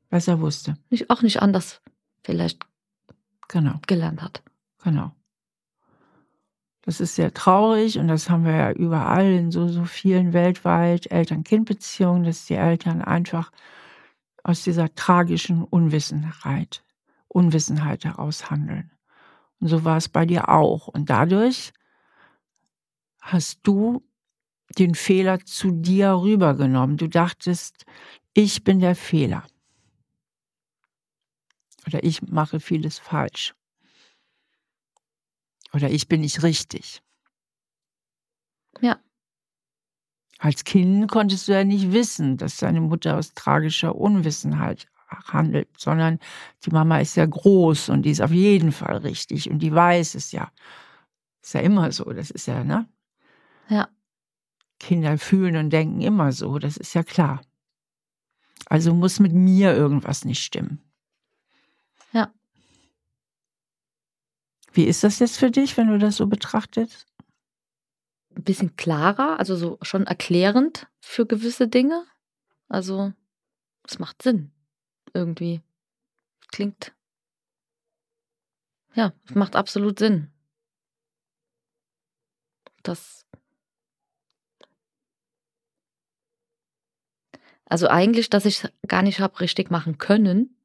besser 0.09 0.39
wusste. 0.39 0.75
Nicht, 0.89 1.09
auch 1.09 1.21
nicht 1.21 1.41
anders 1.41 1.81
vielleicht 2.23 2.63
genau. 3.47 3.79
gelernt 3.87 4.21
hat. 4.21 4.43
Genau. 4.83 5.11
Das 6.83 6.99
ist 6.99 7.15
sehr 7.15 7.33
traurig 7.33 7.99
und 7.99 8.07
das 8.07 8.29
haben 8.29 8.43
wir 8.43 8.55
ja 8.55 8.71
überall 8.71 9.31
in 9.31 9.51
so, 9.51 9.67
so 9.67 9.85
vielen 9.85 10.33
weltweit 10.33 11.11
Eltern-Kind-Beziehungen, 11.11 12.23
dass 12.23 12.45
die 12.45 12.55
Eltern 12.55 13.01
einfach 13.03 13.51
aus 14.43 14.63
dieser 14.63 14.93
tragischen 14.95 15.63
Unwissenheit, 15.63 16.83
Unwissenheit 17.27 18.03
heraus 18.03 18.49
handeln. 18.49 18.91
Und 19.59 19.67
so 19.67 19.85
war 19.85 19.97
es 19.97 20.09
bei 20.09 20.25
dir 20.25 20.49
auch. 20.49 20.87
Und 20.87 21.11
dadurch 21.11 21.71
hast 23.21 23.59
du 23.61 24.03
den 24.77 24.95
Fehler 24.95 25.39
zu 25.45 25.71
dir 25.71 26.13
rübergenommen. 26.13 26.97
Du 26.97 27.07
dachtest, 27.07 27.85
ich 28.33 28.63
bin 28.63 28.79
der 28.79 28.95
Fehler. 28.95 29.43
Oder 31.87 32.03
ich 32.03 32.21
mache 32.21 32.59
vieles 32.59 32.99
falsch. 32.99 33.53
Oder 35.73 35.89
ich 35.89 36.07
bin 36.07 36.21
nicht 36.21 36.43
richtig. 36.43 37.01
Ja. 38.81 38.99
Als 40.37 40.63
Kind 40.63 41.09
konntest 41.09 41.47
du 41.47 41.53
ja 41.53 41.63
nicht 41.63 41.91
wissen, 41.91 42.37
dass 42.37 42.57
deine 42.57 42.81
Mutter 42.81 43.17
aus 43.17 43.33
tragischer 43.33 43.95
Unwissenheit 43.95 44.87
handelt, 45.07 45.69
sondern 45.77 46.19
die 46.65 46.71
Mama 46.71 46.99
ist 46.99 47.15
ja 47.15 47.25
groß 47.25 47.89
und 47.89 48.03
die 48.03 48.11
ist 48.11 48.21
auf 48.21 48.31
jeden 48.31 48.71
Fall 48.71 48.97
richtig 48.97 49.49
und 49.49 49.59
die 49.59 49.73
weiß 49.73 50.15
es 50.15 50.31
ja. 50.31 50.51
Ist 51.41 51.53
ja 51.53 51.61
immer 51.61 51.91
so, 51.91 52.05
das 52.05 52.31
ist 52.31 52.47
ja, 52.47 52.63
ne? 52.63 52.87
Ja. 53.69 53.89
Kinder 54.81 55.17
fühlen 55.17 55.55
und 55.57 55.69
denken 55.69 56.01
immer 56.01 56.31
so, 56.31 56.57
das 56.57 56.75
ist 56.75 56.95
ja 56.95 57.03
klar. 57.03 57.41
Also 58.65 58.93
muss 58.93 59.19
mit 59.19 59.31
mir 59.31 59.73
irgendwas 59.73 60.25
nicht 60.25 60.43
stimmen. 60.43 60.81
Ja. 62.11 62.33
Wie 64.73 64.85
ist 64.85 65.03
das 65.03 65.19
jetzt 65.19 65.37
für 65.37 65.51
dich, 65.51 65.77
wenn 65.77 65.87
du 65.87 65.99
das 65.99 66.17
so 66.17 66.25
betrachtest? 66.25 67.05
Ein 68.35 68.43
bisschen 68.43 68.75
klarer, 68.75 69.37
also 69.37 69.55
so 69.55 69.77
schon 69.81 70.07
erklärend 70.07 70.87
für 70.99 71.25
gewisse 71.25 71.67
Dinge. 71.67 72.05
Also, 72.67 73.13
es 73.83 73.99
macht 73.99 74.21
Sinn. 74.21 74.51
Irgendwie. 75.13 75.61
Klingt. 76.51 76.93
Ja, 78.95 79.13
es 79.25 79.35
macht 79.35 79.55
absolut 79.55 79.99
Sinn. 79.99 80.31
Das 82.83 83.25
Also 87.71 87.87
eigentlich, 87.87 88.29
dass 88.29 88.45
ich 88.45 88.65
es 88.65 88.71
gar 88.85 89.01
nicht 89.01 89.21
habe 89.21 89.39
richtig 89.39 89.71
machen 89.71 89.97
können. 89.97 90.57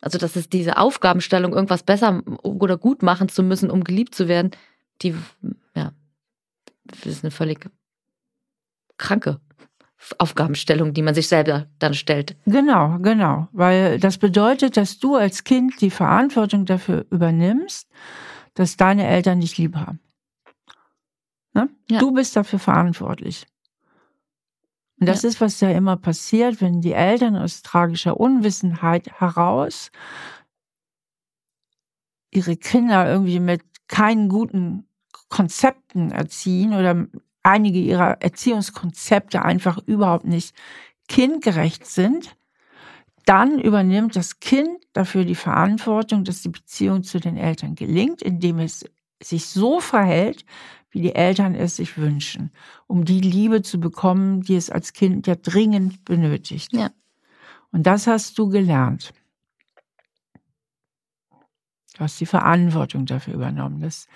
Also, 0.00 0.18
dass 0.18 0.34
es 0.34 0.48
diese 0.48 0.76
Aufgabenstellung, 0.76 1.52
irgendwas 1.52 1.84
besser 1.84 2.20
oder 2.42 2.76
gut 2.76 3.04
machen 3.04 3.28
zu 3.28 3.44
müssen, 3.44 3.70
um 3.70 3.84
geliebt 3.84 4.12
zu 4.12 4.26
werden, 4.26 4.50
die, 5.02 5.14
ja, 5.76 5.92
das 6.84 7.06
ist 7.06 7.22
eine 7.22 7.30
völlig 7.30 7.70
kranke 8.96 9.40
Aufgabenstellung, 10.18 10.92
die 10.92 11.02
man 11.02 11.14
sich 11.14 11.28
selber 11.28 11.68
dann 11.78 11.94
stellt. 11.94 12.36
Genau, 12.46 12.98
genau. 12.98 13.46
Weil 13.52 14.00
das 14.00 14.18
bedeutet, 14.18 14.76
dass 14.76 14.98
du 14.98 15.14
als 15.14 15.44
Kind 15.44 15.80
die 15.80 15.90
Verantwortung 15.90 16.66
dafür 16.66 17.06
übernimmst, 17.10 17.88
dass 18.54 18.76
deine 18.76 19.06
Eltern 19.06 19.40
dich 19.40 19.56
lieb 19.58 19.76
haben. 19.76 20.00
Ne? 21.54 21.70
Ja. 21.88 21.98
Du 21.98 22.12
bist 22.12 22.36
dafür 22.36 22.58
verantwortlich. 22.58 23.46
Und 25.00 25.08
das 25.08 25.22
ja. 25.22 25.28
ist, 25.28 25.40
was 25.40 25.60
ja 25.60 25.70
immer 25.70 25.96
passiert, 25.96 26.60
wenn 26.60 26.80
die 26.80 26.92
Eltern 26.92 27.36
aus 27.36 27.62
tragischer 27.62 28.18
Unwissenheit 28.18 29.20
heraus 29.20 29.90
ihre 32.30 32.56
Kinder 32.56 33.08
irgendwie 33.10 33.40
mit 33.40 33.62
keinen 33.88 34.28
guten 34.28 34.86
Konzepten 35.28 36.10
erziehen 36.10 36.74
oder 36.74 37.06
einige 37.42 37.78
ihrer 37.78 38.22
Erziehungskonzepte 38.22 39.42
einfach 39.42 39.78
überhaupt 39.86 40.24
nicht 40.24 40.54
kindgerecht 41.08 41.86
sind, 41.86 42.36
dann 43.24 43.58
übernimmt 43.58 44.16
das 44.16 44.40
Kind 44.40 44.78
dafür 44.92 45.24
die 45.24 45.34
Verantwortung, 45.34 46.24
dass 46.24 46.42
die 46.42 46.50
Beziehung 46.50 47.02
zu 47.02 47.20
den 47.20 47.36
Eltern 47.36 47.74
gelingt, 47.74 48.22
indem 48.22 48.58
es 48.58 48.84
sich 49.22 49.46
so 49.46 49.80
verhält, 49.80 50.44
wie 50.94 51.00
die 51.00 51.16
Eltern 51.16 51.56
es 51.56 51.74
sich 51.76 51.98
wünschen, 51.98 52.52
um 52.86 53.04
die 53.04 53.20
Liebe 53.20 53.62
zu 53.62 53.80
bekommen, 53.80 54.42
die 54.42 54.54
es 54.54 54.70
als 54.70 54.92
Kind 54.92 55.26
ja 55.26 55.34
dringend 55.34 56.04
benötigt. 56.04 56.72
Ja. 56.72 56.90
Und 57.72 57.82
das 57.82 58.06
hast 58.06 58.38
du 58.38 58.48
gelernt. 58.48 59.12
Du 61.94 62.00
hast 62.00 62.20
die 62.20 62.26
Verantwortung 62.26 63.06
dafür 63.06 63.34
übernommen. 63.34 63.80
Das, 63.80 64.06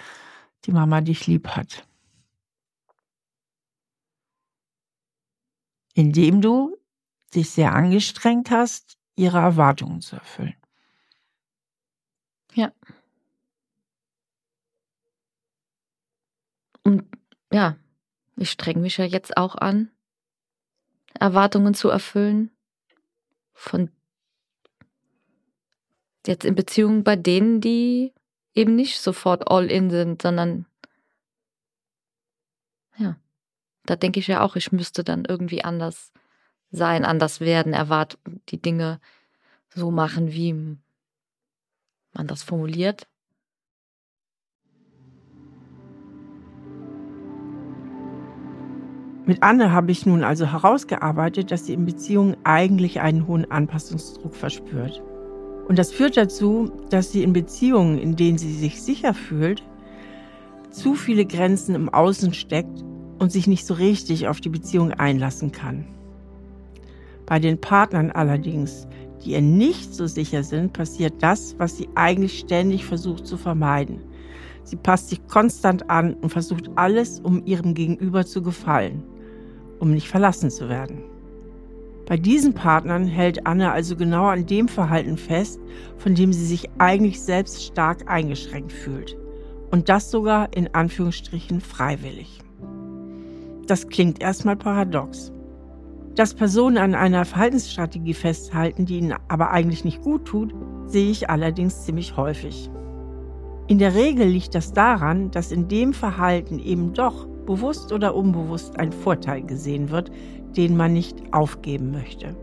die 0.67 0.73
Mama 0.73 1.01
dich 1.01 1.27
lieb 1.27 1.49
hat. 1.49 1.85
Indem 5.95 6.41
du 6.41 6.77
dich 7.35 7.51
sehr 7.51 7.75
angestrengt 7.75 8.53
hast, 8.53 8.99
ihre 9.17 9.39
Erwartungen 9.39 10.01
zu 10.01 10.15
erfüllen. 10.15 10.55
Ja. 12.55 12.73
Und 16.89 17.05
ja, 17.53 17.77
ich 18.37 18.51
streng 18.51 18.81
mich 18.81 18.97
ja 18.97 19.05
jetzt 19.05 19.37
auch 19.37 19.57
an, 19.57 19.91
Erwartungen 21.13 21.75
zu 21.75 21.91
erfüllen 21.91 22.51
von 23.53 23.91
jetzt 26.27 26.47
in 26.47 26.55
Beziehungen 26.55 27.05
bei 27.05 27.15
denen, 27.15 27.61
die 27.61 28.15
eben 28.55 28.75
nicht 28.75 29.03
sofort 29.03 29.51
all 29.51 29.71
in 29.71 29.91
sind, 29.91 30.23
sondern 30.23 30.65
ja, 32.97 33.19
da 33.85 33.95
denke 33.95 34.21
ich 34.21 34.29
ja 34.29 34.41
auch, 34.41 34.57
ich 34.57 34.73
müsste 34.73 35.05
dann 35.05 35.27
irgendwie 35.27 35.63
anders 35.63 36.11
sein, 36.71 37.05
anders 37.05 37.41
werden, 37.41 37.75
erwart 37.75 38.17
die 38.49 38.63
Dinge 38.63 38.99
so 39.75 39.91
machen, 39.91 40.33
wie 40.33 40.55
man 42.15 42.27
das 42.27 42.43
formuliert. 42.43 43.07
Mit 49.29 49.43
Anne 49.43 49.73
habe 49.73 49.93
ich 49.93 50.07
nun 50.07 50.25
also 50.25 50.47
herausgearbeitet, 50.47 51.51
dass 51.51 51.67
sie 51.67 51.75
in 51.75 51.85
Beziehungen 51.85 52.35
eigentlich 52.45 53.03
einen 53.03 53.27
hohen 53.27 53.51
Anpassungsdruck 53.51 54.35
verspürt. 54.35 55.03
Und 55.69 55.79
das 55.79 55.93
führt 55.93 56.17
dazu, 56.17 56.73
dass 56.89 57.13
sie 57.13 57.23
in 57.23 57.35
Beziehungen, 57.35 57.99
in 57.99 58.17
denen 58.17 58.39
sie 58.39 58.55
sich 58.55 58.81
sicher 58.81 59.13
fühlt, 59.13 59.63
zu 60.71 60.95
viele 60.95 61.27
Grenzen 61.27 61.75
im 61.75 61.91
Außen 61.91 62.33
steckt 62.33 62.83
und 63.19 63.31
sich 63.31 63.47
nicht 63.47 63.67
so 63.67 63.75
richtig 63.75 64.29
auf 64.29 64.41
die 64.41 64.49
Beziehung 64.49 64.93
einlassen 64.93 65.53
kann. 65.53 65.85
Bei 67.27 67.39
den 67.39 67.61
Partnern 67.61 68.11
allerdings, 68.11 68.89
die 69.23 69.33
ihr 69.33 69.43
nicht 69.43 69.93
so 69.93 70.07
sicher 70.07 70.43
sind, 70.43 70.73
passiert 70.73 71.13
das, 71.23 71.55
was 71.59 71.77
sie 71.77 71.91
eigentlich 71.97 72.39
ständig 72.39 72.87
versucht 72.87 73.27
zu 73.27 73.37
vermeiden. 73.37 74.01
Sie 74.65 74.77
passt 74.77 75.11
sich 75.11 75.27
konstant 75.29 75.91
an 75.91 76.15
und 76.15 76.31
versucht 76.31 76.71
alles, 76.77 77.21
um 77.21 77.45
ihrem 77.45 77.75
Gegenüber 77.75 78.25
zu 78.25 78.41
gefallen, 78.41 79.03
um 79.79 79.93
nicht 79.93 80.09
verlassen 80.09 80.51
zu 80.51 80.69
werden. 80.69 81.03
Bei 82.07 82.17
diesen 82.17 82.55
Partnern 82.55 83.05
hält 83.07 83.47
Anne 83.47 83.71
also 83.71 83.95
genau 83.95 84.27
an 84.27 84.47
dem 84.47 84.67
Verhalten 84.67 85.19
fest, 85.19 85.61
von 85.99 86.15
dem 86.15 86.33
sie 86.33 86.47
sich 86.47 86.71
eigentlich 86.79 87.21
selbst 87.21 87.63
stark 87.63 88.11
eingeschränkt 88.11 88.73
fühlt. 88.73 89.17
Und 89.71 89.91
das 89.91 90.11
sogar 90.11 90.49
in 90.57 90.75
Anführungsstrichen 90.75 91.61
freiwillig. 91.61 92.41
Das 93.67 93.89
klingt 93.89 94.23
erstmal 94.23 94.57
paradox. 94.57 95.31
Dass 96.15 96.33
Personen 96.33 96.79
an 96.79 96.95
einer 96.95 97.27
Verhaltensstrategie 97.27 98.15
festhalten, 98.15 98.87
die 98.87 98.97
ihnen 98.97 99.15
aber 99.29 99.51
eigentlich 99.51 99.85
nicht 99.85 100.01
gut 100.01 100.25
tut, 100.25 100.55
sehe 100.87 101.11
ich 101.11 101.29
allerdings 101.29 101.85
ziemlich 101.85 102.17
häufig. 102.17 102.71
In 103.67 103.79
der 103.79 103.95
Regel 103.95 104.27
liegt 104.27 104.55
das 104.55 104.73
daran, 104.73 105.31
dass 105.31 105.53
in 105.53 105.69
dem 105.69 105.93
Verhalten 105.93 106.59
eben 106.59 106.95
doch 106.95 107.28
bewusst 107.49 107.95
oder 107.95 108.15
unbewusst 108.15 108.79
ein 108.79 108.93
Vorteil 108.93 109.43
gesehen 109.43 109.89
wird, 109.89 110.11
den 110.55 110.77
man 110.77 110.93
nicht 110.93 111.17
aufgeben 111.33 111.91
möchte. 111.93 112.37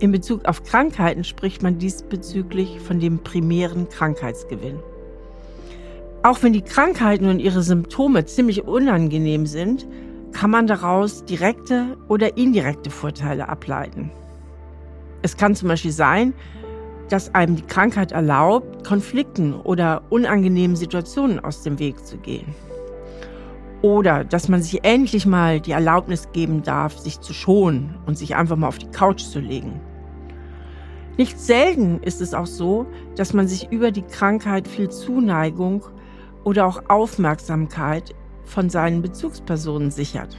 In 0.00 0.12
Bezug 0.12 0.46
auf 0.46 0.62
Krankheiten 0.62 1.24
spricht 1.24 1.62
man 1.62 1.78
diesbezüglich 1.78 2.80
von 2.80 3.00
dem 3.00 3.18
primären 3.18 3.86
Krankheitsgewinn. 3.90 4.78
Auch 6.22 6.42
wenn 6.42 6.54
die 6.54 6.62
Krankheiten 6.62 7.28
und 7.28 7.38
ihre 7.38 7.62
Symptome 7.62 8.24
ziemlich 8.24 8.64
unangenehm 8.64 9.44
sind, 9.44 9.86
kann 10.32 10.50
man 10.50 10.66
daraus 10.66 11.26
direkte 11.26 11.98
oder 12.08 12.38
indirekte 12.38 12.88
Vorteile 12.88 13.50
ableiten. 13.50 14.10
Es 15.20 15.36
kann 15.36 15.54
zum 15.54 15.68
Beispiel 15.68 15.92
sein, 15.92 16.32
dass 17.10 17.34
einem 17.34 17.56
die 17.56 17.66
Krankheit 17.66 18.12
erlaubt, 18.12 18.86
Konflikten 18.86 19.52
oder 19.52 20.02
unangenehmen 20.08 20.76
Situationen 20.76 21.40
aus 21.40 21.62
dem 21.62 21.78
Weg 21.78 22.06
zu 22.06 22.16
gehen. 22.16 22.54
Oder 23.84 24.24
dass 24.24 24.48
man 24.48 24.62
sich 24.62 24.82
endlich 24.82 25.26
mal 25.26 25.60
die 25.60 25.72
Erlaubnis 25.72 26.32
geben 26.32 26.62
darf, 26.62 26.96
sich 26.96 27.20
zu 27.20 27.34
schonen 27.34 27.96
und 28.06 28.16
sich 28.16 28.34
einfach 28.34 28.56
mal 28.56 28.68
auf 28.68 28.78
die 28.78 28.90
Couch 28.90 29.20
zu 29.20 29.40
legen. 29.40 29.78
Nicht 31.18 31.38
selten 31.38 32.02
ist 32.02 32.22
es 32.22 32.32
auch 32.32 32.46
so, 32.46 32.86
dass 33.14 33.34
man 33.34 33.46
sich 33.46 33.70
über 33.70 33.90
die 33.90 34.00
Krankheit 34.00 34.68
viel 34.68 34.88
Zuneigung 34.88 35.84
oder 36.44 36.64
auch 36.64 36.84
Aufmerksamkeit 36.88 38.14
von 38.46 38.70
seinen 38.70 39.02
Bezugspersonen 39.02 39.90
sichert. 39.90 40.38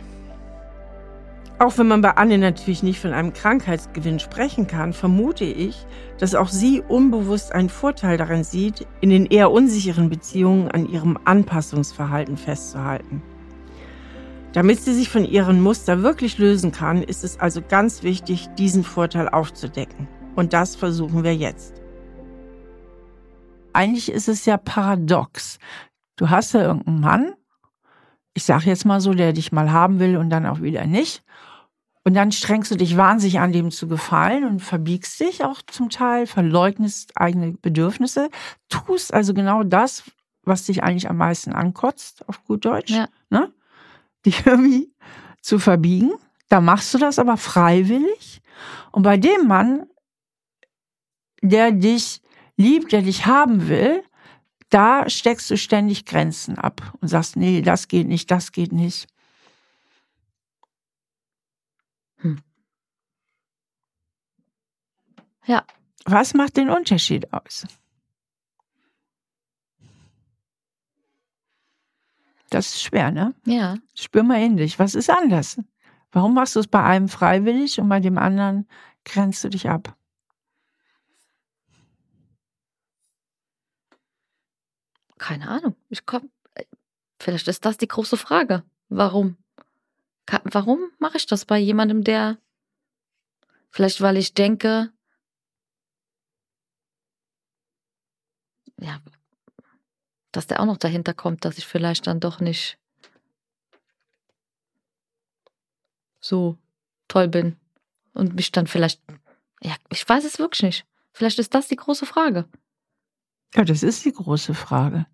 Auch 1.59 1.77
wenn 1.77 1.87
man 1.87 2.01
bei 2.01 2.17
Anne 2.17 2.39
natürlich 2.39 2.81
nicht 2.81 2.99
von 2.99 3.13
einem 3.13 3.31
Krankheitsgewinn 3.31 4.17
sprechen 4.17 4.65
kann, 4.65 4.91
vermute 4.91 5.45
ich, 5.45 5.85
dass 6.17 6.33
auch 6.33 6.49
sie 6.49 6.81
unbewusst 6.81 7.51
einen 7.51 7.69
Vorteil 7.69 8.17
darin 8.17 8.43
sieht, 8.43 8.87
in 9.01 9.11
den 9.11 9.27
eher 9.27 9.51
unsicheren 9.51 10.09
Beziehungen 10.09 10.67
an 10.71 10.89
ihrem 10.89 11.19
Anpassungsverhalten 11.25 12.37
festzuhalten. 12.37 13.21
Damit 14.55 14.79
sie 14.79 14.93
sich 14.93 15.09
von 15.09 15.25
ihren 15.25 15.61
Muster 15.61 16.01
wirklich 16.01 16.37
lösen 16.37 16.71
kann, 16.71 17.03
ist 17.03 17.25
es 17.25 17.37
also 17.41 17.61
ganz 17.61 18.03
wichtig, 18.03 18.47
diesen 18.57 18.85
Vorteil 18.85 19.27
aufzudecken. 19.27 20.07
Und 20.37 20.53
das 20.53 20.77
versuchen 20.77 21.25
wir 21.25 21.35
jetzt. 21.35 21.81
Eigentlich 23.73 24.09
ist 24.09 24.29
es 24.29 24.45
ja 24.45 24.55
paradox. 24.55 25.59
Du 26.15 26.29
hast 26.29 26.53
ja 26.53 26.61
irgendeinen 26.61 27.01
Mann, 27.01 27.33
ich 28.33 28.45
sag 28.45 28.65
jetzt 28.65 28.85
mal 28.85 29.01
so, 29.01 29.13
der 29.13 29.33
dich 29.33 29.51
mal 29.51 29.73
haben 29.73 29.99
will 29.99 30.15
und 30.15 30.29
dann 30.29 30.45
auch 30.45 30.61
wieder 30.61 30.85
nicht. 30.85 31.21
Und 32.05 32.13
dann 32.13 32.31
strengst 32.31 32.71
du 32.71 32.77
dich 32.77 32.95
wahnsinnig 32.95 33.41
an, 33.41 33.51
dem 33.51 33.71
zu 33.71 33.89
gefallen 33.89 34.45
und 34.45 34.61
verbiegst 34.61 35.19
dich 35.19 35.43
auch 35.43 35.63
zum 35.63 35.89
Teil, 35.89 36.27
verleugnest 36.27 37.11
eigene 37.17 37.51
Bedürfnisse, 37.61 38.29
tust 38.69 39.13
also 39.13 39.33
genau 39.33 39.63
das, 39.63 40.03
was 40.43 40.63
dich 40.63 40.81
eigentlich 40.81 41.09
am 41.09 41.17
meisten 41.17 41.51
ankotzt, 41.51 42.25
auf 42.29 42.41
gut 42.45 42.63
Deutsch. 42.63 42.91
Ja. 42.91 43.09
Ne? 43.29 43.51
Dich 44.25 44.45
irgendwie 44.45 44.93
zu 45.41 45.59
verbiegen. 45.59 46.13
Da 46.49 46.61
machst 46.61 46.93
du 46.93 46.97
das 46.97 47.19
aber 47.19 47.37
freiwillig. 47.37 48.41
Und 48.91 49.03
bei 49.03 49.17
dem 49.17 49.47
Mann, 49.47 49.87
der 51.41 51.71
dich 51.71 52.21
liebt, 52.57 52.91
der 52.91 53.01
dich 53.01 53.25
haben 53.25 53.67
will, 53.67 54.03
da 54.69 55.09
steckst 55.09 55.49
du 55.49 55.57
ständig 55.57 56.05
Grenzen 56.05 56.57
ab 56.57 56.93
und 57.01 57.07
sagst, 57.07 57.35
nee, 57.35 57.61
das 57.61 57.87
geht 57.87 58.07
nicht, 58.07 58.31
das 58.31 58.51
geht 58.51 58.71
nicht. 58.71 59.07
Hm. 62.17 62.41
Ja. 65.45 65.65
Was 66.05 66.33
macht 66.33 66.57
den 66.57 66.69
Unterschied 66.69 67.33
aus? 67.33 67.65
Das 72.55 72.67
ist 72.67 72.83
schwer, 72.83 73.11
ne? 73.11 73.35
Ja. 73.45 73.75
Spür 73.95 74.23
mal 74.23 74.41
in 74.41 74.55
dich. 74.55 74.79
Was 74.79 74.95
ist 74.95 75.09
anders? 75.09 75.59
Warum 76.13 76.35
machst 76.35 76.55
du 76.55 76.61
es 76.61 76.67
bei 76.67 76.81
einem 76.81 77.09
freiwillig 77.09 77.81
und 77.81 77.89
bei 77.89 77.99
dem 77.99 78.17
anderen 78.17 78.65
grenzt 79.03 79.43
du 79.43 79.49
dich 79.49 79.67
ab? 79.69 79.93
Keine 85.17 85.49
Ahnung. 85.49 85.75
Ich 85.89 86.05
komm. 86.05 86.31
Vielleicht 87.19 87.49
ist 87.49 87.65
das 87.65 87.75
die 87.75 87.89
große 87.89 88.15
Frage. 88.15 88.63
Warum? 88.87 89.35
Warum 90.45 90.79
mache 90.97 91.17
ich 91.17 91.25
das 91.25 91.43
bei 91.43 91.57
jemandem, 91.57 92.05
der 92.05 92.37
vielleicht, 93.69 93.99
weil 93.99 94.15
ich 94.15 94.33
denke, 94.33 94.93
ja, 98.79 99.01
dass 100.35 100.47
der 100.47 100.59
auch 100.59 100.65
noch 100.65 100.77
dahinter 100.77 101.13
kommt, 101.13 101.45
dass 101.45 101.57
ich 101.57 101.65
vielleicht 101.65 102.07
dann 102.07 102.19
doch 102.19 102.39
nicht 102.39 102.77
so 106.19 106.57
toll 107.07 107.27
bin 107.27 107.55
und 108.13 108.35
mich 108.35 108.51
dann 108.51 108.67
vielleicht, 108.67 109.01
ja, 109.61 109.73
ich 109.89 110.07
weiß 110.07 110.25
es 110.25 110.39
wirklich 110.39 110.63
nicht. 110.63 110.85
Vielleicht 111.13 111.39
ist 111.39 111.53
das 111.53 111.67
die 111.67 111.75
große 111.75 112.05
Frage. 112.05 112.45
Ja, 113.53 113.63
das 113.63 113.83
ist 113.83 114.03
die 114.03 114.11
große 114.11 114.53
Frage. 114.53 115.05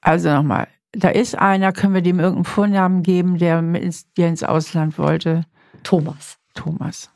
Also 0.00 0.32
nochmal, 0.32 0.68
da 0.92 1.08
ist 1.08 1.36
einer, 1.36 1.72
können 1.72 1.94
wir 1.94 2.02
dem 2.02 2.20
irgendeinen 2.20 2.44
Vornamen 2.44 3.02
geben, 3.02 3.38
der, 3.38 3.58
ins, 3.58 4.12
der 4.14 4.28
ins 4.28 4.42
Ausland 4.42 4.98
wollte? 4.98 5.46
Thomas. 5.82 6.38
Thomas. 6.54 7.10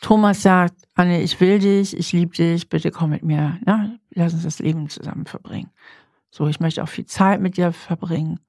Thomas 0.00 0.42
sagt, 0.42 0.74
Anne, 0.94 1.22
ich 1.22 1.40
will 1.40 1.58
dich, 1.58 1.96
ich 1.96 2.12
liebe 2.12 2.34
dich, 2.34 2.68
bitte 2.68 2.90
komm 2.90 3.10
mit 3.10 3.22
mir. 3.22 3.58
Ja, 3.66 3.90
lass 4.10 4.34
uns 4.34 4.42
das 4.42 4.58
Leben 4.58 4.88
zusammen 4.88 5.26
verbringen. 5.26 5.70
So, 6.34 6.48
ich 6.48 6.58
möchte 6.58 6.82
auch 6.82 6.88
viel 6.88 7.06
Zeit 7.06 7.40
mit 7.40 7.56
dir 7.56 7.72
verbringen. 7.72 8.40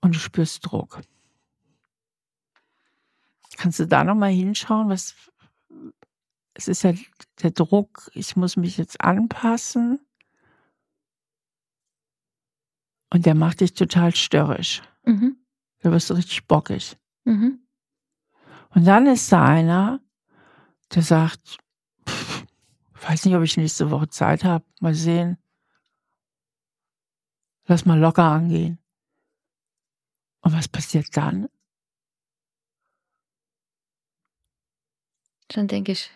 Und 0.00 0.14
du 0.14 0.20
spürst 0.20 0.64
Druck. 0.64 1.00
Kannst 3.56 3.80
du 3.80 3.86
da 3.88 4.04
nochmal 4.04 4.30
hinschauen, 4.30 4.90
was 4.90 5.16
es 6.54 6.68
ist 6.68 6.84
ja 6.84 6.92
der 7.42 7.50
Druck, 7.50 8.12
ich 8.14 8.36
muss 8.36 8.56
mich 8.56 8.76
jetzt 8.76 9.00
anpassen. 9.00 9.98
Und 13.10 13.26
der 13.26 13.34
macht 13.34 13.60
dich 13.60 13.74
total 13.74 14.14
störrisch. 14.14 14.82
Mhm. 15.04 15.36
Da 15.80 15.90
wirst 15.90 16.10
du 16.10 16.14
richtig 16.14 16.46
bockig. 16.46 16.96
Mhm. 17.24 17.58
Und 18.70 18.86
dann 18.86 19.08
ist 19.08 19.32
da 19.32 19.44
einer, 19.44 20.00
der 20.94 21.02
sagt, 21.02 21.58
pff, 22.08 22.46
weiß 23.02 23.24
nicht, 23.24 23.34
ob 23.34 23.42
ich 23.42 23.56
nächste 23.56 23.90
Woche 23.90 24.08
Zeit 24.08 24.44
habe. 24.44 24.64
Mal 24.78 24.94
sehen. 24.94 25.38
Lass 27.68 27.84
mal 27.84 27.98
locker 27.98 28.24
angehen. 28.24 28.78
Und 30.40 30.54
was 30.54 30.68
passiert 30.68 31.14
dann? 31.16 31.48
Dann 35.48 35.68
denke 35.68 35.92
ich, 35.92 36.10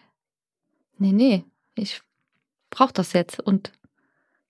nee, 0.99 1.13
nee, 1.13 1.45
ich 1.75 2.03
brauche 2.71 2.93
das 2.93 3.13
jetzt 3.13 3.39
und 3.41 3.73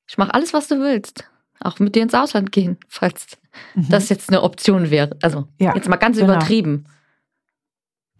ich 0.08 0.18
mache 0.18 0.34
alles, 0.34 0.52
was 0.52 0.68
du 0.68 0.80
willst. 0.80 1.28
Auch 1.60 1.78
mit 1.78 1.94
dir 1.94 2.02
ins 2.02 2.14
Ausland 2.14 2.50
gehen, 2.52 2.78
falls 2.88 3.38
Mhm. 3.74 3.90
das 3.90 4.08
jetzt 4.08 4.30
eine 4.30 4.42
Option 4.42 4.90
wäre. 4.90 5.18
Also 5.22 5.46
Ja, 5.58 5.74
jetzt 5.74 5.88
mal 5.88 5.96
ganz 5.96 6.16
genau. 6.16 6.32
übertrieben. 6.32 6.86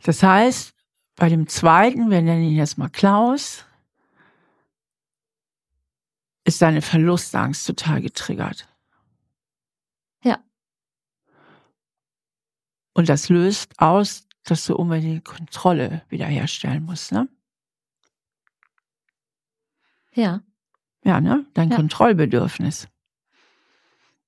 Das 0.02 0.22
heißt, 0.22 0.74
bei 1.16 1.28
dem 1.30 1.46
zweiten, 1.48 2.10
wir 2.10 2.20
nennen 2.20 2.42
ihn 2.42 2.56
jetzt 2.56 2.76
mal 2.76 2.90
Klaus, 2.90 3.64
ist 6.44 6.58
seine 6.58 6.82
Verlustangst 6.82 7.66
total 7.66 8.02
getriggert. 8.02 8.68
Ja. 10.22 10.42
Und 12.94 13.08
das 13.08 13.28
löst 13.28 13.78
aus, 13.78 14.28
dass 14.44 14.66
du 14.66 14.76
unbedingt 14.76 15.24
Kontrolle 15.24 16.02
wiederherstellen 16.08 16.84
musst, 16.84 17.12
ne? 17.12 17.28
Ja, 20.14 20.42
Ja, 21.04 21.20
ne? 21.20 21.46
Dein 21.54 21.70
Ja. 21.70 21.76
Kontrollbedürfnis. 21.76 22.88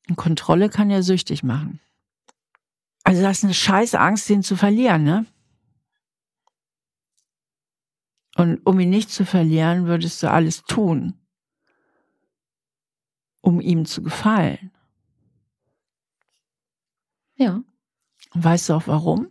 Und 0.08 0.16
Kontrolle 0.16 0.68
kann 0.68 0.90
ja 0.90 1.02
süchtig 1.02 1.42
machen. 1.42 1.80
Also 3.04 3.22
das 3.22 3.38
ist 3.38 3.44
eine 3.44 3.54
scheiß 3.54 3.94
Angst, 3.94 4.28
den 4.28 4.42
zu 4.42 4.56
verlieren, 4.56 5.04
ne? 5.04 5.26
Und 8.36 8.66
um 8.66 8.80
ihn 8.80 8.90
nicht 8.90 9.10
zu 9.10 9.24
verlieren, 9.24 9.86
würdest 9.86 10.22
du 10.22 10.30
alles 10.30 10.64
tun, 10.64 11.14
um 13.40 13.60
ihm 13.60 13.84
zu 13.84 14.02
gefallen. 14.02 14.72
ja. 17.36 17.62
Und 18.34 18.44
weißt 18.44 18.68
du 18.68 18.74
auch 18.74 18.86
warum? 18.86 19.28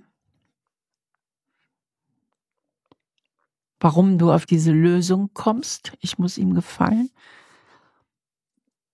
Warum 3.80 4.18
du 4.18 4.32
auf 4.32 4.46
diese 4.46 4.72
Lösung 4.72 5.32
kommst? 5.34 5.92
Ich 6.00 6.18
muss 6.18 6.38
ihm 6.38 6.54
gefallen, 6.54 7.12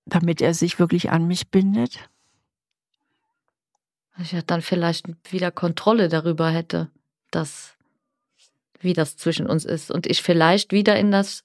damit 0.05 0.41
er 0.41 0.55
sich 0.55 0.79
wirklich 0.79 1.11
an 1.11 1.27
mich 1.27 1.49
bindet. 1.49 2.09
Ich 4.17 4.31
ja 4.31 4.41
dann 4.41 4.61
vielleicht 4.61 5.05
wieder 5.31 5.51
Kontrolle 5.51 6.09
darüber 6.09 6.49
hätte, 6.49 6.89
dass 7.31 7.77
wie 8.79 8.93
das 8.93 9.15
zwischen 9.15 9.47
uns 9.47 9.63
ist 9.63 9.91
und 9.91 10.07
ich 10.07 10.23
vielleicht 10.23 10.71
wieder 10.71 10.97
in 10.97 11.11
das 11.11 11.43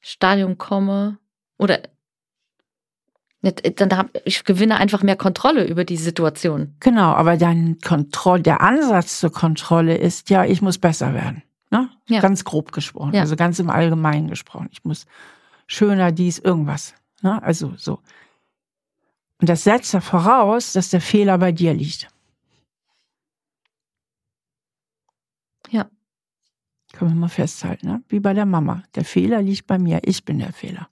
Stadium 0.00 0.56
komme 0.56 1.18
oder 1.58 1.82
dann 3.42 3.96
hab, 3.96 4.10
ich 4.24 4.44
gewinne 4.44 4.76
einfach 4.76 5.02
mehr 5.02 5.16
Kontrolle 5.16 5.66
über 5.66 5.84
die 5.84 5.96
Situation. 5.96 6.74
Genau, 6.80 7.12
aber 7.12 7.36
dein 7.36 7.78
Kontroll, 7.80 8.40
der 8.40 8.60
Ansatz 8.60 9.20
zur 9.20 9.30
Kontrolle 9.30 9.96
ist 9.96 10.30
ja, 10.30 10.44
ich 10.44 10.62
muss 10.62 10.78
besser 10.78 11.14
werden. 11.14 11.42
Ne? 11.70 11.88
Ja. 12.08 12.20
Ganz 12.20 12.44
grob 12.44 12.72
gesprochen, 12.72 13.14
Ja. 13.14 13.20
also 13.20 13.36
ganz 13.36 13.58
im 13.58 13.70
Allgemeinen 13.70 14.28
gesprochen. 14.28 14.68
Ich 14.72 14.84
muss 14.84 15.06
schöner 15.66 16.12
dies, 16.12 16.38
irgendwas. 16.38 16.94
Ne? 17.22 17.42
Also 17.42 17.74
so. 17.76 18.00
Und 19.40 19.48
das 19.48 19.64
setzt 19.64 19.92
ja 19.92 20.00
voraus, 20.00 20.72
dass 20.72 20.88
der 20.88 21.00
Fehler 21.00 21.38
bei 21.38 21.52
dir 21.52 21.74
liegt. 21.74 22.08
Ja. 25.70 25.86
Können 26.92 27.12
wir 27.12 27.20
mal 27.20 27.28
festhalten, 27.28 27.86
ne? 27.86 28.02
wie 28.08 28.20
bei 28.20 28.32
der 28.32 28.46
Mama. 28.46 28.82
Der 28.94 29.04
Fehler 29.04 29.42
liegt 29.42 29.66
bei 29.66 29.78
mir, 29.78 30.00
ich 30.04 30.24
bin 30.24 30.38
der 30.38 30.52
Fehler. 30.52 30.88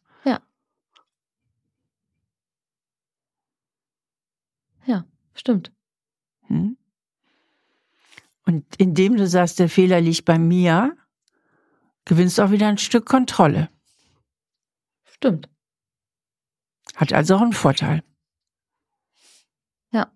Stimmt. 5.35 5.73
Hm? 6.47 6.77
Und 8.47 8.65
indem 8.77 9.17
du 9.17 9.27
sagst, 9.27 9.59
der 9.59 9.69
Fehler 9.69 10.01
liegt 10.01 10.25
bei 10.25 10.39
mir, 10.39 10.97
gewinnst 12.05 12.39
du 12.39 12.43
auch 12.43 12.51
wieder 12.51 12.69
ein 12.69 12.79
Stück 12.79 13.07
Kontrolle. 13.07 13.71
Stimmt. 15.05 15.49
Hat 16.95 17.13
also 17.13 17.37
auch 17.37 17.41
einen 17.41 17.53
Vorteil. 17.53 18.05
Ja. 19.91 20.13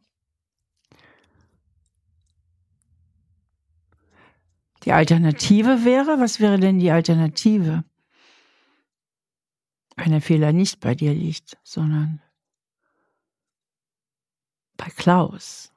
Die 4.85 4.93
Alternative 4.93 5.85
wäre, 5.85 6.21
was 6.21 6.39
wäre 6.39 6.61
denn 6.61 6.79
die 6.79 6.91
Alternative? 6.91 7.85
Wenn 9.97 10.13
der 10.13 10.21
Fehler 10.21 10.53
nicht 10.53 10.79
bei 10.81 10.95
dir 10.95 11.13
liegt, 11.13 11.59
sondern 11.65 12.23
bei 14.79 14.89
Klaus 14.89 15.71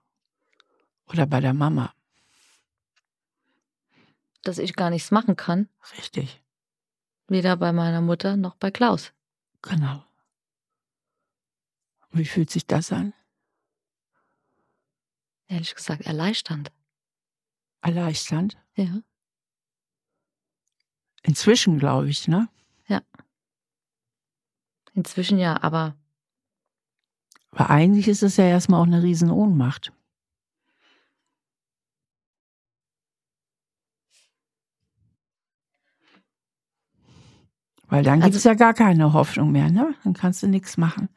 oder 1.07 1.25
bei 1.25 1.41
der 1.41 1.53
Mama. 1.53 1.93
Dass 4.43 4.57
ich 4.57 4.75
gar 4.75 4.89
nichts 4.89 5.11
machen 5.11 5.35
kann, 5.35 5.67
Richtig, 5.97 6.41
weder 7.27 7.57
bei 7.57 7.73
meiner 7.73 7.99
Mutter 8.01 8.37
noch 8.37 8.55
bei 8.55 8.71
Klaus. 8.71 9.11
genau. 9.61 10.05
Wie 12.13 12.25
fühlt 12.25 12.49
sich 12.49 12.65
das 12.67 12.91
an? 12.91 13.13
Ehrlich 15.47 15.75
gesagt, 15.75 16.01
erleichternd. 16.05 16.71
Erleichternd? 17.81 18.57
Ja. 18.75 19.01
Inzwischen, 21.23 21.77
glaube 21.79 22.09
ich, 22.09 22.27
ne? 22.27 22.47
Inzwischen 24.93 25.39
ja, 25.39 25.63
aber 25.63 25.95
Aber 27.51 27.69
eigentlich 27.69 28.07
ist 28.07 28.23
es 28.23 28.37
ja 28.37 28.45
erstmal 28.45 28.81
auch 28.81 28.85
eine 28.87 29.03
riesen 29.03 29.29
Ohnmacht. 29.29 29.91
Weil 37.87 38.03
dann 38.03 38.15
Also- 38.21 38.25
gibt 38.27 38.35
es 38.37 38.43
ja 38.45 38.53
gar 38.53 38.73
keine 38.73 39.13
Hoffnung 39.13 39.51
mehr, 39.51 39.69
ne? 39.69 39.95
Dann 40.03 40.13
kannst 40.13 40.41
du 40.43 40.47
nichts 40.47 40.77
machen. 40.77 41.09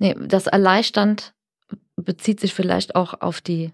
nee, 0.00 0.14
das 0.26 0.48
erleichternd 0.48 1.34
bezieht 1.96 2.40
sich 2.40 2.52
vielleicht 2.52 2.96
auch 2.96 3.20
auf 3.22 3.40
die 3.40 3.72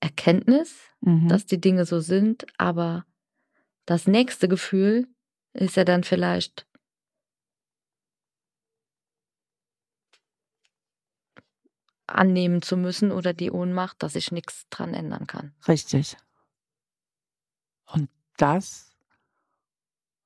Erkenntnis, 0.00 0.74
Mhm. 1.02 1.28
dass 1.28 1.44
die 1.46 1.60
Dinge 1.60 1.84
so 1.84 2.00
sind, 2.00 2.46
aber 2.58 3.04
das 3.84 4.06
nächste 4.06 4.48
Gefühl 4.48 5.06
ist 5.52 5.76
ja 5.76 5.84
dann 5.84 6.02
vielleicht 6.04 6.66
annehmen 12.06 12.62
zu 12.62 12.76
müssen 12.76 13.12
oder 13.12 13.32
die 13.32 13.50
Ohnmacht, 13.50 14.02
dass 14.02 14.14
ich 14.14 14.32
nichts 14.32 14.66
dran 14.70 14.94
ändern 14.94 15.26
kann. 15.26 15.54
Richtig. 15.66 16.16
Und 17.86 18.08
das 18.36 18.96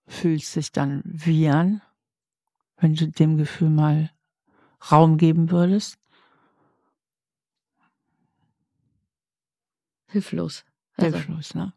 fühlt 0.06 0.44
sich 0.44 0.72
dann 0.72 1.02
wie 1.04 1.48
an, 1.48 1.82
wenn 2.76 2.94
du 2.94 3.08
dem 3.08 3.36
Gefühl 3.36 3.70
mal 3.70 4.10
Raum 4.90 5.16
geben 5.18 5.50
würdest. 5.50 5.98
Hilflos. 10.08 10.64
Also, 10.96 11.16
Hilflos, 11.18 11.54
ne? 11.54 11.72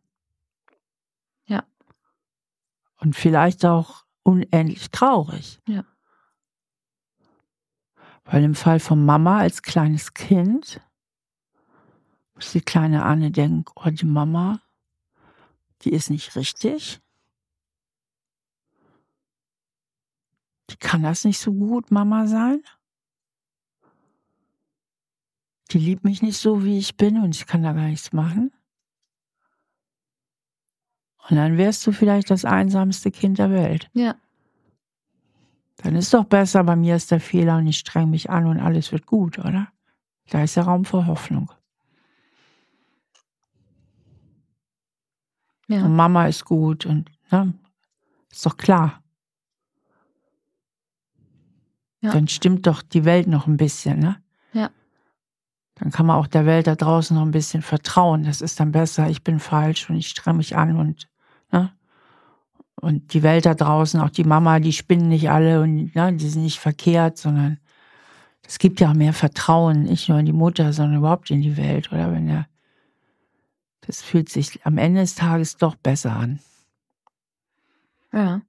Ja. 1.45 1.65
Und 2.97 3.15
vielleicht 3.15 3.65
auch 3.65 4.05
unendlich 4.23 4.91
traurig. 4.91 5.59
Ja. 5.67 5.83
Weil 8.31 8.43
im 8.43 8.53
Fall 8.53 8.79
von 8.79 9.03
Mama 9.03 9.39
als 9.39 9.63
kleines 9.63 10.13
Kind 10.13 10.81
muss 12.35 12.51
die 12.51 12.61
kleine 12.61 13.03
Anne 13.03 13.31
denken, 13.31 13.65
oh, 13.75 13.89
die 13.89 14.05
Mama, 14.05 14.61
die 15.81 15.91
ist 15.91 16.11
nicht 16.11 16.35
richtig. 16.35 17.01
Die 20.69 20.77
kann 20.77 21.01
das 21.01 21.25
nicht 21.25 21.39
so 21.39 21.51
gut, 21.51 21.89
Mama 21.89 22.27
sein. 22.27 22.61
Die 25.71 25.79
liebt 25.79 26.03
mich 26.03 26.21
nicht 26.21 26.37
so, 26.37 26.63
wie 26.63 26.77
ich 26.77 26.97
bin 26.97 27.19
und 27.21 27.35
ich 27.35 27.47
kann 27.47 27.63
da 27.63 27.73
gar 27.73 27.87
nichts 27.87 28.13
machen. 28.13 28.51
Und 31.29 31.35
dann 31.35 31.57
wärst 31.57 31.85
du 31.85 31.91
vielleicht 31.91 32.29
das 32.29 32.45
einsamste 32.45 33.09
Kind 33.09 33.39
der 33.39 33.49
Welt. 33.49 33.89
ja, 33.93 34.15
Dann 35.81 35.95
ist 35.95 36.13
doch 36.13 36.25
besser, 36.25 36.63
bei 36.63 36.75
mir 36.75 36.95
ist 36.95 37.11
der 37.11 37.19
Fehler 37.19 37.57
und 37.57 37.67
ich 37.67 37.79
streng 37.79 38.09
mich 38.09 38.29
an 38.29 38.45
und 38.45 38.59
alles 38.59 38.91
wird 38.91 39.05
gut, 39.05 39.39
oder? 39.39 39.67
Da 40.29 40.43
ist 40.43 40.55
ja 40.55 40.63
Raum 40.63 40.85
für 40.85 41.07
Hoffnung. 41.07 41.51
ja, 45.69 45.85
Und 45.85 45.95
Mama 45.95 46.25
ist 46.27 46.45
gut 46.45 46.85
und 46.85 47.09
ne, 47.31 47.53
ist 48.29 48.45
doch 48.45 48.57
klar. 48.57 49.01
Ja. 52.01 52.11
Dann 52.11 52.27
stimmt 52.27 52.65
doch 52.65 52.81
die 52.81 53.05
Welt 53.05 53.27
noch 53.27 53.45
ein 53.45 53.57
bisschen, 53.57 53.99
ne? 53.99 54.21
Ja. 54.53 54.71
Dann 55.75 55.91
kann 55.91 56.05
man 56.05 56.17
auch 56.17 56.27
der 56.27 56.45
Welt 56.45 56.67
da 56.67 56.75
draußen 56.75 57.15
noch 57.15 57.23
ein 57.23 57.31
bisschen 57.31 57.61
vertrauen. 57.61 58.23
Das 58.23 58.41
ist 58.41 58.59
dann 58.59 58.71
besser, 58.71 59.09
ich 59.09 59.23
bin 59.23 59.39
falsch 59.39 59.89
und 59.89 59.97
ich 59.97 60.09
strenge 60.09 60.37
mich 60.37 60.55
an 60.55 60.75
und? 60.75 61.07
Und 62.81 63.13
die 63.13 63.23
Welt 63.23 63.45
da 63.45 63.55
draußen, 63.55 63.99
auch 63.99 64.09
die 64.09 64.23
Mama, 64.23 64.59
die 64.59 64.73
spinnen 64.73 65.09
nicht 65.09 65.29
alle 65.29 65.61
und 65.61 65.93
ne, 65.95 66.13
die 66.13 66.29
sind 66.29 66.43
nicht 66.43 66.59
verkehrt, 66.59 67.17
sondern 67.17 67.59
es 68.45 68.57
gibt 68.57 68.79
ja 68.79 68.89
auch 68.89 68.95
mehr 68.95 69.13
Vertrauen, 69.13 69.83
nicht 69.83 70.07
nur 70.09 70.19
in 70.19 70.25
die 70.25 70.33
Mutter, 70.33 70.71
sondern 70.73 70.97
überhaupt 70.97 71.29
in 71.29 71.41
die 71.41 71.57
Welt, 71.57 71.91
oder? 71.91 72.11
Wenn 72.11 72.27
er, 72.29 72.47
das 73.81 74.01
fühlt 74.01 74.29
sich 74.29 74.65
am 74.65 74.77
Ende 74.77 75.01
des 75.01 75.15
Tages 75.15 75.57
doch 75.57 75.75
besser 75.75 76.15
an. 76.15 76.39
Ja. 78.13 78.41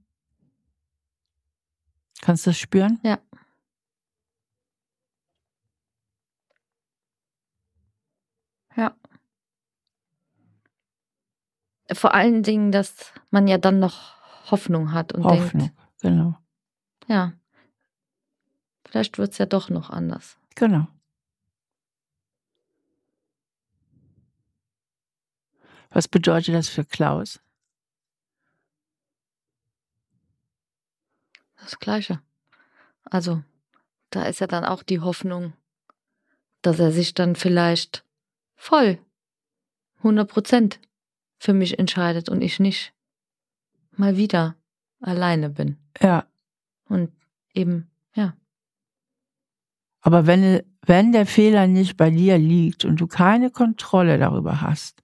Kannst 2.23 2.47
du 2.47 2.51
das 2.51 2.59
spüren? 2.59 3.01
Ja. 3.03 3.19
Ja. 8.77 8.95
Vor 11.93 12.15
allen 12.15 12.43
Dingen, 12.43 12.71
dass 12.71 13.13
man 13.31 13.49
ja 13.49 13.59
dann 13.59 13.81
noch 13.81 14.20
Hoffnung 14.51 14.93
hat 14.93 15.13
und 15.13 15.25
Hoffnung, 15.25 15.71
denkt, 15.71 16.01
genau. 16.01 16.37
ja, 17.07 17.33
vielleicht 18.87 19.19
wird 19.19 19.33
es 19.33 19.39
ja 19.39 19.47
doch 19.47 19.69
noch 19.71 19.91
anders. 19.91 20.39
Genau. 20.55 20.87
Was 25.91 26.07
bedeutet 26.07 26.55
das 26.55 26.69
für 26.69 26.85
Klaus? 26.85 27.41
Das 31.57 31.79
Gleiche. 31.79 32.23
Also, 33.05 33.43
da 34.11 34.25
ist 34.25 34.41
ja 34.41 34.47
dann 34.47 34.65
auch 34.65 34.83
die 34.83 35.01
Hoffnung, 35.01 35.53
dass 36.63 36.79
er 36.79 36.93
sich 36.93 37.15
dann 37.15 37.35
vielleicht 37.37 38.05
voll 38.55 38.99
100 39.99 40.29
Prozent 40.29 40.81
für 41.39 41.53
mich 41.53 41.79
entscheidet 41.79 42.29
und 42.29 42.41
ich 42.41 42.61
nicht 42.61 42.95
mal 43.97 44.17
wieder 44.17 44.57
alleine 45.01 45.51
bin. 45.51 45.77
Ja, 46.01 46.27
Und 46.89 47.13
eben, 47.55 47.91
ja, 48.15 48.37
aber 50.03 50.27
wenn, 50.27 50.63
wenn 50.87 51.13
der 51.13 51.27
Fehler 51.27 51.67
nicht 51.67 51.97
bei 51.97 52.11
dir 52.11 52.39
liegt 52.39 52.85
und 52.87 53.01
du 53.01 53.07
keine 53.07 53.51
Kontrolle 53.51 54.19
darüber 54.19 54.63
hast, 54.63 55.03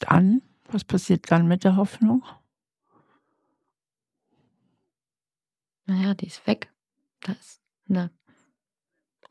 dann, 0.00 0.42
was 0.70 0.84
passiert 0.84 1.30
dann 1.30 1.46
mit 1.48 1.64
der 1.64 1.76
Hoffnung? 1.76 2.24
naja, 5.88 6.14
die 6.14 6.26
ist 6.26 6.44
weg. 6.48 6.68
Da 7.20 7.32
ist, 7.32 7.60
ne, 7.86 8.10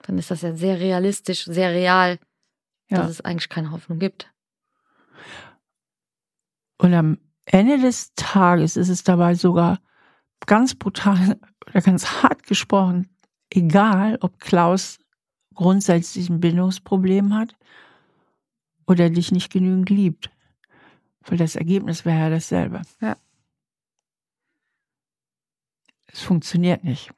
dann 0.04 0.18
ist 0.18 0.32
das 0.32 0.42
ja 0.42 0.56
sehr 0.56 0.80
realistisch, 0.80 1.44
sehr 1.44 1.72
real, 1.72 2.18
Ja. 2.90 3.00
dass 3.00 3.10
es 3.10 3.22
eigentlich 3.22 3.50
keine 3.50 3.72
Hoffnung 3.72 4.00
gibt. 4.00 4.32
Und 6.78 6.94
am 6.94 7.18
Ende 7.46 7.80
des 7.80 8.14
Tages 8.16 8.76
ist 8.76 8.90
es 8.90 9.04
dabei 9.04 9.36
sogar 9.36 9.80
ganz 10.46 10.76
brutal 10.76 11.40
oder 11.68 11.82
ganz 11.82 12.24
hart 12.24 12.44
gesprochen, 12.44 13.10
egal 13.50 14.18
ob 14.22 14.40
Klaus 14.40 15.00
grundsätzlich 15.54 16.30
ein 16.30 16.40
Bindungsproblem 16.40 17.34
hat 17.34 17.56
oder 18.88 19.10
dich 19.10 19.32
nicht 19.32 19.52
genügend 19.52 19.90
liebt. 19.90 20.30
Weil 21.22 21.38
das 21.38 21.56
Ergebnis 21.56 22.06
wäre 22.06 22.20
ja 22.20 22.30
dasselbe. 22.30 22.82
Ja. 23.02 23.18
Es 26.08 26.22
funktioniert 26.22 26.84
nicht. 26.84 27.12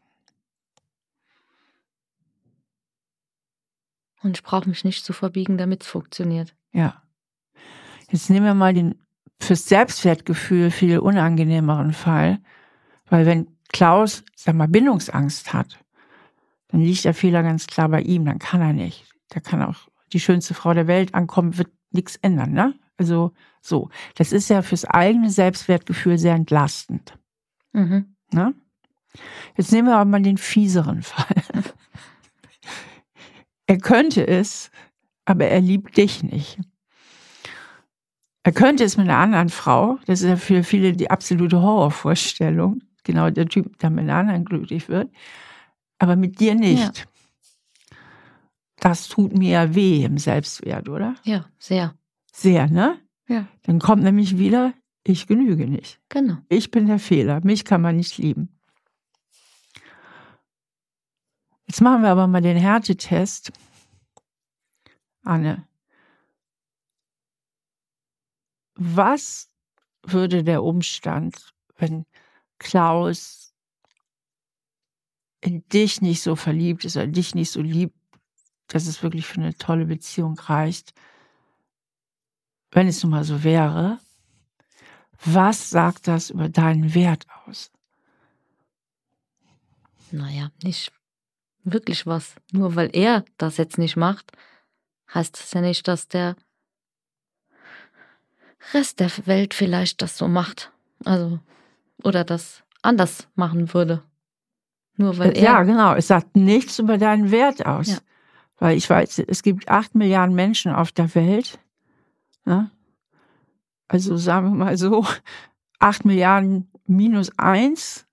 Und 4.24 4.38
ich 4.38 4.44
brauche 4.44 4.68
mich 4.68 4.84
nicht 4.84 5.04
zu 5.06 5.14
verbiegen, 5.14 5.58
damit 5.58 5.84
es 5.84 5.90
funktioniert. 5.90 6.56
Ja. 6.72 7.04
Jetzt 8.12 8.30
nehmen 8.30 8.46
wir 8.46 8.54
mal 8.54 8.74
den 8.74 8.96
fürs 9.40 9.68
Selbstwertgefühl 9.68 10.72
viel 10.72 11.00
unangenehmeren 11.00 11.94
Fall, 11.94 12.40
weil 13.06 13.26
wenn 13.26 13.48
Klaus, 13.70 14.24
sag 14.36 14.56
mal, 14.56 14.68
Bindungsangst 14.68 15.54
hat, 15.54 15.80
dann 16.70 16.82
liegt 16.82 17.06
der 17.06 17.14
Fehler 17.14 17.44
ganz 17.44 17.68
klar 17.68 17.90
bei 17.90 18.02
ihm, 18.02 18.26
dann 18.26 18.40
kann 18.40 18.62
er 18.62 18.74
nicht. 18.74 19.06
Da 19.30 19.40
kann 19.40 19.62
auch 19.62 19.88
die 20.14 20.20
schönste 20.20 20.54
Frau 20.54 20.74
der 20.74 20.88
Welt 20.88 21.14
ankommen, 21.14 21.58
wird 21.58 21.70
nichts 21.92 22.16
ändern, 22.18 22.52
ne? 22.52 22.76
Also 22.98 23.34
so. 23.62 23.90
Das 24.16 24.32
ist 24.32 24.50
ja 24.50 24.62
fürs 24.62 24.86
eigene 24.86 25.30
Selbstwertgefühl 25.30 26.18
sehr 26.18 26.34
entlastend. 26.34 27.18
Mhm. 27.74 28.16
Ne? 28.32 28.54
Jetzt 29.56 29.72
nehmen 29.72 29.88
wir 29.88 29.96
aber 29.96 30.10
mal 30.10 30.22
den 30.22 30.38
fieseren 30.38 31.02
Fall. 31.04 31.44
er 33.68 33.78
könnte 33.78 34.26
es, 34.26 34.72
aber 35.26 35.46
er 35.46 35.62
liebt 35.62 35.98
dich 35.98 36.24
nicht. 36.24 36.60
Er 38.48 38.54
könnte 38.54 38.86
es 38.86 38.96
mit 38.96 39.10
einer 39.10 39.18
anderen 39.18 39.50
Frau, 39.50 40.00
das 40.06 40.22
ist 40.22 40.30
ja 40.30 40.38
für 40.38 40.64
viele 40.64 40.94
die 40.94 41.12
absolute 41.12 41.62
Horrorvorstellung, 41.62 42.82
genau 43.04 43.30
der 43.30 43.48
Typ, 43.48 43.78
der 43.80 43.90
mit 43.90 44.06
einer 44.06 44.16
anderen 44.16 44.46
glücklich 44.46 44.88
wird, 44.88 45.12
aber 46.00 46.16
mit 46.16 46.40
dir 46.40 46.56
nicht. 46.56 47.10
Das 48.80 49.10
tut 49.10 49.38
mir 49.38 49.52
ja 49.52 49.76
weh 49.76 50.06
im 50.06 50.18
Selbstwert, 50.18 50.88
oder? 50.88 51.16
Ja, 51.26 51.50
sehr. 51.60 51.94
Sehr, 52.32 52.70
ne? 52.70 52.98
Ja. 53.28 53.50
Dann 53.64 53.80
kommt 53.80 54.04
nämlich 54.04 54.38
wieder, 54.38 54.74
ich 55.04 55.28
genüge 55.28 55.68
nicht. 55.68 56.00
Genau. 56.08 56.38
Ich 56.48 56.72
bin 56.72 56.88
der 56.88 57.00
Fehler. 57.00 57.42
Mich 57.44 57.66
kann 57.66 57.82
man 57.82 57.98
nicht 57.98 58.18
lieben. 58.18 58.58
Jetzt 61.66 61.82
machen 61.82 62.02
wir 62.02 62.12
aber 62.12 62.28
mal 62.28 62.42
den 62.42 62.56
Härtetest. 62.56 63.52
Anne. 65.26 65.67
Was 68.78 69.50
würde 70.04 70.44
der 70.44 70.64
Umstand, 70.64 71.54
wenn 71.78 72.06
Klaus 72.60 73.54
in 75.42 75.68
dich 75.70 76.02
nicht 76.02 76.22
so 76.22 76.36
verliebt 76.36 76.86
ist 76.86 76.96
oder 76.96 77.08
dich 77.08 77.36
nicht 77.36 77.52
so 77.52 77.62
liebt, 77.62 77.96
dass 78.68 78.88
es 78.88 79.02
wirklich 79.02 79.26
für 79.26 79.40
eine 79.42 79.56
tolle 79.58 79.86
Beziehung 79.86 80.38
reicht, 80.40 80.94
wenn 82.72 82.88
es 82.88 83.02
nun 83.02 83.12
mal 83.12 83.24
so 83.24 83.44
wäre, 83.44 84.00
was 85.24 85.70
sagt 85.70 86.08
das 86.08 86.30
über 86.30 86.50
deinen 86.50 86.94
Wert 86.94 87.26
aus? 87.46 87.72
Naja, 90.12 90.52
nicht 90.64 90.92
wirklich 91.64 92.06
was. 92.06 92.36
Nur 92.52 92.76
weil 92.76 92.90
er 92.94 93.26
das 93.38 93.58
jetzt 93.58 93.78
nicht 93.78 93.96
macht, 93.96 94.32
heißt 95.14 95.40
das 95.40 95.54
ja 95.54 95.62
nicht, 95.62 95.88
dass 95.88 96.08
der 96.08 96.36
Rest 98.74 99.00
der 99.00 99.12
Welt 99.26 99.54
vielleicht 99.54 100.02
das 100.02 100.18
so 100.18 100.28
macht. 100.28 100.72
Also, 101.06 101.40
oder 102.04 102.24
das 102.24 102.64
anders 102.82 103.28
machen 103.36 103.74
würde. 103.74 104.04
Nur 104.96 105.18
weil 105.18 105.38
er. 105.38 105.44
Ja, 105.44 105.64
genau. 105.64 105.94
Es 105.94 106.08
sagt 106.08 106.36
nichts 106.36 106.80
über 106.80 106.98
deinen 106.98 107.32
Wert 107.32 107.66
aus. 107.66 107.88
Ja. 107.88 107.98
Weil 108.60 108.78
ich 108.78 108.90
weiß, 108.90 109.20
es 109.28 109.44
gibt 109.44 109.70
acht 109.70 109.94
Milliarden 109.94 110.36
Menschen 110.36 110.74
auf 110.74 110.92
der 110.92 111.14
Welt. 111.14 111.60
Ne? 112.46 112.72
Also 113.88 114.18
sagen 114.18 114.52
wir 114.52 114.66
mal 114.66 114.78
so, 114.78 115.06
acht 115.80 116.06
Milliarden 116.06 116.72
minus 116.88 117.32
eins 117.38 118.08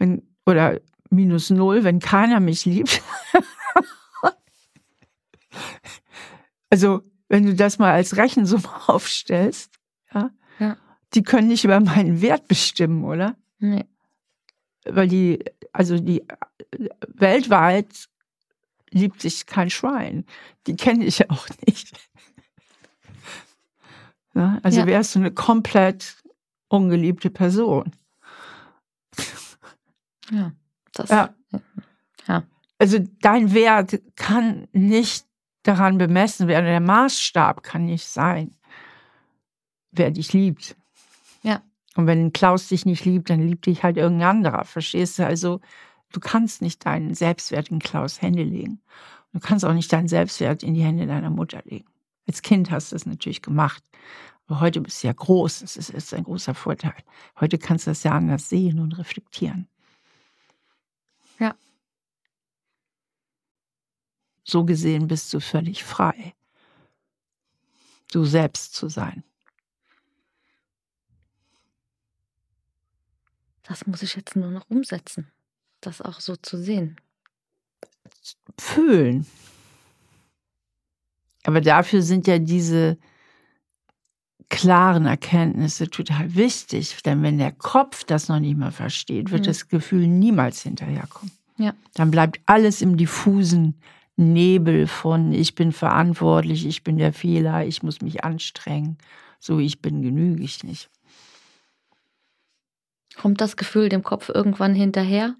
wenn, 0.00 0.22
oder 0.46 0.80
minus 1.10 1.50
null, 1.50 1.84
wenn 1.84 2.00
keiner 2.00 2.40
mich 2.40 2.64
liebt. 2.64 3.02
also 6.70 7.02
wenn 7.30 7.46
du 7.46 7.54
das 7.54 7.78
mal 7.78 7.92
als 7.92 8.18
Rechensumme 8.18 8.68
aufstellst, 8.88 9.72
ja, 10.12 10.30
Ja. 10.58 10.76
die 11.14 11.22
können 11.22 11.48
nicht 11.48 11.64
über 11.64 11.80
meinen 11.80 12.20
Wert 12.20 12.46
bestimmen, 12.48 13.04
oder? 13.04 13.36
Nee. 13.58 13.84
weil 14.86 15.08
die, 15.08 15.44
also 15.72 15.98
die 15.98 16.20
äh, 16.22 16.88
weltweit 17.08 18.08
liebt 18.90 19.20
sich 19.22 19.46
kein 19.46 19.70
Schwein. 19.70 20.24
Die 20.66 20.74
kenne 20.76 21.04
ich 21.04 21.30
auch 21.30 21.46
nicht. 21.66 21.92
Ja, 24.34 24.58
also 24.62 24.80
Ja. 24.80 24.86
wärst 24.86 25.14
du 25.14 25.18
eine 25.20 25.30
komplett 25.30 26.16
ungeliebte 26.68 27.30
Person. 27.30 27.92
Ja. 30.30 30.52
Das, 30.92 31.10
Ja. 31.10 31.34
Ja. 32.26 32.44
Also 32.78 32.98
dein 33.20 33.52
Wert 33.52 34.00
kann 34.16 34.68
nicht 34.72 35.26
daran 35.62 35.98
bemessen 35.98 36.48
werden. 36.48 36.66
Der 36.66 36.80
Maßstab 36.80 37.62
kann 37.62 37.86
nicht 37.86 38.06
sein, 38.06 38.56
wer 39.92 40.10
dich 40.10 40.32
liebt. 40.32 40.76
Ja. 41.42 41.62
Und 41.96 42.06
wenn 42.06 42.32
Klaus 42.32 42.68
dich 42.68 42.86
nicht 42.86 43.04
liebt, 43.04 43.30
dann 43.30 43.46
liebt 43.46 43.66
dich 43.66 43.82
halt 43.82 43.96
irgendein 43.96 44.36
anderer. 44.36 44.64
Verstehst 44.64 45.18
du? 45.18 45.26
Also 45.26 45.60
du 46.12 46.20
kannst 46.20 46.62
nicht 46.62 46.86
deinen 46.86 47.14
Selbstwert 47.14 47.68
in 47.68 47.78
Klaus 47.78 48.22
Hände 48.22 48.42
legen. 48.42 48.80
Du 49.32 49.40
kannst 49.40 49.64
auch 49.64 49.74
nicht 49.74 49.92
deinen 49.92 50.08
Selbstwert 50.08 50.62
in 50.62 50.74
die 50.74 50.82
Hände 50.82 51.06
deiner 51.06 51.30
Mutter 51.30 51.62
legen. 51.64 51.88
Als 52.26 52.42
Kind 52.42 52.70
hast 52.70 52.92
du 52.92 52.96
es 52.96 53.06
natürlich 53.06 53.42
gemacht. 53.42 53.82
Aber 54.46 54.60
heute 54.60 54.80
bist 54.80 55.02
du 55.02 55.06
ja 55.06 55.12
groß. 55.12 55.60
Das 55.60 55.76
ist, 55.76 55.90
ist 55.90 56.14
ein 56.14 56.24
großer 56.24 56.54
Vorteil. 56.54 56.94
Heute 57.38 57.58
kannst 57.58 57.86
du 57.86 57.92
das 57.92 58.02
ja 58.02 58.12
anders 58.12 58.48
sehen 58.48 58.80
und 58.80 58.98
reflektieren. 58.98 59.68
Ja. 61.38 61.54
So 64.50 64.64
gesehen 64.64 65.06
bist 65.06 65.32
du 65.32 65.38
völlig 65.38 65.84
frei, 65.84 66.34
du 68.10 68.24
selbst 68.24 68.74
zu 68.74 68.88
sein. 68.88 69.22
Das 73.62 73.86
muss 73.86 74.02
ich 74.02 74.16
jetzt 74.16 74.34
nur 74.34 74.50
noch 74.50 74.68
umsetzen, 74.68 75.30
das 75.80 76.02
auch 76.02 76.18
so 76.18 76.34
zu 76.34 76.56
sehen. 76.60 76.96
Fühlen. 78.58 79.24
Aber 81.44 81.60
dafür 81.60 82.02
sind 82.02 82.26
ja 82.26 82.40
diese 82.40 82.98
klaren 84.48 85.06
Erkenntnisse 85.06 85.88
total 85.88 86.34
wichtig, 86.34 87.00
denn 87.04 87.22
wenn 87.22 87.38
der 87.38 87.52
Kopf 87.52 88.02
das 88.02 88.26
noch 88.28 88.40
nicht 88.40 88.58
mal 88.58 88.72
versteht, 88.72 89.30
wird 89.30 89.42
mhm. 89.42 89.46
das 89.46 89.68
Gefühl 89.68 90.08
niemals 90.08 90.62
hinterherkommen. 90.62 91.30
Ja. 91.56 91.72
Dann 91.94 92.10
bleibt 92.10 92.40
alles 92.46 92.82
im 92.82 92.96
diffusen 92.96 93.80
Nebel 94.20 94.86
von 94.86 95.32
ich 95.32 95.54
bin 95.54 95.72
verantwortlich, 95.72 96.66
ich 96.66 96.84
bin 96.84 96.98
der 96.98 97.12
Fehler, 97.12 97.64
ich 97.64 97.82
muss 97.82 98.02
mich 98.02 98.22
anstrengen, 98.22 98.98
so 99.38 99.58
ich 99.58 99.80
bin 99.80 100.02
genüge 100.02 100.42
ich 100.42 100.62
nicht. 100.62 100.90
Kommt 103.16 103.40
das 103.40 103.56
Gefühl 103.56 103.88
dem 103.88 104.02
Kopf 104.02 104.28
irgendwann 104.28 104.74
hinterher? 104.74 105.36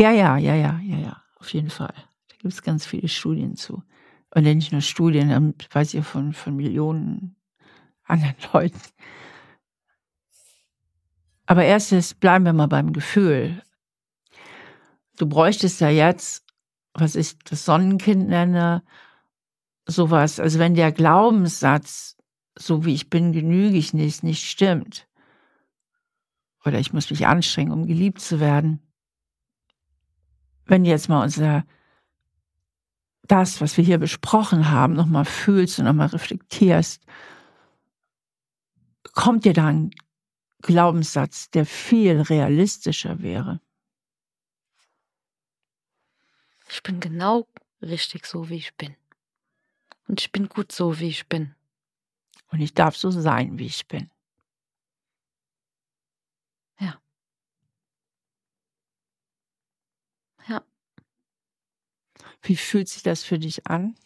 Ja, 0.00 0.10
ja, 0.10 0.36
ja, 0.38 0.54
ja, 0.54 0.80
ja, 0.82 0.96
ja, 0.96 1.22
auf 1.36 1.52
jeden 1.52 1.70
Fall. 1.70 1.94
Da 2.28 2.36
gibt 2.38 2.52
es 2.52 2.62
ganz 2.62 2.86
viele 2.86 3.08
Studien 3.08 3.56
zu. 3.56 3.82
Und 4.34 4.42
nicht 4.42 4.72
nur 4.72 4.80
Studien, 4.80 5.28
dann 5.28 5.54
weiß 5.70 5.94
ich 5.94 6.04
von, 6.04 6.32
von 6.32 6.56
Millionen 6.56 7.36
anderen 8.04 8.36
Leuten. 8.52 8.80
Aber 11.46 11.64
erstes 11.64 12.14
bleiben 12.14 12.44
wir 12.44 12.52
mal 12.52 12.68
beim 12.68 12.92
Gefühl. 12.92 13.62
Du 15.16 15.26
bräuchtest 15.26 15.80
ja 15.80 15.88
jetzt, 15.88 16.44
was 17.00 17.14
ich 17.14 17.38
das 17.40 17.64
Sonnenkind 17.64 18.28
nenne, 18.28 18.82
sowas. 19.86 20.40
Also 20.40 20.58
wenn 20.58 20.74
der 20.74 20.92
Glaubenssatz, 20.92 22.16
so 22.56 22.84
wie 22.84 22.94
ich 22.94 23.10
bin, 23.10 23.32
genüge 23.32 23.76
ich 23.76 23.94
nicht, 23.94 24.22
nicht 24.22 24.48
stimmt. 24.48 25.06
Oder 26.64 26.78
ich 26.78 26.92
muss 26.92 27.10
mich 27.10 27.26
anstrengen, 27.26 27.72
um 27.72 27.86
geliebt 27.86 28.20
zu 28.20 28.40
werden. 28.40 28.80
Wenn 30.66 30.84
jetzt 30.84 31.08
mal 31.08 31.22
unser 31.22 31.64
das, 33.22 33.60
was 33.60 33.76
wir 33.76 33.84
hier 33.84 33.98
besprochen 33.98 34.70
haben, 34.70 34.94
nochmal 34.94 35.24
fühlst 35.24 35.78
und 35.78 35.84
nochmal 35.84 36.08
reflektierst, 36.08 37.02
kommt 39.12 39.44
dir 39.44 39.52
da 39.52 39.66
ein 39.66 39.90
Glaubenssatz, 40.62 41.50
der 41.50 41.66
viel 41.66 42.20
realistischer 42.20 43.22
wäre. 43.22 43.60
Ich 46.68 46.82
bin 46.82 47.00
genau 47.00 47.48
richtig 47.80 48.26
so, 48.26 48.48
wie 48.48 48.56
ich 48.56 48.74
bin. 48.76 48.96
Und 50.06 50.20
ich 50.20 50.32
bin 50.32 50.48
gut 50.48 50.72
so, 50.72 50.98
wie 50.98 51.08
ich 51.08 51.26
bin. 51.26 51.54
Und 52.50 52.60
ich 52.60 52.74
darf 52.74 52.96
so 52.96 53.10
sein, 53.10 53.58
wie 53.58 53.66
ich 53.66 53.86
bin. 53.88 54.10
Ja. 56.80 57.00
Ja. 60.46 60.64
Wie 62.42 62.56
fühlt 62.56 62.88
sich 62.88 63.02
das 63.02 63.24
für 63.24 63.38
dich 63.38 63.66
an? 63.66 63.96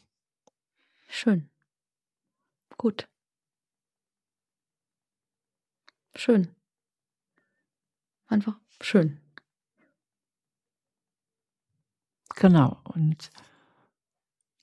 Schön. 1.09 1.51
Gut. 2.79 3.09
Schön. 6.17 6.55
Einfach 8.27 8.59
schön. 8.81 9.22
Genau. 12.37 12.79
Und 12.85 13.31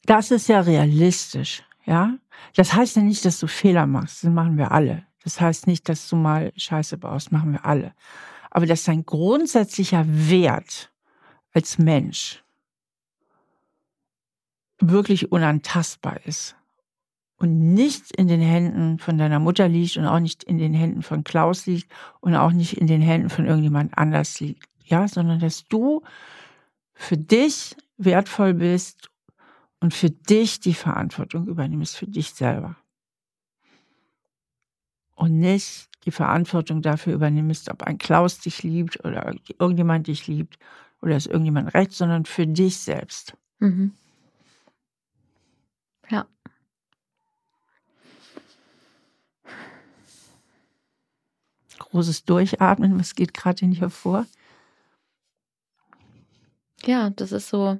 das 0.04 0.32
ist 0.32 0.48
ja 0.48 0.62
realistisch, 0.62 1.64
ja. 1.86 2.18
Das 2.56 2.74
heißt 2.74 2.96
ja 2.96 3.02
nicht, 3.02 3.26
dass 3.26 3.40
du 3.40 3.48
Fehler 3.48 3.86
machst. 3.86 4.24
Das 4.24 4.32
machen 4.32 4.58
wir 4.58 4.72
alle. 4.72 5.06
Das 5.24 5.40
heißt 5.40 5.68
nicht, 5.68 5.90
dass 5.90 6.08
du 6.10 6.16
mal 6.16 6.52
Scheiße 6.56 6.98
baust. 6.98 7.32
Machen 7.32 7.52
wir 7.52 7.66
alle. 7.66 7.94
Aber 8.50 8.66
dass 8.66 8.86
dein 8.86 9.06
grundsätzlicher 9.06 10.06
Wert 10.08 10.92
als 11.54 11.78
Mensch 11.78 12.44
wirklich 14.80 15.32
unantastbar 15.32 16.26
ist 16.26 16.56
und 17.38 17.74
nicht 17.74 18.12
in 18.16 18.28
den 18.28 18.42
Händen 18.42 19.00
von 19.00 19.18
deiner 19.18 19.40
Mutter 19.40 19.68
liegt 19.68 19.98
und 19.98 20.06
auch 20.06 20.20
nicht 20.20 20.44
in 20.44 20.58
den 20.58 20.74
Händen 20.74 21.02
von 21.02 21.24
Klaus 21.24 21.66
liegt 21.66 21.92
und 22.22 22.36
auch 22.36 22.52
nicht 22.52 22.78
in 22.78 22.88
den 22.88 23.02
Händen 23.02 23.30
von 23.30 23.46
irgendjemand 23.46 23.98
anders 23.98 24.40
liegt, 24.40 24.68
ja, 24.86 25.08
sondern 25.08 25.40
dass 25.40 25.68
du 25.68 26.02
für 27.00 27.18
dich 27.18 27.78
wertvoll 27.97 28.54
bist 28.54 29.10
und 29.80 29.93
für 29.93 30.10
dich 30.10 30.60
die 30.60 30.74
Verantwortung 30.74 31.47
übernimmst, 31.47 31.95
für 31.95 32.08
dich 32.08 32.32
selber. 32.34 32.76
Und 35.16 35.39
nicht 35.39 35.89
die 36.06 36.12
Verantwortung 36.12 36.82
dafür 36.82 37.14
übernimmst, 37.14 37.70
ob 37.70 37.84
ein 37.84 37.97
Klaus 37.97 38.39
dich 38.39 38.64
liebt 38.64 39.04
oder 39.06 39.34
irgendjemand 39.58 40.08
dich 40.08 40.28
liebt 40.28 40.60
oder 41.02 41.16
es 41.16 41.26
irgendjemand 41.26 41.74
recht, 41.74 41.93
sondern 41.93 42.26
für 42.26 42.45
dich 42.45 42.78
selbst. 42.78 43.36
Mhm. 43.60 43.93
Ja. 46.10 46.28
Großes 51.78 52.26
Durchatmen, 52.26 53.00
was 53.00 53.16
geht 53.16 53.34
gerade 53.34 53.64
in 53.64 53.72
dir 53.72 53.89
vor? 53.89 54.26
Ja, 56.86 57.10
das 57.12 57.32
ist 57.32 57.50
so 57.50 57.80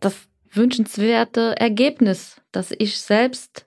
das 0.00 0.28
wünschenswerte 0.52 1.56
Ergebnis, 1.58 2.40
dass 2.52 2.70
ich 2.70 3.00
selbst, 3.00 3.66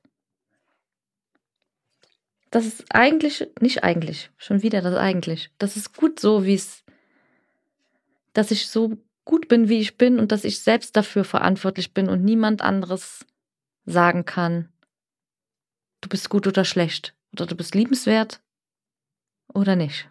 das 2.52 2.66
ist 2.66 2.86
eigentlich, 2.90 3.48
nicht 3.60 3.84
eigentlich, 3.84 4.30
schon 4.38 4.62
wieder 4.62 4.82
das 4.82 4.96
eigentlich, 4.96 5.50
das 5.58 5.76
ist 5.76 5.96
gut 5.96 6.20
so, 6.20 6.46
wie 6.46 6.54
es, 6.54 6.84
dass 8.34 8.52
ich 8.52 8.68
so 8.68 8.98
gut 9.26 9.48
bin, 9.48 9.68
wie 9.68 9.80
ich 9.80 9.98
bin 9.98 10.20
und 10.20 10.32
dass 10.32 10.46
ich 10.46 10.60
selbst 10.60 10.96
dafür 10.96 11.26
verantwortlich 11.26 11.94
bin 11.94 12.08
und 12.08 12.24
niemand 12.24 12.62
anderes 12.62 13.26
sagen 13.86 14.24
kann, 14.24 14.70
du 16.02 16.10
bist 16.10 16.30
gut 16.30 16.48
oder 16.48 16.64
schlecht 16.64 17.16
oder 17.34 17.46
du 17.46 17.56
bist 17.56 17.76
liebenswert 17.76 18.42
oder 19.54 19.76
nicht. 19.76 20.10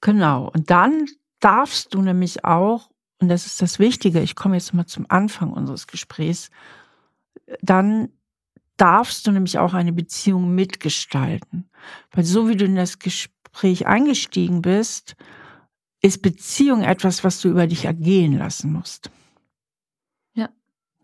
Genau. 0.00 0.48
Und 0.48 0.70
dann 0.70 1.06
darfst 1.40 1.94
du 1.94 2.02
nämlich 2.02 2.44
auch, 2.44 2.90
und 3.20 3.28
das 3.28 3.46
ist 3.46 3.60
das 3.60 3.78
Wichtige, 3.78 4.20
ich 4.20 4.34
komme 4.34 4.56
jetzt 4.56 4.72
mal 4.72 4.86
zum 4.86 5.06
Anfang 5.08 5.52
unseres 5.52 5.86
Gesprächs, 5.86 6.50
dann 7.60 8.10
darfst 8.76 9.26
du 9.26 9.32
nämlich 9.32 9.58
auch 9.58 9.74
eine 9.74 9.92
Beziehung 9.92 10.54
mitgestalten. 10.54 11.68
Weil 12.12 12.24
so 12.24 12.48
wie 12.48 12.56
du 12.56 12.64
in 12.64 12.76
das 12.76 12.98
Gespräch 12.98 13.86
eingestiegen 13.86 14.62
bist, 14.62 15.16
ist 16.00 16.22
Beziehung 16.22 16.82
etwas, 16.82 17.24
was 17.24 17.40
du 17.40 17.48
über 17.48 17.66
dich 17.66 17.84
ergehen 17.84 18.38
lassen 18.38 18.72
musst. 18.72 19.10
Ja. 20.34 20.48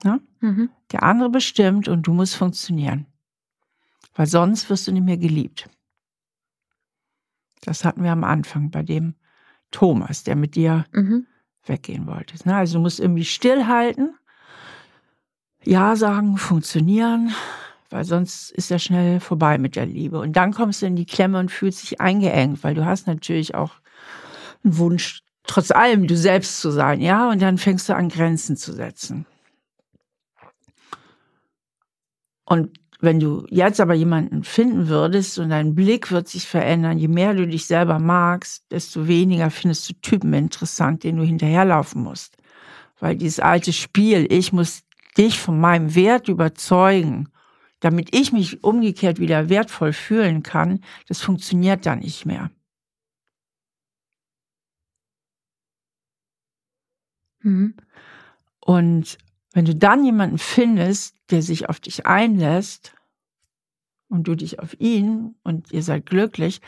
ja? 0.05 0.21
Mhm. 0.41 0.71
Der 0.93 1.03
andere 1.03 1.29
bestimmt 1.29 1.89
und 1.89 2.07
du 2.07 2.15
musst 2.15 2.37
funktionieren. 2.37 3.07
Weil 4.15 4.27
sonst 4.27 4.71
wirst 4.71 4.89
du 4.89 4.93
nicht 4.93 5.05
mehr 5.05 5.19
geliebt. 5.19 5.69
Das 7.63 7.85
hatten 7.85 8.03
wir 8.03 8.13
am 8.13 8.25
Anfang 8.25 8.71
bei 8.71 8.83
dem 8.83 9.15
Thomas, 9.71 10.23
der 10.25 10.37
mit 10.37 10.55
dir 10.55 10.85
mhm. 10.93 11.27
weggehen 11.65 12.07
wollte. 12.07 12.35
Also 12.55 12.79
du 12.79 12.83
musst 12.83 13.01
irgendwie 13.01 13.25
stillhalten, 13.25 14.15
Ja 15.65 15.97
sagen, 15.97 16.37
funktionieren, 16.37 17.33
weil 17.91 18.05
sonst 18.05 18.51
ist 18.53 18.71
ja 18.71 18.79
schnell 18.79 19.21
vorbei 19.21 19.59
mit 19.59 19.77
der 19.77 19.87
Liebe. 19.87 20.21
Und 20.21 20.35
dann 20.35 20.53
kommst 20.53 20.83
du 20.83 20.87
in 20.87 20.97
die 20.97 21.07
Klemme 21.07 21.39
und 21.39 21.51
fühlst 21.51 21.83
dich 21.83 22.01
eingeengt, 22.01 22.63
weil 22.65 22.75
du 22.75 22.85
hast 22.85 23.07
natürlich 23.07 23.55
auch 23.55 23.75
einen 24.65 24.79
Wunsch, 24.79 25.23
trotz 25.45 25.71
allem 25.71 26.07
du 26.07 26.17
selbst 26.17 26.61
zu 26.61 26.71
sein, 26.71 27.01
ja, 27.01 27.31
und 27.31 27.41
dann 27.41 27.59
fängst 27.59 27.89
du 27.89 27.95
an, 27.95 28.09
Grenzen 28.09 28.57
zu 28.57 28.73
setzen. 28.73 29.27
Und 32.45 32.79
wenn 33.01 33.21
du 33.21 33.47
jetzt 33.51 33.81
aber 33.81 33.95
jemanden 33.95 34.43
finden 34.45 34.89
würdest 34.89 35.39
und 35.39 35.51
dein 35.51 35.75
Blick 35.75 36.11
wird 36.11 36.29
sich 36.29 36.47
verändern, 36.47 36.99
je 36.99 37.09
mehr 37.09 37.35
du 37.35 37.47
dich 37.47 37.67
selber 37.67 37.99
magst, 37.99 38.65
desto 38.71 39.07
weniger 39.07 39.51
findest 39.51 39.89
du 39.89 39.95
Typen 39.95 40.33
interessant, 40.33 41.05
denen 41.05 41.19
du 41.19 41.25
hinterherlaufen 41.25 42.03
musst. 42.03 42.37
Weil 42.99 43.17
dieses 43.17 43.41
alte 43.41 43.73
Spiel, 43.73 44.27
ich 44.31 44.53
muss 44.53 44.83
dich 45.19 45.39
von 45.39 45.61
meinem 45.61 45.95
Wert 45.95 46.29
überzeugen, 46.29 47.29
damit 47.81 48.15
ich 48.15 48.33
mich 48.33 48.65
umgekehrt 48.65 49.21
wieder 49.21 49.49
wertvoll 49.49 49.93
fühlen 49.93 50.43
kann, 50.43 50.81
das 51.09 51.21
funktioniert 51.21 51.85
dann 51.85 52.01
nicht 52.01 52.25
mehr. 52.25 52.51
Mhm. 57.43 57.75
Und 58.61 59.19
Wenn 59.57 59.65
du 59.65 59.75
dann 59.75 60.05
jemanden 60.05 60.37
findest, 60.37 61.17
der 61.31 61.41
sich 61.41 61.71
auf 61.71 61.81
dich 61.81 62.05
einlässt 62.05 62.93
und 64.11 64.25
du 64.29 64.35
dich 64.35 64.59
auf 64.59 64.79
ihn 64.79 65.35
und 65.45 65.73
ihr 65.73 65.83
seid 65.83 66.05
glücklich, 66.05 66.61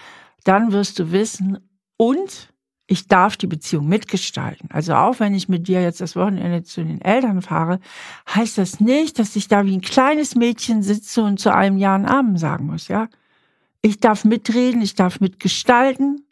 dann 0.45 0.72
wirst 0.72 0.99
du 0.99 1.12
wissen, 1.12 1.59
und 1.99 2.51
ich 2.86 3.07
darf 3.07 3.36
die 3.36 3.47
Beziehung 3.47 3.89
mitgestalten. 3.89 4.70
Also 4.72 4.95
auch 4.95 5.20
wenn 5.20 5.34
ich 5.34 5.51
mit 5.51 5.68
dir 5.68 5.82
jetzt 5.82 6.01
das 6.01 6.16
Wochenende 6.16 6.62
zu 6.62 6.82
den 6.82 7.03
Eltern 7.03 7.43
fahre, 7.43 7.78
heißt 8.34 8.57
das 8.57 8.80
nicht, 8.80 9.18
dass 9.18 9.36
ich 9.36 9.49
da 9.49 9.66
wie 9.66 9.76
ein 9.76 9.82
kleines 9.82 10.34
Mädchen 10.34 10.82
sitze 10.82 11.22
und 11.22 11.39
zu 11.39 11.53
einem 11.53 11.76
Jahr 11.76 11.97
einen 11.97 12.07
Abend 12.07 12.41
sagen 12.41 12.64
muss, 12.64 12.89
ja. 12.89 13.09
Ich 13.82 14.01
darf 14.01 14.24
mitreden, 14.24 14.80
ich 14.80 14.95
darf 14.95 15.20
mitgestalten. 15.20 16.24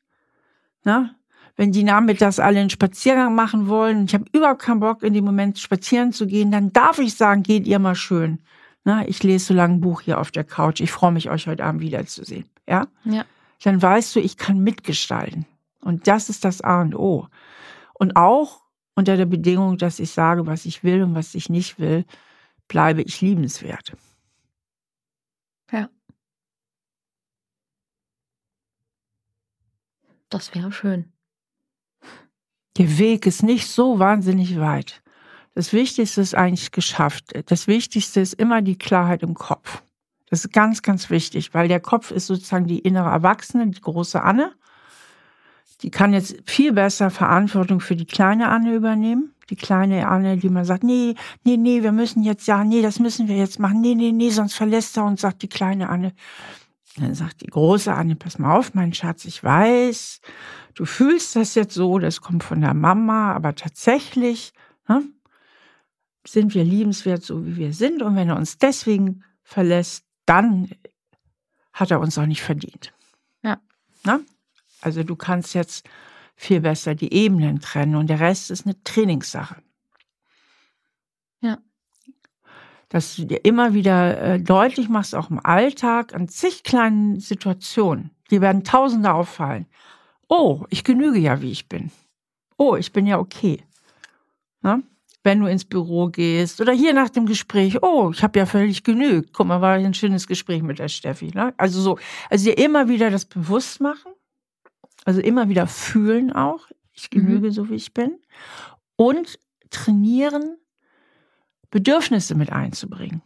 Na? 0.85 1.17
Wenn 1.57 1.73
die 1.73 1.85
nachmittags 1.85 2.39
alle 2.39 2.61
einen 2.61 2.71
Spaziergang 2.71 3.35
machen 3.35 3.67
wollen, 3.67 4.05
ich 4.05 4.15
habe 4.15 4.27
überhaupt 4.33 4.61
keinen 4.61 4.81
Bock, 4.81 5.03
in 5.03 5.15
dem 5.15 5.25
Moment 5.25 5.59
spazieren 5.59 6.13
zu 6.13 6.27
gehen, 6.27 6.51
dann 6.51 6.73
darf 6.73 6.99
ich 6.99 7.15
sagen, 7.15 7.43
geht 7.43 7.67
ihr 7.67 7.79
mal 7.79 7.95
schön. 7.95 8.41
Na, 8.85 9.09
ich 9.09 9.23
lese 9.23 9.47
so 9.47 9.55
lange 9.55 9.75
ein 9.75 9.81
Buch 9.81 10.03
hier 10.03 10.21
auf 10.21 10.31
der 10.31 10.45
Couch. 10.45 10.81
Ich 10.81 10.93
freue 10.93 11.13
mich, 11.13 11.31
euch 11.31 11.47
heute 11.49 11.65
Abend 11.65 11.81
wiederzusehen. 11.81 12.45
Ja? 12.69 12.87
Ja. 13.05 13.25
Dann 13.63 13.81
weißt 13.81 14.15
du, 14.15 14.21
ich 14.21 14.37
kann 14.37 14.61
mitgestalten. 14.61 15.47
Und 15.81 16.07
das 16.07 16.29
ist 16.29 16.45
das 16.45 16.61
A 16.61 16.83
und 16.83 16.95
O. 16.95 17.27
Und 17.95 18.17
auch 18.17 18.63
unter 18.95 19.17
der 19.17 19.27
Bedingung, 19.27 19.79
dass 19.79 19.99
ich 19.99 20.11
sage, 20.11 20.47
was 20.47 20.67
ich 20.67 20.85
will 20.85 21.03
und 21.03 21.15
was 21.15 21.35
ich 21.35 21.49
nicht 21.49 21.79
will, 21.79 22.05
bleibe 22.69 23.03
ich 23.03 23.21
liebenswert. 23.21 23.93
Ja. 25.73 25.89
Das 30.29 30.55
wäre 30.55 30.71
schön. 30.71 31.13
Der 32.79 32.99
Weg 32.99 33.27
ist 33.27 33.43
nicht 33.43 33.69
so 33.69 33.99
wahnsinnig 33.99 34.61
weit. 34.61 35.03
Das 35.55 35.73
Wichtigste 35.73 36.21
ist 36.21 36.35
eigentlich 36.35 36.73
geschafft. 36.73 37.33
Das 37.47 37.67
Wichtigste 37.67 38.21
ist 38.21 38.35
immer 38.35 38.61
die 38.61 38.77
Klarheit 38.77 39.23
im 39.23 39.35
Kopf. 39.35 39.83
Das 40.29 40.45
ist 40.45 40.53
ganz, 40.53 40.83
ganz 40.83 41.09
wichtig, 41.09 41.55
weil 41.55 41.69
der 41.69 41.81
Kopf 41.81 42.11
ist 42.11 42.27
sozusagen 42.27 42.67
die 42.67 42.81
innere 42.81 43.09
Erwachsene, 43.09 43.67
die 43.69 43.81
große 43.81 44.23
Anne. 44.23 44.53
Die 45.83 45.91
kann 45.91 46.13
jetzt 46.13 46.37
viel 46.45 46.73
besser 46.73 47.11
Verantwortung 47.11 47.81
für 47.81 47.97
die 47.97 48.07
kleine 48.07 48.49
Anne 48.49 48.75
übernehmen. 48.75 49.33
Die 49.49 49.57
kleine 49.57 50.09
Anne, 50.09 50.37
die 50.37 50.49
man 50.49 50.65
sagt, 50.65 50.83
nee, 50.83 51.15
nee, 51.45 51.57
nee, 51.57 51.83
wir 51.83 51.93
müssen 51.93 52.25
jetzt, 52.25 52.47
ja, 52.47 52.65
nee, 52.65 52.83
das 52.83 52.99
müssen 52.99 53.29
wir 53.29 53.37
jetzt 53.37 53.59
machen. 53.59 53.81
Nee, 53.81 53.95
nee, 53.95 54.13
nee, 54.13 54.31
sonst 54.31 54.55
verlässt 54.55 54.97
er 54.97 55.05
uns, 55.05 55.21
sagt 55.21 55.43
die 55.43 55.49
kleine 55.49 55.89
Anne. 55.89 56.13
Dann 56.97 57.15
sagt 57.15 57.43
die 57.43 57.47
große 57.47 57.93
Anne, 57.93 58.17
pass 58.17 58.39
mal 58.39 58.57
auf, 58.57 58.75
mein 58.75 58.95
Schatz, 58.95 59.27
ich 59.27 59.45
weiß, 59.45 60.21
du 60.75 60.87
fühlst 60.87 61.37
das 61.37 61.55
jetzt 61.55 61.75
so, 61.75 61.99
das 61.99 62.23
kommt 62.23 62.43
von 62.43 62.61
der 62.63 62.73
Mama, 62.73 63.33
aber 63.33 63.55
tatsächlich 63.55 64.53
ne, 64.89 65.03
sind 66.27 66.55
wir 66.55 66.65
liebenswert, 66.65 67.23
so 67.23 67.45
wie 67.45 67.57
wir 67.57 67.73
sind. 67.75 68.03
Und 68.03 68.17
wenn 68.17 68.31
er 68.31 68.37
uns 68.37 68.59
deswegen 68.59 69.25
verlässt, 69.43 70.05
dann 70.25 70.71
hat 71.73 71.91
er 71.91 72.01
uns 72.01 72.17
auch 72.17 72.27
nicht 72.27 72.43
verdient. 72.43 72.95
Ja. 73.43 73.61
Na? 74.03 74.21
Also 74.81 75.03
du 75.03 75.17
kannst 75.17 75.55
jetzt 75.55 75.87
viel 76.35 76.61
besser 76.61 76.95
die 76.95 77.13
Ebenen 77.13 77.61
trennen 77.61 77.97
und 77.97 78.09
der 78.09 78.21
Rest 78.21 78.51
ist 78.51 78.67
eine 78.67 78.83
Trainingssache. 78.85 79.57
Ja. 81.41 81.59
Dass 82.89 83.17
du 83.17 83.25
dir 83.25 83.45
immer 83.45 83.75
wieder 83.75 84.21
äh, 84.21 84.41
deutlich 84.41 84.89
machst, 84.89 85.15
auch 85.15 85.31
im 85.31 85.45
Alltag, 85.45 86.15
an 86.15 86.29
zig 86.29 86.63
kleinen 86.63 87.19
Situationen, 87.19 88.11
die 88.31 88.41
werden 88.41 88.65
Tausende 88.65 89.13
auffallen. 89.13 89.67
Oh, 90.29 90.65
ich 90.71 90.85
genüge 90.85 91.19
ja, 91.19 91.41
wie 91.43 91.51
ich 91.51 91.69
bin. 91.69 91.91
Oh, 92.57 92.77
ich 92.77 92.93
bin 92.93 93.07
ja 93.07 93.19
okay. 93.19 93.63
Na? 94.63 94.81
Wenn 95.23 95.41
du 95.41 95.47
ins 95.47 95.65
Büro 95.65 96.07
gehst 96.07 96.61
oder 96.61 96.73
hier 96.73 96.95
nach 96.95 97.11
dem 97.11 97.27
Gespräch, 97.27 97.83
oh, 97.83 98.13
ich 98.13 98.23
habe 98.23 98.39
ja 98.39 98.47
völlig 98.47 98.85
genügt. 98.85 99.33
Guck 99.33 99.49
mal, 99.49 99.61
war 99.61 99.75
ein 99.75 99.95
schönes 99.95 100.29
Gespräch 100.29 100.63
mit 100.63 100.79
der 100.79 100.89
Steffi. 100.89 101.33
Ne? 101.35 101.53
Also 101.57 101.81
so, 101.81 101.99
also 102.31 102.45
dir 102.45 102.59
immer 102.59 102.89
wieder 102.89 103.11
das 103.11 103.25
bewusst 103.25 103.81
machen 103.81 104.13
also 105.07 105.21
immer 105.21 105.49
wieder 105.49 105.67
fühlen 105.67 106.33
auch. 106.33 106.67
Ich 106.93 107.09
genüge 107.11 107.47
mhm. 107.47 107.53
so, 107.53 107.71
wie 107.71 107.77
ich 107.77 107.95
bin. 107.95 108.19
Und 108.97 109.39
trainieren, 109.71 110.57
Bedürfnisse 111.77 112.35
mit 112.35 112.53
einzubringen. 112.53 113.21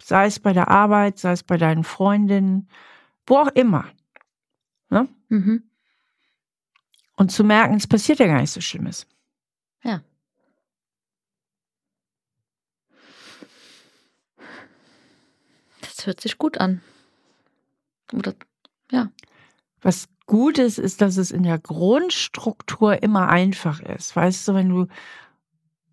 Sei 0.00 0.26
es 0.26 0.38
bei 0.38 0.52
der 0.52 0.68
Arbeit, 0.68 1.18
sei 1.18 1.32
es 1.32 1.42
bei 1.42 1.56
deinen 1.56 1.82
Freundinnen, 1.82 2.68
wo 3.26 3.38
auch 3.38 3.48
immer. 3.48 3.90
Ne? 4.90 5.08
Mhm. 5.28 5.64
Und 7.16 7.32
zu 7.32 7.42
merken, 7.42 7.74
es 7.74 7.88
passiert 7.88 8.20
ja 8.20 8.28
gar 8.28 8.40
nicht 8.40 8.52
so 8.52 8.60
Schlimmes. 8.60 9.08
Ja. 9.82 10.02
Das 15.80 16.06
hört 16.06 16.20
sich 16.20 16.38
gut 16.38 16.58
an. 16.58 16.82
Oder 18.12 18.34
ja. 18.92 19.10
Was 19.80 20.08
gut 20.26 20.58
ist, 20.58 20.78
ist, 20.78 21.00
dass 21.00 21.16
es 21.16 21.32
in 21.32 21.42
der 21.42 21.58
Grundstruktur 21.58 23.02
immer 23.02 23.30
einfach 23.30 23.80
ist. 23.80 24.14
Weißt 24.14 24.46
du, 24.46 24.54
wenn 24.54 24.68
du 24.68 24.86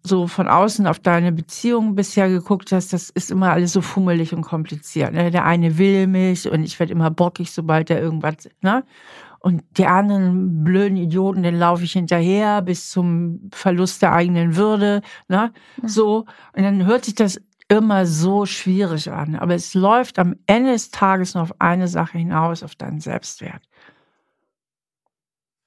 so 0.06 0.28
von 0.28 0.48
außen 0.48 0.86
auf 0.86 1.00
deine 1.00 1.32
Beziehung 1.32 1.96
bisher 1.96 2.28
geguckt 2.30 2.72
hast, 2.72 2.92
das 2.92 3.10
ist 3.10 3.32
immer 3.32 3.52
alles 3.52 3.72
so 3.72 3.82
fummelig 3.82 4.34
und 4.34 4.42
kompliziert. 4.42 5.14
Ne? 5.14 5.32
Der 5.32 5.46
eine 5.46 5.78
will 5.78 6.08
mich 6.08 6.50
und 6.50 6.64
ich 6.64 6.80
werde 6.80 6.92
immer 6.92 7.10
bockig, 7.10 7.52
sobald 7.52 7.90
er 7.90 8.02
irgendwas, 8.02 8.50
ne? 8.62 8.84
Und 9.40 9.62
die 9.78 9.86
anderen 9.86 10.64
blöden 10.64 10.96
Idioten, 10.96 11.44
den 11.44 11.60
laufe 11.60 11.84
ich 11.84 11.92
hinterher 11.92 12.62
bis 12.62 12.90
zum 12.90 13.50
Verlust 13.54 14.02
der 14.02 14.14
eigenen 14.14 14.56
Würde, 14.56 15.02
ne? 15.28 15.52
So. 15.86 16.26
Und 16.54 16.64
dann 16.64 16.86
hört 16.86 17.04
sich 17.04 17.16
das 17.16 17.42
immer 17.68 18.06
so 18.06 18.46
schwierig 18.46 19.12
an. 19.12 19.36
Aber 19.36 19.54
es 19.54 19.74
läuft 19.74 20.18
am 20.18 20.36
Ende 20.46 20.72
des 20.72 20.92
Tages 20.92 21.34
nur 21.34 21.44
auf 21.44 21.60
eine 21.60 21.90
Sache 21.90 22.18
hinaus, 22.18 22.64
auf 22.64 22.76
deinen 22.76 23.02
Selbstwert 23.02 23.64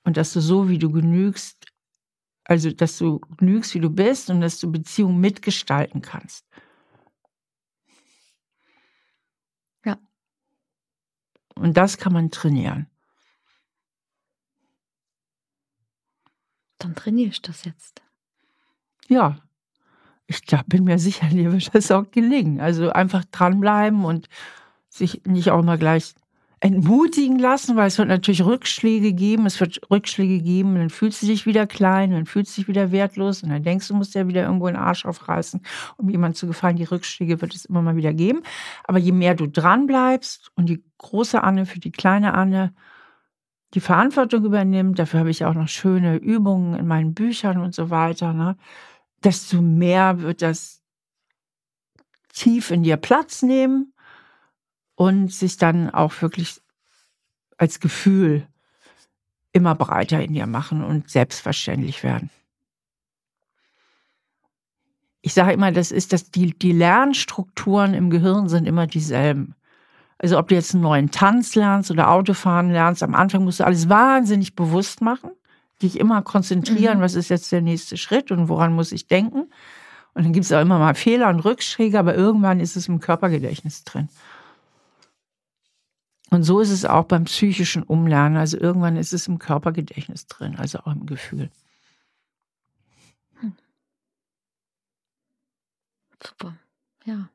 und 0.06 0.16
dass 0.16 0.32
du 0.32 0.40
so, 0.40 0.68
wie 0.68 0.78
du 0.78 0.90
genügst, 0.92 1.55
also 2.48 2.70
dass 2.70 2.98
du 2.98 3.18
genügst, 3.38 3.74
wie 3.74 3.80
du 3.80 3.90
bist 3.90 4.30
und 4.30 4.40
dass 4.40 4.60
du 4.60 4.70
Beziehungen 4.70 5.20
mitgestalten 5.20 6.00
kannst. 6.00 6.46
Ja. 9.84 9.98
Und 11.56 11.76
das 11.76 11.98
kann 11.98 12.12
man 12.12 12.30
trainieren. 12.30 12.88
Dann 16.78 16.94
trainiere 16.94 17.30
ich 17.30 17.42
das 17.42 17.64
jetzt. 17.64 18.02
Ja, 19.08 19.40
ich 20.28 20.42
glaub, 20.42 20.66
bin 20.66 20.84
mir 20.84 20.98
sicher, 20.98 21.26
dir 21.30 21.52
wird 21.52 21.74
das 21.74 21.90
auch 21.90 22.10
gelingen. 22.12 22.60
Also 22.60 22.90
einfach 22.90 23.24
dranbleiben 23.24 24.04
und 24.04 24.28
sich 24.88 25.22
nicht 25.24 25.50
auch 25.50 25.60
immer 25.60 25.78
gleich 25.78 26.14
entmutigen 26.60 27.38
lassen, 27.38 27.76
weil 27.76 27.88
es 27.88 27.98
wird 27.98 28.08
natürlich 28.08 28.44
Rückschläge 28.44 29.12
geben, 29.12 29.44
es 29.44 29.60
wird 29.60 29.78
Rückschläge 29.90 30.42
geben, 30.42 30.74
dann 30.76 30.88
fühlst 30.88 31.22
du 31.22 31.26
dich 31.26 31.44
wieder 31.44 31.66
klein, 31.66 32.12
dann 32.12 32.24
fühlst 32.24 32.56
du 32.56 32.62
dich 32.62 32.68
wieder 32.68 32.92
wertlos 32.92 33.42
und 33.42 33.50
dann 33.50 33.62
denkst 33.62 33.88
du, 33.88 33.94
musst 33.94 34.14
ja 34.14 34.26
wieder 34.26 34.44
irgendwo 34.44 34.66
den 34.66 34.76
Arsch 34.76 35.04
aufreißen, 35.04 35.60
um 35.98 36.08
jemand 36.08 36.36
zu 36.36 36.46
gefallen. 36.46 36.76
Die 36.76 36.84
Rückschläge 36.84 37.42
wird 37.42 37.54
es 37.54 37.66
immer 37.66 37.82
mal 37.82 37.96
wieder 37.96 38.14
geben. 38.14 38.42
Aber 38.84 38.98
je 38.98 39.12
mehr 39.12 39.34
du 39.34 39.46
dran 39.46 39.86
bleibst 39.86 40.50
und 40.54 40.68
die 40.70 40.82
große 40.96 41.42
Anne 41.42 41.66
für 41.66 41.78
die 41.78 41.92
kleine 41.92 42.32
Anne 42.32 42.74
die 43.74 43.80
Verantwortung 43.80 44.44
übernimmt, 44.44 44.98
dafür 44.98 45.20
habe 45.20 45.30
ich 45.30 45.44
auch 45.44 45.54
noch 45.54 45.68
schöne 45.68 46.16
Übungen 46.16 46.74
in 46.74 46.86
meinen 46.86 47.12
Büchern 47.12 47.58
und 47.58 47.74
so 47.74 47.90
weiter, 47.90 48.32
ne? 48.32 48.56
desto 49.22 49.60
mehr 49.60 50.22
wird 50.22 50.40
das 50.40 50.82
tief 52.32 52.70
in 52.70 52.82
dir 52.82 52.96
Platz 52.96 53.42
nehmen 53.42 53.92
und 54.96 55.32
sich 55.32 55.56
dann 55.56 55.90
auch 55.90 56.20
wirklich 56.20 56.60
als 57.58 57.80
Gefühl 57.80 58.46
immer 59.52 59.74
breiter 59.74 60.22
in 60.22 60.34
dir 60.34 60.46
machen 60.46 60.82
und 60.82 61.08
selbstverständlich 61.08 62.02
werden. 62.02 62.30
Ich 65.22 65.34
sage 65.34 65.52
immer, 65.52 65.72
das 65.72 65.92
ist, 65.92 66.12
dass 66.12 66.30
die, 66.30 66.56
die 66.58 66.72
Lernstrukturen 66.72 67.94
im 67.94 68.10
Gehirn 68.10 68.48
sind 68.48 68.66
immer 68.66 68.86
dieselben. 68.86 69.54
Also 70.18 70.38
ob 70.38 70.48
du 70.48 70.54
jetzt 70.54 70.74
einen 70.74 70.82
neuen 70.82 71.10
Tanz 71.10 71.54
lernst 71.54 71.90
oder 71.90 72.10
Autofahren 72.10 72.70
lernst, 72.70 73.02
am 73.02 73.14
Anfang 73.14 73.44
musst 73.44 73.60
du 73.60 73.64
alles 73.64 73.88
wahnsinnig 73.88 74.54
bewusst 74.54 75.02
machen, 75.02 75.30
dich 75.82 75.98
immer 75.98 76.22
konzentrieren, 76.22 76.98
mhm. 76.98 77.02
was 77.02 77.14
ist 77.14 77.28
jetzt 77.28 77.52
der 77.52 77.60
nächste 77.60 77.96
Schritt 77.96 78.30
und 78.30 78.48
woran 78.48 78.72
muss 78.74 78.92
ich 78.92 79.08
denken. 79.08 79.50
Und 80.14 80.24
dann 80.24 80.32
gibt 80.32 80.46
es 80.46 80.52
auch 80.52 80.62
immer 80.62 80.78
mal 80.78 80.94
Fehler 80.94 81.28
und 81.28 81.40
Rückschläge, 81.40 81.98
aber 81.98 82.14
irgendwann 82.14 82.60
ist 82.60 82.76
es 82.76 82.88
im 82.88 83.00
Körpergedächtnis 83.00 83.84
drin. 83.84 84.08
Und 86.36 86.42
so 86.42 86.60
ist 86.60 86.68
es 86.68 86.84
auch 86.84 87.06
beim 87.06 87.24
psychischen 87.24 87.82
Umlernen. 87.82 88.36
Also 88.36 88.58
irgendwann 88.58 88.98
ist 88.98 89.14
es 89.14 89.26
im 89.26 89.38
Körpergedächtnis 89.38 90.26
drin, 90.26 90.54
also 90.56 90.80
auch 90.80 90.92
im 90.92 91.06
Gefühl. 91.06 91.48
Hm. 93.40 93.54
Super, 96.22 96.54
ja. 97.06 97.30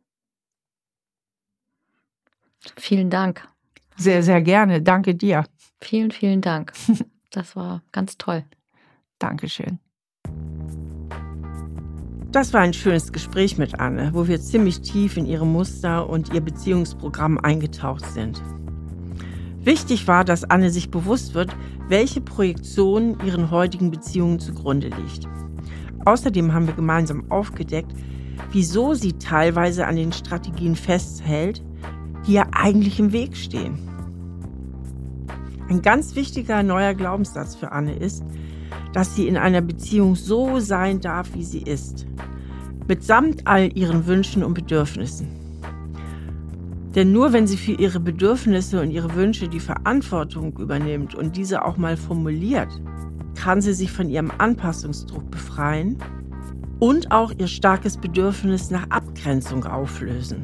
Vielen 2.77 3.09
Dank. 3.09 3.47
Sehr, 3.97 4.21
sehr 4.21 4.39
gerne. 4.43 4.83
Danke 4.83 5.15
dir. 5.15 5.45
Vielen, 5.81 6.11
vielen 6.11 6.41
Dank. 6.41 6.71
Das 7.33 7.55
war 7.55 7.81
ganz 7.93 8.17
toll. 8.17 8.43
Dankeschön. 9.17 9.79
Das 12.33 12.51
war 12.51 12.59
ein 12.59 12.73
schönes 12.73 13.13
Gespräch 13.13 13.57
mit 13.57 13.79
Anne, 13.79 14.09
wo 14.13 14.27
wir 14.27 14.41
ziemlich 14.41 14.81
tief 14.81 15.15
in 15.15 15.25
ihre 15.25 15.45
Muster 15.45 16.09
und 16.09 16.33
ihr 16.33 16.41
Beziehungsprogramm 16.41 17.37
eingetaucht 17.37 18.05
sind. 18.07 18.43
Wichtig 19.63 20.07
war, 20.07 20.25
dass 20.25 20.43
Anne 20.43 20.71
sich 20.71 20.89
bewusst 20.89 21.35
wird, 21.35 21.55
welche 21.87 22.19
Projektion 22.19 23.17
ihren 23.25 23.51
heutigen 23.51 23.91
Beziehungen 23.91 24.39
zugrunde 24.39 24.87
liegt. 24.87 25.27
Außerdem 26.05 26.51
haben 26.53 26.65
wir 26.65 26.73
gemeinsam 26.73 27.29
aufgedeckt, 27.29 27.91
wieso 28.51 28.95
sie 28.95 29.13
teilweise 29.13 29.85
an 29.85 29.97
den 29.97 30.13
Strategien 30.13 30.75
festhält, 30.75 31.63
die 32.25 32.33
ja 32.33 32.47
eigentlich 32.51 32.99
im 32.99 33.11
Weg 33.11 33.37
stehen. 33.37 33.77
Ein 35.69 35.81
ganz 35.81 36.15
wichtiger 36.15 36.63
neuer 36.63 36.95
Glaubenssatz 36.95 37.55
für 37.55 37.71
Anne 37.71 37.95
ist, 37.95 38.23
dass 38.93 39.15
sie 39.15 39.27
in 39.27 39.37
einer 39.37 39.61
Beziehung 39.61 40.15
so 40.15 40.59
sein 40.59 41.01
darf, 41.01 41.33
wie 41.33 41.43
sie 41.43 41.61
ist, 41.61 42.07
mitsamt 42.87 43.47
all 43.47 43.71
ihren 43.77 44.07
Wünschen 44.07 44.43
und 44.43 44.55
Bedürfnissen. 44.55 45.40
Denn 46.95 47.13
nur 47.13 47.31
wenn 47.31 47.47
sie 47.47 47.57
für 47.57 47.71
ihre 47.71 47.99
Bedürfnisse 47.99 48.81
und 48.81 48.91
ihre 48.91 49.15
Wünsche 49.15 49.47
die 49.47 49.61
Verantwortung 49.61 50.57
übernimmt 50.57 51.15
und 51.15 51.37
diese 51.37 51.63
auch 51.63 51.77
mal 51.77 51.95
formuliert, 51.95 52.69
kann 53.35 53.61
sie 53.61 53.73
sich 53.73 53.91
von 53.91 54.09
ihrem 54.09 54.31
Anpassungsdruck 54.37 55.31
befreien 55.31 55.97
und 56.79 57.11
auch 57.11 57.31
ihr 57.37 57.47
starkes 57.47 57.95
Bedürfnis 57.95 58.71
nach 58.71 58.89
Abgrenzung 58.89 59.63
auflösen. 59.63 60.43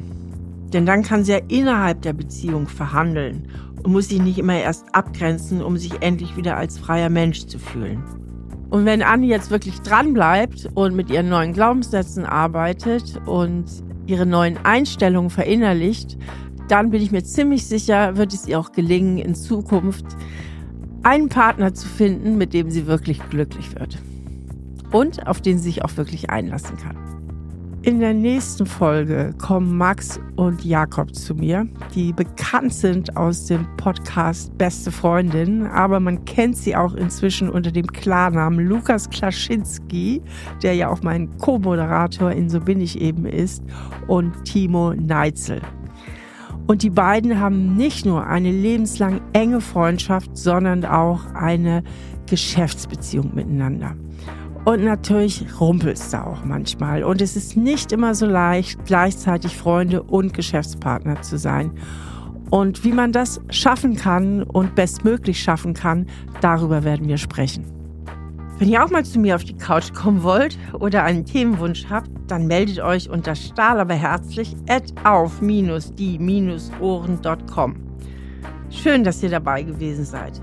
Denn 0.72 0.86
dann 0.86 1.02
kann 1.02 1.24
sie 1.24 1.32
ja 1.32 1.40
innerhalb 1.48 2.02
der 2.02 2.12
Beziehung 2.12 2.66
verhandeln 2.66 3.48
und 3.82 3.92
muss 3.92 4.08
sich 4.08 4.20
nicht 4.20 4.38
immer 4.38 4.54
erst 4.54 4.86
abgrenzen, 4.94 5.62
um 5.62 5.76
sich 5.76 6.00
endlich 6.00 6.36
wieder 6.36 6.56
als 6.56 6.78
freier 6.78 7.10
Mensch 7.10 7.46
zu 7.46 7.58
fühlen. 7.58 8.02
Und 8.70 8.84
wenn 8.84 9.02
Anne 9.02 9.26
jetzt 9.26 9.50
wirklich 9.50 9.80
dran 9.80 10.12
bleibt 10.12 10.68
und 10.74 10.94
mit 10.94 11.10
ihren 11.10 11.28
neuen 11.28 11.54
Glaubenssätzen 11.54 12.26
arbeitet 12.26 13.20
und 13.24 13.64
ihre 14.08 14.26
neuen 14.26 14.56
Einstellungen 14.64 15.30
verinnerlicht, 15.30 16.16
dann 16.68 16.90
bin 16.90 17.02
ich 17.02 17.12
mir 17.12 17.22
ziemlich 17.22 17.66
sicher, 17.66 18.16
wird 18.16 18.32
es 18.32 18.48
ihr 18.48 18.58
auch 18.58 18.72
gelingen, 18.72 19.18
in 19.18 19.34
Zukunft 19.34 20.04
einen 21.02 21.28
Partner 21.28 21.74
zu 21.74 21.86
finden, 21.86 22.36
mit 22.36 22.52
dem 22.52 22.70
sie 22.70 22.86
wirklich 22.86 23.20
glücklich 23.30 23.74
wird. 23.74 23.98
Und 24.90 25.26
auf 25.26 25.40
den 25.40 25.58
sie 25.58 25.64
sich 25.64 25.84
auch 25.84 25.96
wirklich 25.96 26.30
einlassen 26.30 26.76
kann. 26.76 27.17
In 27.82 28.00
der 28.00 28.12
nächsten 28.12 28.66
Folge 28.66 29.32
kommen 29.38 29.78
Max 29.78 30.18
und 30.34 30.64
Jakob 30.64 31.14
zu 31.14 31.36
mir, 31.36 31.68
die 31.94 32.12
bekannt 32.12 32.74
sind 32.74 33.16
aus 33.16 33.46
dem 33.46 33.68
Podcast 33.76 34.56
Beste 34.58 34.90
Freundin, 34.90 35.64
aber 35.64 36.00
man 36.00 36.24
kennt 36.24 36.56
sie 36.56 36.74
auch 36.74 36.94
inzwischen 36.94 37.48
unter 37.48 37.70
dem 37.70 37.86
Klarnamen 37.86 38.66
Lukas 38.66 39.08
Klaschinski, 39.08 40.20
der 40.60 40.74
ja 40.74 40.88
auch 40.88 41.02
mein 41.02 41.38
Co-Moderator 41.38 42.32
in 42.32 42.50
So 42.50 42.60
bin 42.60 42.80
ich 42.80 43.00
eben 43.00 43.24
ist, 43.24 43.62
und 44.08 44.44
Timo 44.44 44.92
Neitzel. 44.94 45.62
Und 46.66 46.82
die 46.82 46.90
beiden 46.90 47.38
haben 47.38 47.76
nicht 47.76 48.04
nur 48.04 48.26
eine 48.26 48.50
lebenslang 48.50 49.20
enge 49.32 49.60
Freundschaft, 49.60 50.36
sondern 50.36 50.84
auch 50.84 51.32
eine 51.32 51.84
Geschäftsbeziehung 52.26 53.34
miteinander. 53.34 53.94
Und 54.68 54.84
natürlich 54.84 55.44
rumpelt 55.58 55.96
es 55.96 56.10
da 56.10 56.24
auch 56.24 56.44
manchmal. 56.44 57.02
Und 57.02 57.22
es 57.22 57.36
ist 57.36 57.56
nicht 57.56 57.90
immer 57.90 58.14
so 58.14 58.26
leicht, 58.26 58.84
gleichzeitig 58.84 59.56
Freunde 59.56 60.02
und 60.02 60.34
Geschäftspartner 60.34 61.22
zu 61.22 61.38
sein. 61.38 61.70
Und 62.50 62.84
wie 62.84 62.92
man 62.92 63.12
das 63.12 63.40
schaffen 63.48 63.96
kann 63.96 64.42
und 64.42 64.74
bestmöglich 64.74 65.42
schaffen 65.42 65.72
kann, 65.72 66.06
darüber 66.42 66.84
werden 66.84 67.08
wir 67.08 67.16
sprechen. 67.16 67.64
Wenn 68.58 68.68
ihr 68.68 68.84
auch 68.84 68.90
mal 68.90 69.06
zu 69.06 69.18
mir 69.18 69.36
auf 69.36 69.44
die 69.44 69.56
Couch 69.56 69.94
kommen 69.94 70.22
wollt 70.22 70.58
oder 70.74 71.02
einen 71.02 71.24
Themenwunsch 71.24 71.86
habt, 71.88 72.10
dann 72.26 72.46
meldet 72.46 72.80
euch 72.80 73.08
unter 73.08 73.36
stahl 73.36 73.80
aber 73.80 73.94
herzlich 73.94 74.54
auf-die-ohren.com. 75.02 77.76
Schön, 78.68 79.02
dass 79.02 79.22
ihr 79.22 79.30
dabei 79.30 79.62
gewesen 79.62 80.04
seid. 80.04 80.42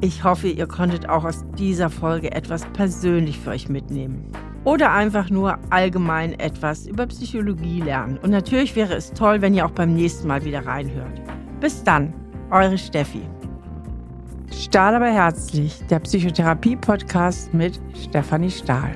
Ich 0.00 0.22
hoffe, 0.22 0.46
ihr 0.46 0.68
konntet 0.68 1.08
auch 1.08 1.24
aus 1.24 1.44
dieser 1.58 1.90
Folge 1.90 2.30
etwas 2.30 2.64
persönlich 2.72 3.36
für 3.36 3.50
euch 3.50 3.68
mitnehmen. 3.68 4.30
Oder 4.62 4.92
einfach 4.92 5.28
nur 5.28 5.58
allgemein 5.70 6.38
etwas 6.38 6.86
über 6.86 7.06
Psychologie 7.06 7.80
lernen. 7.80 8.16
Und 8.18 8.30
natürlich 8.30 8.76
wäre 8.76 8.94
es 8.94 9.10
toll, 9.10 9.40
wenn 9.40 9.54
ihr 9.54 9.66
auch 9.66 9.72
beim 9.72 9.94
nächsten 9.94 10.28
Mal 10.28 10.44
wieder 10.44 10.64
reinhört. 10.64 11.20
Bis 11.60 11.82
dann, 11.82 12.14
eure 12.52 12.78
Steffi. 12.78 13.22
Stahl 14.52 14.94
aber 14.94 15.10
herzlich, 15.10 15.82
der 15.90 15.98
Psychotherapie-Podcast 15.98 17.52
mit 17.52 17.80
Stefanie 18.00 18.52
Stahl. 18.52 18.94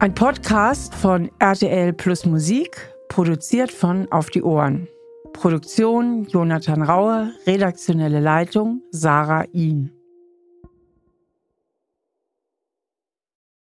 Ein 0.00 0.14
Podcast 0.14 0.94
von 0.94 1.30
RTL 1.38 1.94
Plus 1.94 2.26
Musik, 2.26 2.76
produziert 3.08 3.70
von 3.72 4.06
Auf 4.12 4.28
die 4.28 4.42
Ohren. 4.42 4.86
Produktion 5.32 6.24
Jonathan 6.24 6.82
Rauer, 6.82 7.30
redaktionelle 7.46 8.20
Leitung 8.20 8.82
Sarah 8.90 9.44
Ihn. 9.52 9.95